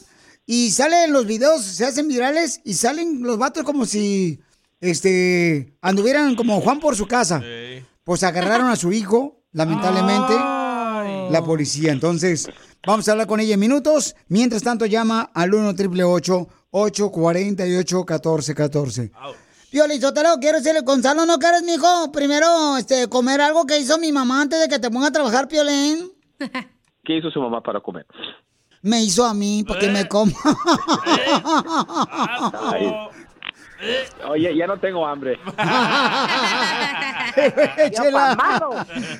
y 0.45 0.71
salen 0.71 1.11
los 1.11 1.25
videos, 1.25 1.63
se 1.63 1.85
hacen 1.85 2.07
virales 2.07 2.61
y 2.63 2.73
salen 2.73 3.23
los 3.23 3.37
vatos 3.37 3.63
como 3.63 3.85
si 3.85 4.39
este 4.79 5.73
anduvieran 5.81 6.35
como 6.35 6.61
Juan 6.61 6.79
por 6.79 6.95
su 6.95 7.07
casa. 7.07 7.41
Pues 8.03 8.23
agarraron 8.23 8.69
a 8.69 8.75
su 8.75 8.91
hijo, 8.91 9.43
lamentablemente, 9.51 10.33
la 10.33 11.43
policía. 11.43 11.91
Entonces, 11.91 12.47
vamos 12.85 13.07
a 13.07 13.11
hablar 13.11 13.27
con 13.27 13.39
ella 13.39 13.53
en 13.53 13.59
minutos. 13.59 14.15
Mientras 14.27 14.63
tanto, 14.63 14.85
llama 14.85 15.29
al 15.33 15.53
1 15.53 15.69
888 15.69 16.47
848 16.71 17.97
1414 17.97 19.11
Yo, 19.71 19.87
Lizotelo, 19.87 20.37
quiero 20.39 20.59
decirle, 20.59 20.81
Gonzalo, 20.81 21.25
¿no 21.25 21.37
quieres, 21.37 21.63
mijo? 21.63 22.11
Primero, 22.11 22.77
este, 22.77 23.07
comer 23.07 23.41
algo 23.41 23.65
que 23.65 23.77
hizo 23.77 23.97
mi 23.97 24.11
mamá 24.11 24.41
antes 24.41 24.59
de 24.59 24.67
que 24.67 24.79
te 24.79 24.89
ponga 24.89 25.07
a 25.07 25.11
trabajar, 25.11 25.47
Piolín. 25.47 26.11
¿Qué 27.03 27.17
hizo 27.17 27.31
su 27.31 27.41
mamá 27.41 27.61
para 27.61 27.79
comer? 27.79 28.05
Me 28.83 29.01
hizo 29.01 29.25
a 29.25 29.33
mí, 29.33 29.63
porque 29.67 29.89
me 29.89 30.07
como. 30.07 30.31
Ay. 32.71 32.93
Oye, 34.29 34.55
ya 34.55 34.67
no 34.67 34.79
tengo 34.79 35.07
hambre. 35.07 35.39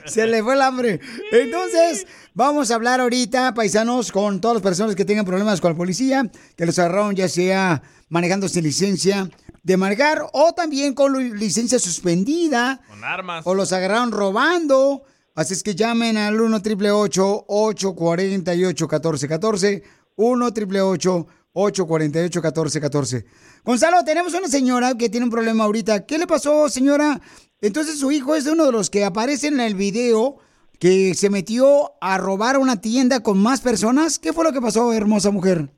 Se 0.05 0.27
le 0.27 0.43
fue 0.43 0.53
el 0.53 0.61
hambre. 0.61 0.99
Entonces, 1.31 2.05
vamos 2.33 2.71
a 2.71 2.75
hablar 2.75 2.99
ahorita, 3.01 3.53
paisanos, 3.53 4.11
con 4.11 4.39
todas 4.41 4.55
las 4.55 4.63
personas 4.63 4.95
que 4.95 5.05
tengan 5.05 5.25
problemas 5.25 5.61
con 5.61 5.71
la 5.71 5.77
policía, 5.77 6.29
que 6.55 6.65
los 6.65 6.77
agarraron 6.79 7.15
ya 7.15 7.27
sea 7.29 7.81
manejando 8.09 8.47
sin 8.49 8.63
licencia 8.63 9.29
de 9.63 9.77
manejar 9.77 10.25
o 10.33 10.53
también 10.53 10.93
con 10.93 11.17
li- 11.17 11.37
licencia 11.37 11.79
suspendida. 11.79 12.81
Con 12.89 13.03
armas. 13.03 13.45
O 13.45 13.53
los 13.55 13.71
agarraron 13.73 14.11
robando. 14.11 15.03
Así 15.35 15.53
es 15.53 15.63
que 15.63 15.75
llamen 15.75 16.17
al 16.17 16.39
1 16.41 16.57
888 16.57 17.45
848 17.47 18.85
1414 18.87 19.83
1 20.17 20.45
888 20.45 21.27
848 21.53 22.39
1414 22.41 23.25
Gonzalo, 23.63 24.03
tenemos 24.03 24.33
una 24.33 24.47
señora 24.47 24.95
que 24.97 25.09
tiene 25.09 25.25
un 25.25 25.29
problema 25.31 25.63
ahorita. 25.65 26.05
¿Qué 26.05 26.17
le 26.17 26.25
pasó, 26.27 26.67
señora? 26.67 27.21
Entonces 27.61 27.99
su 27.99 28.11
hijo 28.11 28.35
es 28.35 28.45
uno 28.47 28.65
de 28.65 28.71
los 28.71 28.89
que 28.89 29.05
aparece 29.05 29.47
en 29.47 29.59
el 29.59 29.75
video 29.75 30.37
que 30.81 31.13
se 31.13 31.29
metió 31.29 31.91
a 32.01 32.17
robar 32.17 32.57
una 32.57 32.81
tienda 32.81 33.21
con 33.21 33.37
más 33.37 33.61
personas. 33.61 34.17
¿Qué 34.17 34.33
fue 34.33 34.43
lo 34.43 34.51
que 34.51 34.59
pasó, 34.59 34.91
hermosa 34.91 35.29
mujer? 35.29 35.69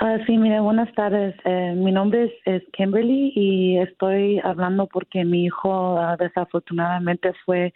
Ah, 0.00 0.18
sí, 0.26 0.36
mire, 0.36 0.58
buenas 0.58 0.92
tardes. 0.94 1.36
Eh, 1.44 1.74
mi 1.76 1.92
nombre 1.92 2.34
es, 2.44 2.62
Kimberly 2.72 3.32
y 3.36 3.78
estoy 3.78 4.40
hablando 4.42 4.88
porque 4.88 5.24
mi 5.24 5.44
hijo 5.44 5.96
ah, 6.00 6.16
desafortunadamente 6.18 7.32
fue 7.46 7.72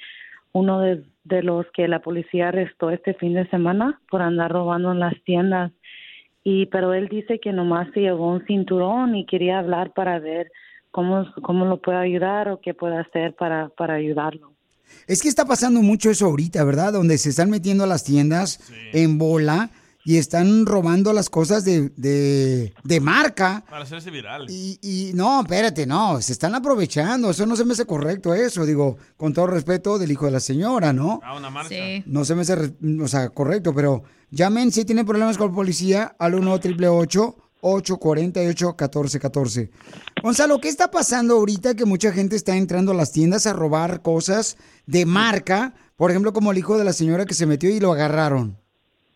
uno 0.50 0.80
de, 0.80 1.04
los 1.42 1.66
que 1.72 1.86
la 1.86 2.00
policía 2.00 2.48
arrestó 2.48 2.90
este 2.90 3.14
fin 3.14 3.34
de 3.34 3.48
semana 3.48 4.00
por 4.10 4.20
andar 4.20 4.50
robando 4.50 4.90
en 4.90 4.98
las 4.98 5.14
tiendas. 5.22 5.70
Y 6.42 6.66
pero 6.66 6.94
él 6.94 7.06
dice 7.08 7.38
que 7.38 7.52
nomás 7.52 7.92
se 7.94 8.00
llevó 8.00 8.32
un 8.32 8.44
cinturón 8.46 9.14
y 9.14 9.24
quería 9.24 9.60
hablar 9.60 9.92
para 9.92 10.18
ver 10.18 10.50
cómo 10.90 11.26
cómo 11.42 11.64
lo 11.64 11.80
puede 11.80 11.98
ayudar 11.98 12.48
o 12.48 12.60
qué 12.60 12.74
puede 12.74 12.96
hacer 12.96 13.36
para 13.36 13.68
para 13.68 13.94
ayudarlo. 13.94 14.51
Es 15.06 15.22
que 15.22 15.28
está 15.28 15.44
pasando 15.44 15.82
mucho 15.82 16.10
eso 16.10 16.26
ahorita, 16.26 16.62
¿verdad? 16.64 16.92
Donde 16.92 17.18
se 17.18 17.30
están 17.30 17.50
metiendo 17.50 17.84
a 17.84 17.86
las 17.86 18.04
tiendas 18.04 18.60
en 18.92 19.18
bola 19.18 19.70
y 20.04 20.16
están 20.16 20.66
robando 20.66 21.12
las 21.12 21.30
cosas 21.30 21.64
de, 21.64 21.90
de, 21.96 22.74
de 22.82 23.00
marca. 23.00 23.64
Para 23.68 23.84
hacerse 23.84 24.10
viral. 24.10 24.46
Y, 24.48 24.78
y 24.82 25.12
no, 25.14 25.42
espérate, 25.42 25.86
no, 25.86 26.20
se 26.20 26.32
están 26.32 26.54
aprovechando. 26.54 27.30
Eso 27.30 27.46
no 27.46 27.56
se 27.56 27.64
me 27.64 27.72
hace 27.72 27.86
correcto, 27.86 28.34
eso. 28.34 28.66
Digo, 28.66 28.96
con 29.16 29.32
todo 29.32 29.46
respeto 29.46 29.98
del 29.98 30.10
hijo 30.10 30.26
de 30.26 30.32
la 30.32 30.40
señora, 30.40 30.92
¿no? 30.92 31.20
A 31.22 31.36
una 31.36 31.50
marcha. 31.50 31.76
No 32.06 32.24
se 32.24 32.34
me 32.34 32.42
hace, 32.42 32.74
o 33.00 33.08
sea, 33.08 33.28
correcto, 33.30 33.74
pero 33.74 34.02
llamen 34.30 34.72
si 34.72 34.84
tienen 34.84 35.06
problemas 35.06 35.38
con 35.38 35.48
la 35.48 35.54
policía 35.54 36.16
al 36.18 36.34
1 36.34 36.52
888 36.52 37.36
848 37.60 38.66
1414 38.70 39.70
Gonzalo, 40.22 40.60
¿qué 40.60 40.68
está 40.68 40.88
pasando 40.92 41.34
ahorita 41.34 41.74
que 41.74 41.84
mucha 41.84 42.12
gente 42.12 42.36
está 42.36 42.56
entrando 42.56 42.92
a 42.92 42.94
las 42.94 43.12
tiendas 43.12 43.48
a 43.48 43.52
robar 43.52 44.02
cosas 44.02 44.56
de 44.86 45.04
marca? 45.04 45.72
Por 45.96 46.12
ejemplo, 46.12 46.32
como 46.32 46.52
el 46.52 46.58
hijo 46.58 46.78
de 46.78 46.84
la 46.84 46.92
señora 46.92 47.26
que 47.26 47.34
se 47.34 47.44
metió 47.44 47.68
y 47.70 47.80
lo 47.80 47.90
agarraron. 47.90 48.56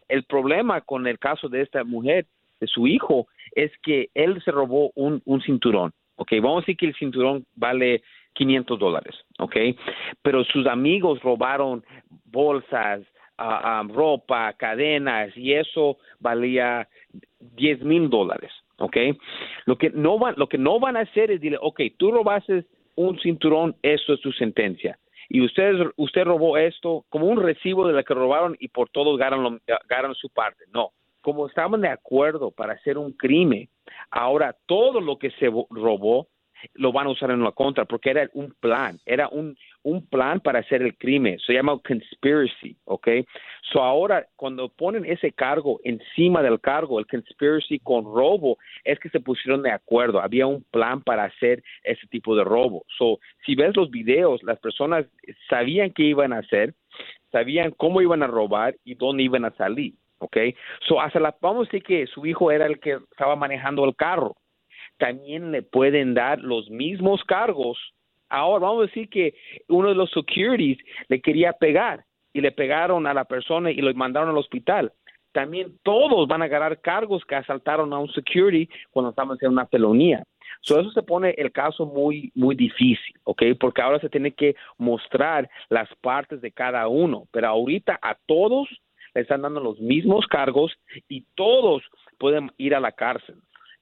El 0.08 0.24
problema 0.24 0.80
con 0.80 1.06
el 1.06 1.20
caso 1.20 1.48
de 1.48 1.62
esta 1.62 1.84
mujer, 1.84 2.26
de 2.58 2.66
su 2.66 2.88
hijo, 2.88 3.28
es 3.54 3.70
que 3.84 4.10
él 4.14 4.42
se 4.44 4.50
robó 4.50 4.90
un, 4.96 5.22
un 5.26 5.40
cinturón. 5.42 5.92
Ok, 6.16 6.32
vamos 6.42 6.58
a 6.58 6.60
decir 6.62 6.76
que 6.76 6.86
el 6.86 6.96
cinturón 6.96 7.46
vale 7.54 8.02
500 8.36 8.78
dólares, 8.78 9.14
ok, 9.38 9.56
pero 10.22 10.44
sus 10.44 10.66
amigos 10.66 11.20
robaron 11.22 11.84
bolsas, 12.24 13.00
ah, 13.38 13.82
ropa, 13.88 14.52
cadenas 14.54 15.34
y 15.36 15.52
eso 15.54 15.98
valía 16.20 16.88
10 17.40 17.82
mil 17.82 18.10
dólares, 18.10 18.50
¿ok? 18.78 18.96
Lo 19.64 19.76
que 19.78 19.90
no 19.90 20.18
van, 20.18 20.34
lo 20.36 20.48
que 20.48 20.58
no 20.58 20.78
van 20.80 20.96
a 20.96 21.00
hacer 21.00 21.30
es 21.30 21.40
decirle, 21.40 21.58
ok, 21.60 21.80
tú 21.96 22.10
robaste 22.10 22.64
un 22.94 23.18
cinturón, 23.20 23.76
esto 23.82 24.14
es 24.14 24.20
tu 24.20 24.32
sentencia. 24.32 24.98
Y 25.28 25.44
usted, 25.44 25.74
usted 25.96 26.24
robó 26.24 26.56
esto 26.56 27.04
como 27.08 27.26
un 27.26 27.42
recibo 27.42 27.86
de 27.86 27.92
lo 27.92 28.04
que 28.04 28.14
robaron 28.14 28.56
y 28.60 28.68
por 28.68 28.88
todo 28.90 29.16
ganan, 29.16 29.42
lo- 29.42 29.58
ganan 29.88 30.14
su 30.14 30.30
parte. 30.30 30.64
No, 30.72 30.92
como 31.20 31.46
estaban 31.48 31.80
de 31.80 31.88
acuerdo 31.88 32.52
para 32.52 32.74
hacer 32.74 32.96
un 32.96 33.12
crimen, 33.12 33.68
ahora 34.10 34.54
todo 34.66 35.00
lo 35.00 35.18
que 35.18 35.30
se 35.32 35.50
robó 35.70 36.28
lo 36.74 36.90
van 36.92 37.06
a 37.06 37.10
usar 37.10 37.30
en 37.32 37.42
la 37.42 37.52
contra 37.52 37.84
porque 37.84 38.10
era 38.10 38.30
un 38.32 38.54
plan, 38.60 38.98
era 39.04 39.28
un, 39.28 39.56
un 39.86 40.04
plan 40.04 40.40
para 40.40 40.58
hacer 40.58 40.82
el 40.82 40.96
crimen, 40.96 41.38
se 41.38 41.52
llama 41.52 41.78
conspiracy, 41.78 42.76
¿ok? 42.86 43.06
So 43.70 43.80
ahora 43.80 44.26
cuando 44.34 44.68
ponen 44.68 45.04
ese 45.04 45.30
cargo 45.30 45.78
encima 45.84 46.42
del 46.42 46.60
cargo, 46.60 46.98
el 46.98 47.06
conspiracy 47.06 47.78
con 47.78 48.02
robo, 48.02 48.58
es 48.82 48.98
que 48.98 49.08
se 49.10 49.20
pusieron 49.20 49.62
de 49.62 49.70
acuerdo, 49.70 50.20
había 50.20 50.48
un 50.48 50.64
plan 50.72 51.02
para 51.02 51.22
hacer 51.22 51.62
ese 51.84 52.04
tipo 52.08 52.34
de 52.34 52.42
robo. 52.42 52.84
So 52.98 53.20
si 53.44 53.54
ves 53.54 53.76
los 53.76 53.88
videos, 53.88 54.42
las 54.42 54.58
personas 54.58 55.06
sabían 55.48 55.92
qué 55.92 56.02
iban 56.02 56.32
a 56.32 56.38
hacer, 56.38 56.74
sabían 57.30 57.70
cómo 57.70 58.00
iban 58.02 58.24
a 58.24 58.26
robar 58.26 58.74
y 58.84 58.96
dónde 58.96 59.22
iban 59.22 59.44
a 59.44 59.52
salir, 59.52 59.94
¿ok? 60.18 60.36
So 60.88 61.00
hasta 61.00 61.20
la, 61.20 61.36
vamos 61.40 61.68
a 61.68 61.70
decir 61.70 61.84
que 61.84 62.08
su 62.08 62.26
hijo 62.26 62.50
era 62.50 62.66
el 62.66 62.80
que 62.80 62.98
estaba 63.12 63.36
manejando 63.36 63.84
el 63.84 63.94
carro 63.94 64.34
también 64.98 65.52
le 65.52 65.62
pueden 65.62 66.14
dar 66.14 66.38
los 66.38 66.70
mismos 66.70 67.22
cargos. 67.24 67.78
Ahora 68.28 68.66
vamos 68.66 68.84
a 68.84 68.86
decir 68.86 69.08
que 69.08 69.34
uno 69.68 69.88
de 69.88 69.94
los 69.94 70.10
securities 70.10 70.78
le 71.08 71.20
quería 71.20 71.52
pegar 71.52 72.04
y 72.32 72.40
le 72.40 72.52
pegaron 72.52 73.06
a 73.06 73.14
la 73.14 73.24
persona 73.24 73.70
y 73.70 73.76
lo 73.76 73.92
mandaron 73.94 74.30
al 74.30 74.38
hospital. 74.38 74.92
También 75.32 75.78
todos 75.82 76.26
van 76.28 76.42
a 76.42 76.46
agarrar 76.46 76.80
cargos 76.80 77.24
que 77.24 77.34
asaltaron 77.34 77.92
a 77.92 77.98
un 77.98 78.08
security 78.08 78.68
cuando 78.90 79.10
estaban 79.10 79.36
en 79.40 79.52
una 79.52 79.66
felonía. 79.66 80.24
So 80.62 80.80
eso 80.80 80.90
se 80.90 81.02
pone 81.02 81.34
el 81.36 81.52
caso 81.52 81.86
muy 81.86 82.32
muy 82.34 82.54
difícil, 82.54 83.14
¿ok? 83.24 83.42
Porque 83.60 83.82
ahora 83.82 84.00
se 84.00 84.08
tiene 84.08 84.32
que 84.32 84.56
mostrar 84.78 85.48
las 85.68 85.88
partes 86.00 86.40
de 86.40 86.52
cada 86.52 86.88
uno, 86.88 87.24
pero 87.32 87.48
ahorita 87.48 87.98
a 88.00 88.16
todos 88.26 88.68
le 89.14 89.20
están 89.22 89.42
dando 89.42 89.60
los 89.60 89.78
mismos 89.78 90.26
cargos 90.26 90.72
y 91.08 91.26
todos 91.34 91.82
pueden 92.18 92.50
ir 92.56 92.74
a 92.74 92.80
la 92.80 92.92
cárcel 92.92 93.36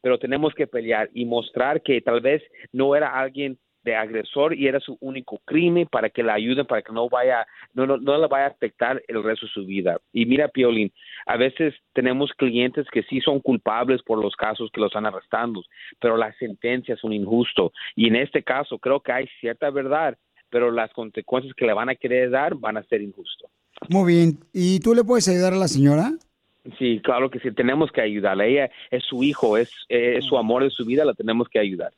pero 0.05 0.19
tenemos 0.19 0.53
que 0.53 0.67
pelear 0.67 1.09
y 1.15 1.25
mostrar 1.25 1.81
que 1.81 1.99
tal 2.03 2.21
vez 2.21 2.43
no 2.73 2.95
era 2.95 3.19
alguien 3.19 3.59
de 3.85 3.95
agresor 3.95 4.55
y 4.55 4.67
era 4.67 4.81
su 4.81 4.97
único 5.01 5.41
crimen 5.45 5.87
para 5.91 6.11
que 6.11 6.23
la 6.23 6.35
ayuden, 6.35 6.67
para 6.67 6.83
que 6.83 6.93
no 6.93 7.09
vaya, 7.09 7.47
no, 7.75 7.87
no, 7.87 7.99
no 7.99 8.19
le 8.19 8.27
vaya 8.27 8.47
a 8.47 8.49
afectar 8.49 9.03
el 9.07 9.23
resto 9.23 9.47
de 9.47 9.53
su 9.53 9.65
vida. 9.65 9.99
Y 10.13 10.27
mira, 10.27 10.49
Piolín, 10.49 10.91
a 11.27 11.37
veces 11.37 11.75
tenemos 11.93 12.33
clientes 12.33 12.87
que 12.91 13.03
sí 13.05 13.21
son 13.21 13.41
culpables 13.41 14.03
por 14.03 14.21
los 14.21 14.35
casos 14.35 14.71
que 14.73 14.81
los 14.81 14.89
están 14.89 15.07
arrestando, 15.07 15.63
pero 16.01 16.17
las 16.17 16.37
sentencias 16.39 16.99
son 16.99 17.13
injustas. 17.13 17.71
Y 17.95 18.09
en 18.09 18.17
este 18.17 18.43
caso 18.43 18.79
creo 18.79 19.01
que 19.01 19.13
hay 19.13 19.29
cierta 19.41 19.71
verdad, 19.71 20.17
pero 20.51 20.71
las 20.71 20.93
consecuencias 20.93 21.55
que 21.55 21.67
le 21.67 21.75
van 21.75 21.91
a 21.91 21.95
querer 21.95 22.31
dar 22.31 22.55
van 22.55 22.77
a 22.77 22.83
ser 22.85 23.03
injustas. 23.03 23.51
Muy 23.89 24.13
bien. 24.13 24.39
¿Y 24.53 24.81
tú 24.81 24.95
le 24.95 25.05
puedes 25.05 25.29
ayudar 25.29 25.53
a 25.53 25.57
la 25.57 25.69
señora? 25.69 26.13
Sí, 26.79 27.01
claro 27.05 27.31
que 27.31 27.41
sí, 27.41 27.51
tenemos 27.53 27.93
que 27.93 28.01
ayudarla. 28.01 28.47
Ella 28.47 28.71
es 28.91 29.05
su 29.05 29.23
hijo, 29.23 29.59
es, 29.59 29.71
es 29.89 30.25
su 30.25 30.39
amor, 30.39 30.63
es 30.63 30.73
su 30.73 30.87
vida, 30.87 31.05
la 31.05 31.13
tenemos 31.13 31.49
que 31.49 31.59
ayudar. 31.59 31.93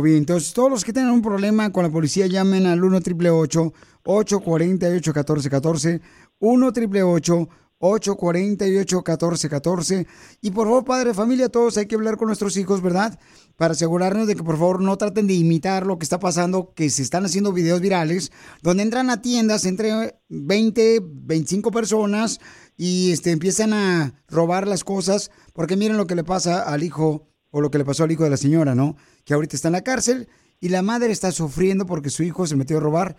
Bien, 0.00 0.16
entonces 0.16 0.54
todos 0.54 0.70
los 0.70 0.84
que 0.84 0.92
tengan 0.92 1.12
un 1.12 1.20
problema 1.20 1.70
con 1.70 1.84
la 1.84 1.90
policía 1.90 2.26
llamen 2.26 2.66
al 2.66 2.82
1 2.82 2.96
888 2.96 3.72
848 4.04 5.10
1414 5.10 6.00
1 6.38 6.66
888 6.66 7.48
848 7.78 8.96
1414 8.96 10.06
y 10.40 10.50
por 10.50 10.66
favor, 10.66 10.84
padre 10.84 11.12
familia, 11.12 11.50
todos 11.50 11.76
hay 11.76 11.86
que 11.86 11.96
hablar 11.96 12.16
con 12.16 12.28
nuestros 12.28 12.56
hijos, 12.56 12.80
¿verdad? 12.80 13.18
Para 13.56 13.72
asegurarnos 13.72 14.26
de 14.26 14.34
que 14.34 14.42
por 14.42 14.56
favor 14.56 14.80
no 14.80 14.96
traten 14.96 15.26
de 15.26 15.34
imitar 15.34 15.86
lo 15.86 15.98
que 15.98 16.04
está 16.04 16.18
pasando, 16.18 16.72
que 16.74 16.88
se 16.88 17.02
están 17.02 17.26
haciendo 17.26 17.52
videos 17.52 17.82
virales, 17.82 18.32
donde 18.62 18.84
entran 18.84 19.10
a 19.10 19.20
tiendas 19.20 19.66
entre 19.66 20.18
20, 20.30 21.02
25 21.04 21.70
personas 21.70 22.40
y 22.78 23.12
este, 23.12 23.30
empiezan 23.30 23.74
a 23.74 24.24
robar 24.26 24.66
las 24.66 24.84
cosas, 24.84 25.30
porque 25.52 25.76
miren 25.76 25.98
lo 25.98 26.06
que 26.06 26.14
le 26.14 26.24
pasa 26.24 26.62
al 26.62 26.82
hijo 26.82 27.31
o 27.52 27.60
lo 27.60 27.70
que 27.70 27.78
le 27.78 27.84
pasó 27.84 28.02
al 28.02 28.10
hijo 28.10 28.24
de 28.24 28.30
la 28.30 28.36
señora, 28.36 28.74
¿no? 28.74 28.96
Que 29.24 29.34
ahorita 29.34 29.54
está 29.54 29.68
en 29.68 29.72
la 29.72 29.84
cárcel 29.84 30.28
y 30.60 30.70
la 30.70 30.82
madre 30.82 31.12
está 31.12 31.30
sufriendo 31.30 31.86
porque 31.86 32.10
su 32.10 32.24
hijo 32.24 32.46
se 32.48 32.56
metió 32.56 32.78
a 32.78 32.80
robar 32.80 33.16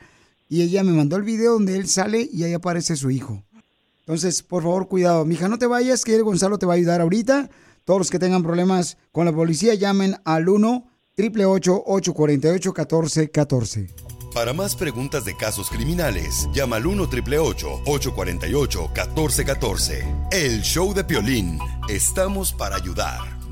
y 0.50 0.62
ella 0.62 0.84
me 0.84 0.92
mandó 0.92 1.16
el 1.16 1.24
video 1.24 1.54
donde 1.54 1.78
él 1.78 1.88
sale 1.88 2.30
y 2.32 2.44
ahí 2.44 2.54
aparece 2.54 2.98
su 2.98 3.10
hijo. 3.10 3.42
Entonces, 4.00 4.44
por 4.44 4.64
favor, 4.64 4.90
cuidado. 4.90 5.24
Mija, 5.24 5.48
no 5.48 5.58
te 5.58 5.66
vayas, 5.66 6.04
que 6.04 6.22
Gonzalo 6.22 6.58
te 6.58 6.66
va 6.66 6.74
a 6.74 6.76
ayudar 6.76 7.00
ahorita. 7.00 7.50
Todos 7.86 8.00
los 8.00 8.10
que 8.10 8.20
tengan 8.20 8.44
problemas 8.44 8.98
con 9.12 9.26
la 9.26 9.34
policía 9.34 9.76
llamen 9.76 10.18
al 10.26 10.50
1 10.50 10.90
888 11.18 11.84
848 11.86 12.70
1414 12.70 13.90
Para 14.34 14.54
más 14.54 14.76
preguntas 14.76 15.26
de 15.26 15.36
casos 15.36 15.70
criminales, 15.70 16.48
llama 16.54 16.78
al 16.78 16.88
1 16.88 17.04
848 17.04 17.82
1414 17.86 20.06
El 20.32 20.62
show 20.62 20.94
de 20.94 21.04
Piolín. 21.04 21.60
Estamos 21.88 22.52
para 22.52 22.78
ayudar, 22.78 23.33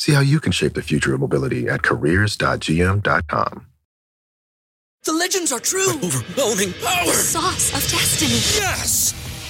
See 0.00 0.12
how 0.12 0.22
you 0.22 0.40
can 0.40 0.50
shape 0.50 0.72
the 0.72 0.80
future 0.80 1.12
of 1.12 1.20
mobility 1.20 1.68
at 1.68 1.82
careers.gm.com. 1.82 3.66
The 5.04 5.12
legends 5.12 5.52
are 5.52 5.60
true. 5.60 5.90
overwhelming 6.02 6.72
power! 6.82 7.04
The 7.04 7.12
sauce 7.12 7.68
of 7.74 7.82
destiny. 7.90 8.40
Yes! 8.64 9.12